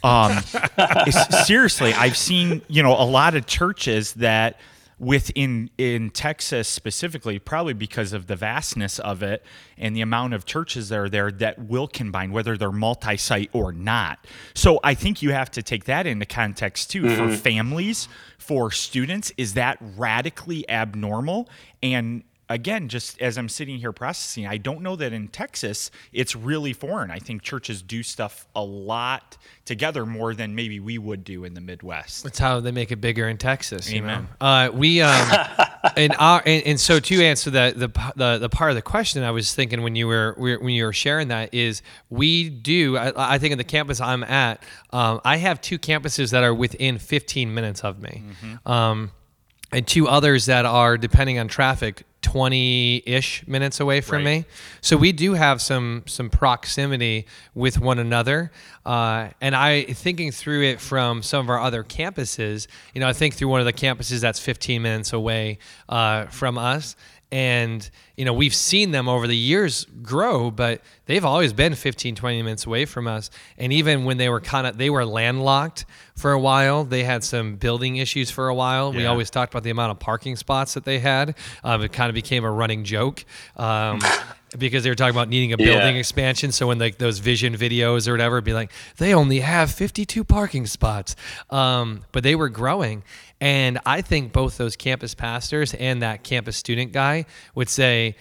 Um, 0.03 0.39
seriously, 1.45 1.93
I've 1.93 2.17
seen 2.17 2.63
you 2.69 2.83
know 2.83 2.93
a 2.93 3.05
lot 3.05 3.35
of 3.35 3.47
churches 3.47 4.15
that 4.15 4.59
within 5.01 5.71
in 5.79 6.11
Texas 6.11 6.69
specifically, 6.69 7.39
probably 7.39 7.73
because 7.73 8.13
of 8.13 8.27
the 8.27 8.37
vastness 8.37 8.99
of 8.99 9.23
it 9.23 9.43
and 9.79 9.97
the 9.97 10.03
amount 10.03 10.35
of 10.35 10.45
churches 10.45 10.91
that 10.91 10.99
are 10.99 11.09
there 11.09 11.33
that 11.33 11.59
will 11.59 11.89
combine, 11.89 12.31
whether 12.31 12.57
they're 12.57 12.71
multi-site 12.71 13.49
or 13.53 13.73
not. 13.73 14.25
So 14.55 14.79
I 14.85 14.95
think 14.95 15.23
you 15.23 15.33
have 15.33 15.51
to 15.53 15.63
take 15.63 15.85
that 15.87 16.07
into 16.07 16.27
context 16.27 16.91
too 16.91 17.17
for 17.17 17.35
families, 17.35 18.09
for 18.39 18.71
students. 18.71 19.33
Is 19.39 19.55
that 19.55 19.79
radically 19.81 20.69
abnormal? 20.69 21.49
And 21.83 22.23
again, 22.51 22.89
just 22.89 23.21
as 23.23 23.39
I'm 23.39 23.49
sitting 23.49 23.79
here 23.79 23.93
processing, 23.93 24.47
I 24.47 24.59
don't 24.59 24.83
know 24.83 24.97
that 24.97 25.13
in 25.13 25.29
Texas 25.29 25.91
it's 26.13 26.35
really 26.35 26.73
foreign. 26.73 27.11
I 27.11 27.21
think 27.21 27.43
churches 27.43 27.81
do 27.81 28.03
stuff 28.03 28.47
a 28.55 28.63
lot 28.63 29.39
together 29.65 30.05
more 30.05 30.35
than 30.35 30.55
maybe 30.57 30.81
we 30.81 30.99
would 30.99 31.23
do 31.23 31.45
in 31.45 31.55
the 31.55 31.61
Midwest. 31.61 32.25
That's 32.25 32.41
how 32.41 32.59
they 32.59 32.73
make 32.73 32.91
it 32.91 33.01
bigger 33.01 33.29
in 33.29 33.39
Texas. 33.39 33.91
You 33.91 34.01
Amen. 34.01 34.29
know? 34.41 34.47
Uh, 34.47 34.71
we 34.75 35.01
um, 35.01 35.31
and 35.97 36.15
our 36.19 36.43
and, 36.45 36.67
and 36.67 36.81
so 36.81 36.99
to 36.99 37.23
answer 37.23 37.51
the, 37.51 37.73
the 37.75 38.13
the 38.17 38.39
the 38.39 38.49
part 38.49 38.71
of 38.71 38.75
the 38.75 38.83
question, 38.83 39.23
I 39.23 39.31
was 39.31 39.55
thinking 39.55 39.83
when 39.83 39.95
you 39.95 40.09
were 40.09 40.35
when 40.37 40.71
you 40.71 40.85
were 40.85 40.93
sharing 40.93 41.29
that 41.29 41.55
is 41.55 41.83
we 42.11 42.51
do. 42.51 42.99
I, 42.99 43.35
I 43.35 43.39
think 43.39 43.53
in 43.53 43.59
the 43.59 43.65
campus 43.65 44.01
I'm 44.01 44.25
at, 44.25 44.63
um, 44.91 45.21
I 45.25 45.37
have 45.37 45.61
two 45.61 45.79
campuses 45.79 46.33
that 46.33 46.43
are 46.43 46.53
within 46.53 46.99
15 46.99 47.55
minutes 47.55 47.85
of 47.85 48.03
me. 48.03 48.25
Um, 48.67 49.13
and 49.73 49.87
two 49.87 50.09
others 50.09 50.47
that 50.47 50.65
are 50.65 50.99
depending 50.99 51.39
on 51.39 51.47
traffic 51.47 52.03
20-ish 52.23 53.47
minutes 53.47 53.81
away 53.81 54.01
from 54.01 54.25
Right. 54.25 54.41
me 54.41 54.45
so 54.81 54.97
we 54.97 55.13
do 55.13 55.35
have 55.35 55.61
some 55.63 56.03
some 56.07 56.31
proximity 56.31 57.27
with 57.55 57.81
one 57.81 57.99
another. 57.99 58.51
Uh, 58.85 59.29
and 59.41 59.55
i 59.55 59.83
thinking 59.85 60.33
through 60.33 60.63
it 60.63 60.81
from 60.81 61.23
some 61.23 61.45
of 61.45 61.51
our 61.51 61.61
other 61.61 61.85
campuses 61.85 62.67
you 62.95 63.01
know 63.01 63.07
i 63.09 63.13
think 63.13 63.35
through 63.35 63.49
one 63.49 63.61
of 63.61 63.67
the 63.67 63.73
campuses 63.73 64.21
that's 64.21 64.41
15 64.41 64.81
minutes 64.83 65.13
away 65.13 65.59
uh, 65.89 66.25
from 66.27 66.57
us 66.57 66.97
and 67.33 67.89
you 68.17 68.25
know 68.25 68.33
we've 68.33 68.55
seen 68.55 68.91
them 68.91 69.09
over 69.09 69.27
the 69.29 69.37
years 69.37 69.87
grow 70.03 70.51
but 70.51 70.81
they've 71.07 71.25
always 71.25 71.53
been 71.53 71.75
15 71.75 72.15
20 72.17 72.43
minutes 72.43 72.67
away 72.67 72.85
from 72.85 73.07
us. 73.07 73.31
And 73.57 73.73
even 73.73 74.05
when 74.05 74.17
they 74.17 74.29
were 74.29 74.41
kind 74.41 74.67
of 74.67 74.77
they 74.79 74.91
were 74.91 75.05
landlocked 75.05 75.85
for 76.17 76.33
a 76.33 76.39
while. 76.39 76.85
They 76.85 77.03
had 77.05 77.25
some 77.25 77.57
building 77.57 77.97
issues 77.97 78.31
for 78.31 78.49
a 78.49 78.55
while. 78.55 78.93
We 78.93 79.07
always 79.07 79.31
talked 79.31 79.55
about 79.55 79.63
the 79.63 79.71
amount 79.71 79.93
of 79.93 79.99
parking 80.01 80.37
spots 80.37 80.75
that 80.75 80.85
they 80.85 80.99
had. 80.99 81.35
Um, 81.65 81.81
it 81.83 81.93
kind 81.93 82.11
of 82.11 82.15
became 82.15 82.45
a 82.45 82.51
running 82.51 82.85
joke 82.85 83.25
um, 83.57 84.01
because 84.59 84.83
they 84.85 84.91
were 84.91 84.95
talking 84.97 85.15
about 85.17 85.31
needing 85.31 85.55
a 85.55 85.57
building 85.57 85.95
Yeah. 85.95 86.01
expansion. 86.01 86.53
So 86.53 86.67
when 86.67 86.79
like 86.79 86.99
those 86.99 87.21
vision 87.21 87.57
videos 87.57 88.07
or 88.07 88.13
whatever 88.13 88.41
be 88.43 88.53
like 88.53 88.71
they 88.99 89.15
only 89.15 89.41
have 89.41 89.71
52 89.71 90.23
parking 90.25 90.67
spots. 90.67 91.17
Um, 91.49 92.05
but 92.13 92.23
they 92.23 92.35
were 92.35 92.51
growing 92.51 93.03
and 93.41 93.79
i 93.87 94.01
think 94.01 94.33
both 94.33 94.57
those 94.59 94.77
campus 94.77 95.15
pastors 95.15 95.75
and 95.75 96.03
that 96.03 96.23
campus 96.23 96.57
student 96.57 96.93
guy 96.93 97.25
would 97.55 97.69
say 97.69 98.15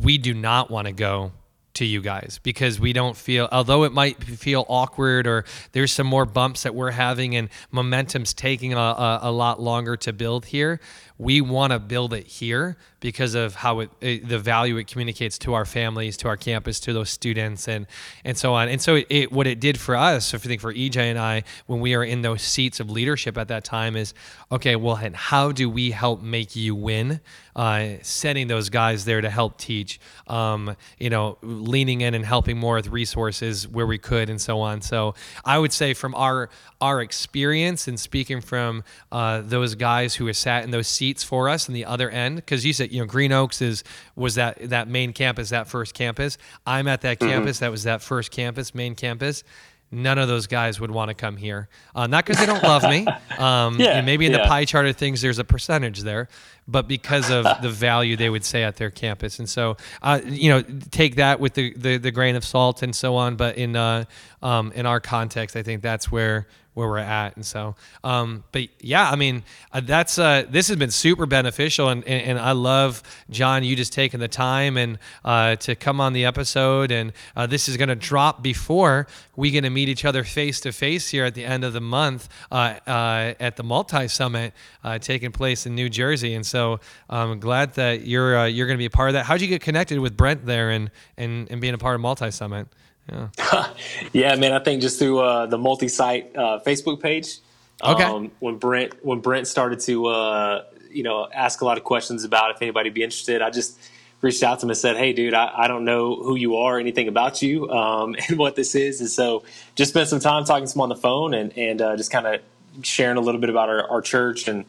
we 0.00 0.18
do 0.18 0.34
not 0.34 0.70
want 0.70 0.86
to 0.86 0.92
go 0.92 1.32
to 1.74 1.84
you 1.84 2.00
guys 2.00 2.40
because 2.42 2.80
we 2.80 2.92
don't 2.92 3.16
feel 3.16 3.48
although 3.52 3.84
it 3.84 3.92
might 3.92 4.22
feel 4.22 4.66
awkward 4.68 5.28
or 5.28 5.44
there's 5.72 5.92
some 5.92 6.08
more 6.08 6.26
bumps 6.26 6.64
that 6.64 6.74
we're 6.74 6.90
having 6.90 7.36
and 7.36 7.48
momentum's 7.70 8.34
taking 8.34 8.72
a, 8.74 8.76
a, 8.76 9.18
a 9.22 9.30
lot 9.30 9.60
longer 9.60 9.96
to 9.96 10.12
build 10.12 10.46
here 10.46 10.80
we 11.18 11.40
want 11.40 11.72
to 11.72 11.78
build 11.80 12.14
it 12.14 12.26
here 12.26 12.76
because 13.00 13.34
of 13.34 13.56
how 13.56 13.80
it, 13.80 13.90
it 14.00 14.28
the 14.28 14.38
value 14.38 14.76
it 14.76 14.86
communicates 14.86 15.38
to 15.38 15.54
our 15.54 15.64
families 15.64 16.16
to 16.16 16.28
our 16.28 16.36
campus 16.36 16.80
to 16.80 16.92
those 16.92 17.10
students 17.10 17.68
and 17.68 17.86
and 18.24 18.36
so 18.36 18.54
on. 18.54 18.68
And 18.68 18.80
so 18.80 18.96
it, 18.96 19.06
it 19.10 19.32
what 19.32 19.46
it 19.46 19.60
did 19.60 19.78
for 19.78 19.96
us 19.96 20.32
if 20.32 20.44
you 20.44 20.48
think 20.48 20.60
for 20.60 20.72
EJ 20.72 20.96
and 20.96 21.18
I 21.18 21.42
when 21.66 21.80
we 21.80 21.94
are 21.94 22.04
in 22.04 22.22
those 22.22 22.42
seats 22.42 22.80
of 22.80 22.90
leadership 22.90 23.36
at 23.36 23.48
that 23.48 23.64
time 23.64 23.96
is 23.96 24.14
okay 24.50 24.76
well 24.76 24.96
and 24.96 25.14
how 25.14 25.52
do 25.52 25.68
we 25.68 25.90
help 25.90 26.22
make 26.22 26.54
you 26.56 26.74
win? 26.74 27.20
Uh, 27.56 27.94
setting 28.02 28.46
those 28.46 28.68
guys 28.68 29.04
there 29.04 29.20
to 29.20 29.28
help 29.28 29.58
teach 29.58 29.98
um, 30.28 30.76
you 30.98 31.10
know 31.10 31.38
leaning 31.42 32.00
in 32.00 32.14
and 32.14 32.24
helping 32.24 32.56
more 32.56 32.76
with 32.76 32.88
resources 32.88 33.66
where 33.66 33.86
we 33.86 33.98
could 33.98 34.30
and 34.30 34.40
so 34.40 34.60
on. 34.60 34.80
So 34.80 35.14
I 35.44 35.58
would 35.58 35.72
say 35.72 35.94
from 35.94 36.14
our 36.14 36.48
our 36.80 37.00
experience 37.00 37.88
and 37.88 37.98
speaking 37.98 38.40
from 38.40 38.84
uh, 39.10 39.42
those 39.44 39.74
guys 39.74 40.14
who 40.14 40.26
have 40.26 40.36
sat 40.36 40.62
in 40.62 40.70
those 40.70 40.86
seats 40.86 41.07
for 41.16 41.48
us 41.48 41.68
in 41.68 41.74
the 41.74 41.84
other 41.84 42.10
end 42.10 42.36
because 42.36 42.64
you 42.64 42.72
said 42.72 42.92
you 42.92 43.00
know 43.00 43.06
Green 43.06 43.32
Oaks 43.32 43.62
is 43.62 43.84
was 44.16 44.34
that 44.36 44.70
that 44.70 44.88
main 44.88 45.12
campus 45.12 45.50
that 45.50 45.68
first 45.68 45.94
campus. 45.94 46.38
I'm 46.66 46.88
at 46.88 47.02
that 47.02 47.18
campus 47.20 47.60
that 47.60 47.70
was 47.70 47.84
that 47.84 48.02
first 48.02 48.30
campus 48.30 48.74
main 48.74 48.94
campus. 48.94 49.44
None 49.90 50.18
of 50.18 50.28
those 50.28 50.46
guys 50.46 50.78
would 50.80 50.90
want 50.90 51.08
to 51.08 51.14
come 51.14 51.38
here 51.38 51.68
uh, 51.94 52.06
not 52.06 52.26
because 52.26 52.38
they 52.38 52.44
don't 52.44 52.62
love 52.62 52.82
me 52.82 53.06
um, 53.38 53.80
Yeah, 53.80 53.96
and 53.96 54.04
maybe 54.04 54.26
in 54.26 54.32
the 54.32 54.40
pie 54.40 54.66
chart 54.66 54.84
of 54.86 54.96
things 54.96 55.22
there's 55.22 55.38
a 55.38 55.44
percentage 55.44 56.00
there 56.02 56.28
but 56.66 56.86
because 56.86 57.30
of 57.30 57.46
the 57.62 57.70
value 57.70 58.14
they 58.14 58.28
would 58.28 58.44
say 58.44 58.62
at 58.64 58.76
their 58.76 58.90
campus. 58.90 59.38
And 59.38 59.48
so 59.48 59.78
uh, 60.02 60.20
you 60.24 60.50
know 60.50 60.62
take 60.90 61.16
that 61.16 61.40
with 61.40 61.54
the, 61.54 61.72
the, 61.74 61.96
the 61.96 62.10
grain 62.10 62.36
of 62.36 62.44
salt 62.44 62.82
and 62.82 62.94
so 62.94 63.16
on 63.16 63.36
but 63.36 63.56
in 63.56 63.76
uh, 63.76 64.04
um, 64.42 64.72
in 64.72 64.84
our 64.84 65.00
context 65.00 65.56
I 65.56 65.62
think 65.62 65.80
that's 65.80 66.12
where 66.12 66.46
where 66.78 66.88
we're 66.88 66.98
at. 66.98 67.34
And 67.34 67.44
so 67.44 67.74
um, 68.04 68.44
but 68.52 68.68
yeah 68.80 69.10
i 69.10 69.16
mean 69.16 69.42
uh, 69.72 69.80
that's 69.80 70.18
uh, 70.18 70.44
this 70.48 70.68
has 70.68 70.76
been 70.76 70.92
super 70.92 71.26
beneficial. 71.26 71.88
And, 71.88 72.04
and, 72.04 72.22
and 72.22 72.38
i 72.38 72.52
love 72.52 73.02
john 73.30 73.64
you 73.64 73.74
just 73.74 73.92
taking 73.92 74.20
the 74.20 74.28
time 74.28 74.76
and 74.76 74.98
uh, 75.24 75.56
to 75.56 75.74
come 75.74 76.00
on 76.00 76.12
the 76.12 76.24
episode. 76.24 76.92
And 76.92 77.12
uh, 77.36 77.46
this 77.46 77.68
is 77.68 77.76
going 77.76 77.88
to 77.88 77.96
drop 77.96 78.42
before 78.42 79.08
we 79.34 79.50
get 79.50 79.62
to 79.62 79.70
meet 79.70 79.88
each 79.88 80.04
other 80.04 80.22
face 80.22 80.60
to 80.60 80.72
face 80.72 81.08
here 81.08 81.24
at 81.24 81.34
the 81.34 81.44
end 81.44 81.64
of 81.64 81.72
the 81.72 81.80
month 81.80 82.28
uh, 82.52 82.78
at 82.86 83.56
the 83.56 83.64
multi 83.64 84.06
summit 84.08 84.54
taking 85.00 85.32
place 85.32 85.66
in 85.66 85.74
new 85.74 85.88
jersey. 85.88 86.34
And 86.34 86.46
so 86.46 86.80
i'm 87.10 87.40
glad 87.40 87.74
that 87.74 88.06
you're 88.06 88.46
you're 88.46 88.66
going 88.66 88.78
to 88.78 88.82
be 88.82 88.86
a 88.86 88.90
part 88.90 89.10
of 89.10 89.14
that. 89.14 89.26
How'd 89.26 89.40
you 89.40 89.48
get 89.48 89.62
connected 89.62 89.98
with 89.98 90.16
brent 90.16 90.46
there 90.46 90.70
and 90.70 90.90
and, 91.16 91.50
and 91.50 91.60
being 91.60 91.74
a 91.74 91.78
part 91.78 91.96
of 91.96 92.00
multi 92.00 92.30
summit 92.30 92.68
yeah 93.10 93.28
Yeah, 94.12 94.34
man. 94.36 94.52
I 94.52 94.58
think 94.58 94.82
just 94.82 94.98
through 94.98 95.20
uh, 95.20 95.46
the 95.46 95.58
multi-site 95.58 96.36
uh, 96.36 96.60
Facebook 96.64 97.00
page. 97.00 97.38
Okay. 97.82 98.04
Um, 98.04 98.32
when 98.40 98.56
Brent 98.56 99.04
when 99.04 99.20
Brent 99.20 99.46
started 99.46 99.80
to 99.80 100.06
uh, 100.06 100.64
you 100.90 101.02
know 101.02 101.28
ask 101.32 101.60
a 101.60 101.64
lot 101.64 101.78
of 101.78 101.84
questions 101.84 102.24
about 102.24 102.50
if 102.50 102.62
anybody 102.62 102.88
would 102.88 102.94
be 102.94 103.02
interested, 103.02 103.40
I 103.42 103.50
just 103.50 103.78
reached 104.20 104.42
out 104.42 104.58
to 104.60 104.66
him 104.66 104.70
and 104.70 104.78
said, 104.78 104.96
"Hey, 104.96 105.12
dude, 105.12 105.34
I, 105.34 105.52
I 105.56 105.68
don't 105.68 105.84
know 105.84 106.16
who 106.16 106.34
you 106.34 106.56
are, 106.56 106.78
anything 106.78 107.08
about 107.08 107.40
you, 107.40 107.70
um, 107.70 108.16
and 108.28 108.38
what 108.38 108.56
this 108.56 108.74
is." 108.74 109.00
And 109.00 109.08
so 109.08 109.44
just 109.76 109.90
spent 109.90 110.08
some 110.08 110.20
time 110.20 110.44
talking 110.44 110.66
to 110.66 110.74
him 110.74 110.80
on 110.80 110.88
the 110.88 110.96
phone 110.96 111.34
and 111.34 111.56
and 111.56 111.80
uh, 111.80 111.96
just 111.96 112.10
kind 112.10 112.26
of 112.26 112.40
sharing 112.82 113.16
a 113.16 113.20
little 113.20 113.40
bit 113.40 113.50
about 113.50 113.68
our, 113.68 113.88
our 113.90 114.00
church 114.00 114.48
and 114.48 114.64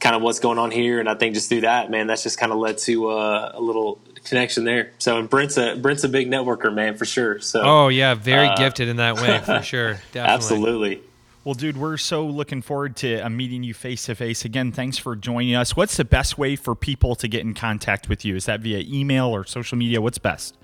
kind 0.00 0.16
of 0.16 0.22
what's 0.22 0.40
going 0.40 0.58
on 0.58 0.70
here. 0.70 1.00
And 1.00 1.08
I 1.08 1.14
think 1.14 1.34
just 1.34 1.48
through 1.48 1.62
that, 1.62 1.90
man, 1.90 2.06
that's 2.06 2.22
just 2.22 2.38
kind 2.38 2.52
of 2.52 2.58
led 2.58 2.78
to 2.78 3.08
uh, 3.10 3.52
a 3.54 3.60
little 3.60 3.98
connection 4.24 4.64
there. 4.64 4.92
So 4.98 5.18
and 5.18 5.28
Brent's 5.28 5.56
a 5.56 5.76
Brent's 5.76 6.04
a 6.04 6.08
big 6.08 6.30
networker, 6.30 6.72
man, 6.72 6.96
for 6.96 7.04
sure. 7.04 7.40
So 7.40 7.62
oh 7.62 7.88
yeah 7.88 8.14
very 8.14 8.48
Uh, 8.48 8.56
gifted 8.56 8.88
in 8.88 8.96
that 8.96 9.16
way 9.16 9.38
for 9.40 9.62
sure 9.62 9.94
definitely 10.12 10.34
absolutely. 10.34 11.00
Well, 11.44 11.54
dude, 11.54 11.76
we're 11.76 11.98
so 11.98 12.24
looking 12.24 12.62
forward 12.62 12.96
to 12.96 13.20
uh, 13.20 13.28
meeting 13.28 13.62
you 13.62 13.74
face 13.74 14.06
to 14.06 14.14
face. 14.14 14.46
Again, 14.46 14.72
thanks 14.72 14.96
for 14.96 15.14
joining 15.14 15.54
us. 15.54 15.76
What's 15.76 15.98
the 15.98 16.04
best 16.04 16.38
way 16.38 16.56
for 16.56 16.74
people 16.74 17.14
to 17.16 17.28
get 17.28 17.42
in 17.42 17.52
contact 17.52 18.08
with 18.08 18.24
you? 18.24 18.34
Is 18.34 18.46
that 18.46 18.60
via 18.60 18.78
email 18.78 19.26
or 19.26 19.44
social 19.44 19.76
media? 19.76 20.00
What's 20.00 20.16
best? 20.16 20.56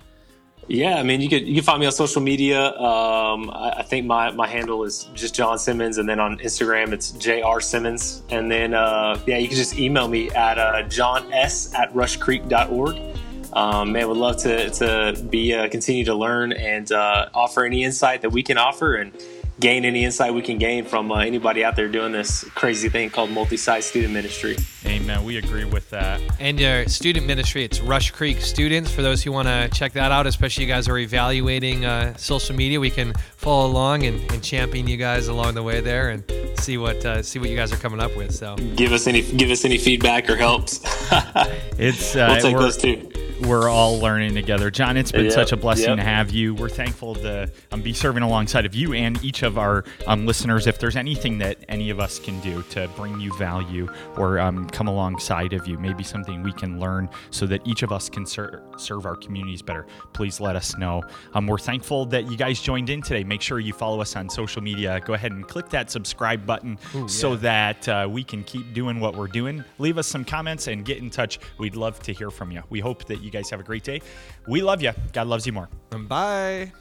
Yeah, 0.73 0.95
I 0.95 1.03
mean, 1.03 1.19
you 1.19 1.27
can 1.27 1.45
you 1.45 1.55
can 1.55 1.63
find 1.65 1.81
me 1.81 1.85
on 1.85 1.91
social 1.91 2.21
media. 2.21 2.73
Um, 2.77 3.49
I, 3.49 3.73
I 3.79 3.83
think 3.83 4.05
my, 4.05 4.31
my 4.31 4.47
handle 4.47 4.85
is 4.85 5.09
just 5.13 5.35
John 5.35 5.59
Simmons, 5.59 5.97
and 5.97 6.07
then 6.07 6.21
on 6.21 6.37
Instagram 6.37 6.93
it's 6.93 7.11
Jr 7.11 7.59
Simmons, 7.59 8.23
and 8.29 8.49
then 8.49 8.73
uh, 8.73 9.19
yeah, 9.27 9.35
you 9.35 9.49
can 9.49 9.57
just 9.57 9.77
email 9.77 10.07
me 10.07 10.29
at 10.29 10.57
uh, 10.57 10.83
johns 10.83 11.73
at 11.73 11.93
rushcreek.org. 11.93 13.01
Um, 13.51 13.91
man, 13.91 14.07
would 14.07 14.15
love 14.15 14.37
to 14.43 14.69
to 14.69 15.21
be 15.29 15.53
uh, 15.53 15.67
continue 15.67 16.05
to 16.05 16.15
learn 16.15 16.53
and 16.53 16.89
uh, 16.89 17.27
offer 17.33 17.65
any 17.65 17.83
insight 17.83 18.21
that 18.21 18.29
we 18.29 18.41
can 18.41 18.57
offer 18.57 18.95
and 18.95 19.11
gain 19.61 19.85
any 19.85 20.03
insight 20.03 20.33
we 20.33 20.41
can 20.41 20.57
gain 20.57 20.83
from 20.83 21.11
uh, 21.11 21.19
anybody 21.19 21.63
out 21.63 21.75
there 21.75 21.87
doing 21.87 22.11
this 22.11 22.43
crazy 22.55 22.89
thing 22.89 23.09
called 23.09 23.29
multi-site 23.29 23.83
student 23.83 24.11
ministry. 24.11 24.57
Amen. 24.85 25.23
We 25.23 25.37
agree 25.37 25.65
with 25.65 25.89
that. 25.91 26.19
And 26.39 26.59
your 26.59 26.87
student 26.87 27.27
ministry, 27.27 27.63
it's 27.63 27.79
Rush 27.79 28.11
Creek 28.11 28.41
Students. 28.41 28.91
For 28.91 29.03
those 29.03 29.21
who 29.23 29.31
want 29.31 29.47
to 29.47 29.69
check 29.71 29.93
that 29.93 30.11
out, 30.11 30.25
especially 30.25 30.65
you 30.65 30.69
guys 30.69 30.89
are 30.89 30.97
evaluating 30.97 31.85
uh, 31.85 32.17
social 32.17 32.55
media, 32.55 32.79
we 32.79 32.89
can 32.89 33.13
follow 33.37 33.67
along 33.67 34.03
and, 34.03 34.19
and 34.31 34.43
champion 34.43 34.87
you 34.87 34.97
guys 34.97 35.27
along 35.27 35.53
the 35.53 35.63
way 35.63 35.79
there 35.79 36.09
and 36.09 36.23
see 36.59 36.77
what 36.77 37.05
uh, 37.05 37.21
see 37.21 37.39
what 37.39 37.49
you 37.49 37.55
guys 37.55 37.71
are 37.71 37.77
coming 37.77 37.99
up 37.99 38.15
with. 38.17 38.33
So 38.33 38.55
Give 38.75 38.91
us 38.91 39.07
any 39.07 39.21
give 39.21 39.51
us 39.51 39.63
any 39.63 39.77
feedback 39.77 40.29
or 40.29 40.35
helps. 40.35 40.81
It's 41.77 42.15
uh, 42.15 42.27
we'll 42.29 42.41
take 42.41 42.57
those 42.57 42.77
too. 42.77 43.10
We're 43.41 43.69
all 43.69 43.99
learning 43.99 44.35
together. 44.35 44.69
John, 44.69 44.97
it's 44.97 45.11
been 45.11 45.25
Yep, 45.25 45.33
such 45.33 45.51
a 45.51 45.57
blessing 45.57 45.89
yep. 45.89 45.97
to 45.97 46.03
have 46.03 46.31
you. 46.31 46.53
We're 46.53 46.69
thankful 46.69 47.15
to 47.15 47.51
um, 47.71 47.81
be 47.81 47.93
serving 47.93 48.23
alongside 48.23 48.65
of 48.65 48.75
you 48.75 48.93
and 48.93 49.23
each 49.23 49.43
of 49.43 49.57
our 49.57 49.83
um, 50.07 50.25
listeners. 50.25 50.67
If 50.67 50.79
there's 50.79 50.95
anything 50.95 51.37
that 51.39 51.57
any 51.67 51.89
of 51.89 51.99
us 51.99 52.19
can 52.19 52.39
do 52.41 52.61
to 52.63 52.87
bring 52.95 53.19
you 53.19 53.35
value 53.37 53.91
or 54.17 54.39
um, 54.39 54.69
come 54.69 54.87
alongside 54.87 55.53
of 55.53 55.67
you, 55.67 55.77
maybe 55.79 56.03
something 56.03 56.43
we 56.43 56.53
can 56.53 56.79
learn 56.79 57.09
so 57.31 57.45
that 57.47 57.65
each 57.65 57.81
of 57.83 57.91
us 57.91 58.09
can 58.09 58.25
ser- 58.25 58.61
serve 58.77 59.05
our 59.05 59.15
communities 59.15 59.61
better, 59.61 59.87
please 60.13 60.39
let 60.39 60.55
us 60.55 60.77
know. 60.77 61.01
Um, 61.33 61.47
we're 61.47 61.57
thankful 61.57 62.05
that 62.07 62.29
you 62.29 62.37
guys 62.37 62.61
joined 62.61 62.89
in 62.89 63.01
today. 63.01 63.23
Make 63.23 63.41
sure 63.41 63.59
you 63.59 63.73
follow 63.73 64.01
us 64.01 64.15
on 64.15 64.29
social 64.29 64.61
media. 64.61 64.99
Go 65.03 65.13
ahead 65.13 65.31
and 65.31 65.47
click 65.47 65.69
that 65.69 65.89
subscribe 65.89 66.45
button 66.45 66.77
so 67.07 67.35
that 67.37 67.87
uh, 67.89 68.07
we 68.09 68.23
can 68.23 68.43
keep 68.43 68.73
doing 68.73 68.99
what 68.99 69.15
we're 69.15 69.27
doing. 69.27 69.63
Leave 69.79 69.97
us 69.97 70.07
some 70.07 70.23
comments 70.23 70.67
and 70.67 70.85
get 70.85 70.97
in 70.99 71.09
touch. 71.09 71.39
We'd 71.57 71.75
love 71.75 71.99
to 72.03 72.13
hear 72.13 72.29
from 72.29 72.51
you. 72.51 72.61
We 72.69 72.79
hope 72.79 73.05
that 73.05 73.21
you 73.33 73.39
guys 73.39 73.49
have 73.49 73.59
a 73.59 73.63
great 73.63 73.83
day. 73.83 74.01
We 74.47 74.61
love 74.61 74.81
you. 74.81 74.91
God 75.13 75.27
loves 75.27 75.45
you 75.45 75.53
more. 75.53 75.69
bye. 76.07 76.71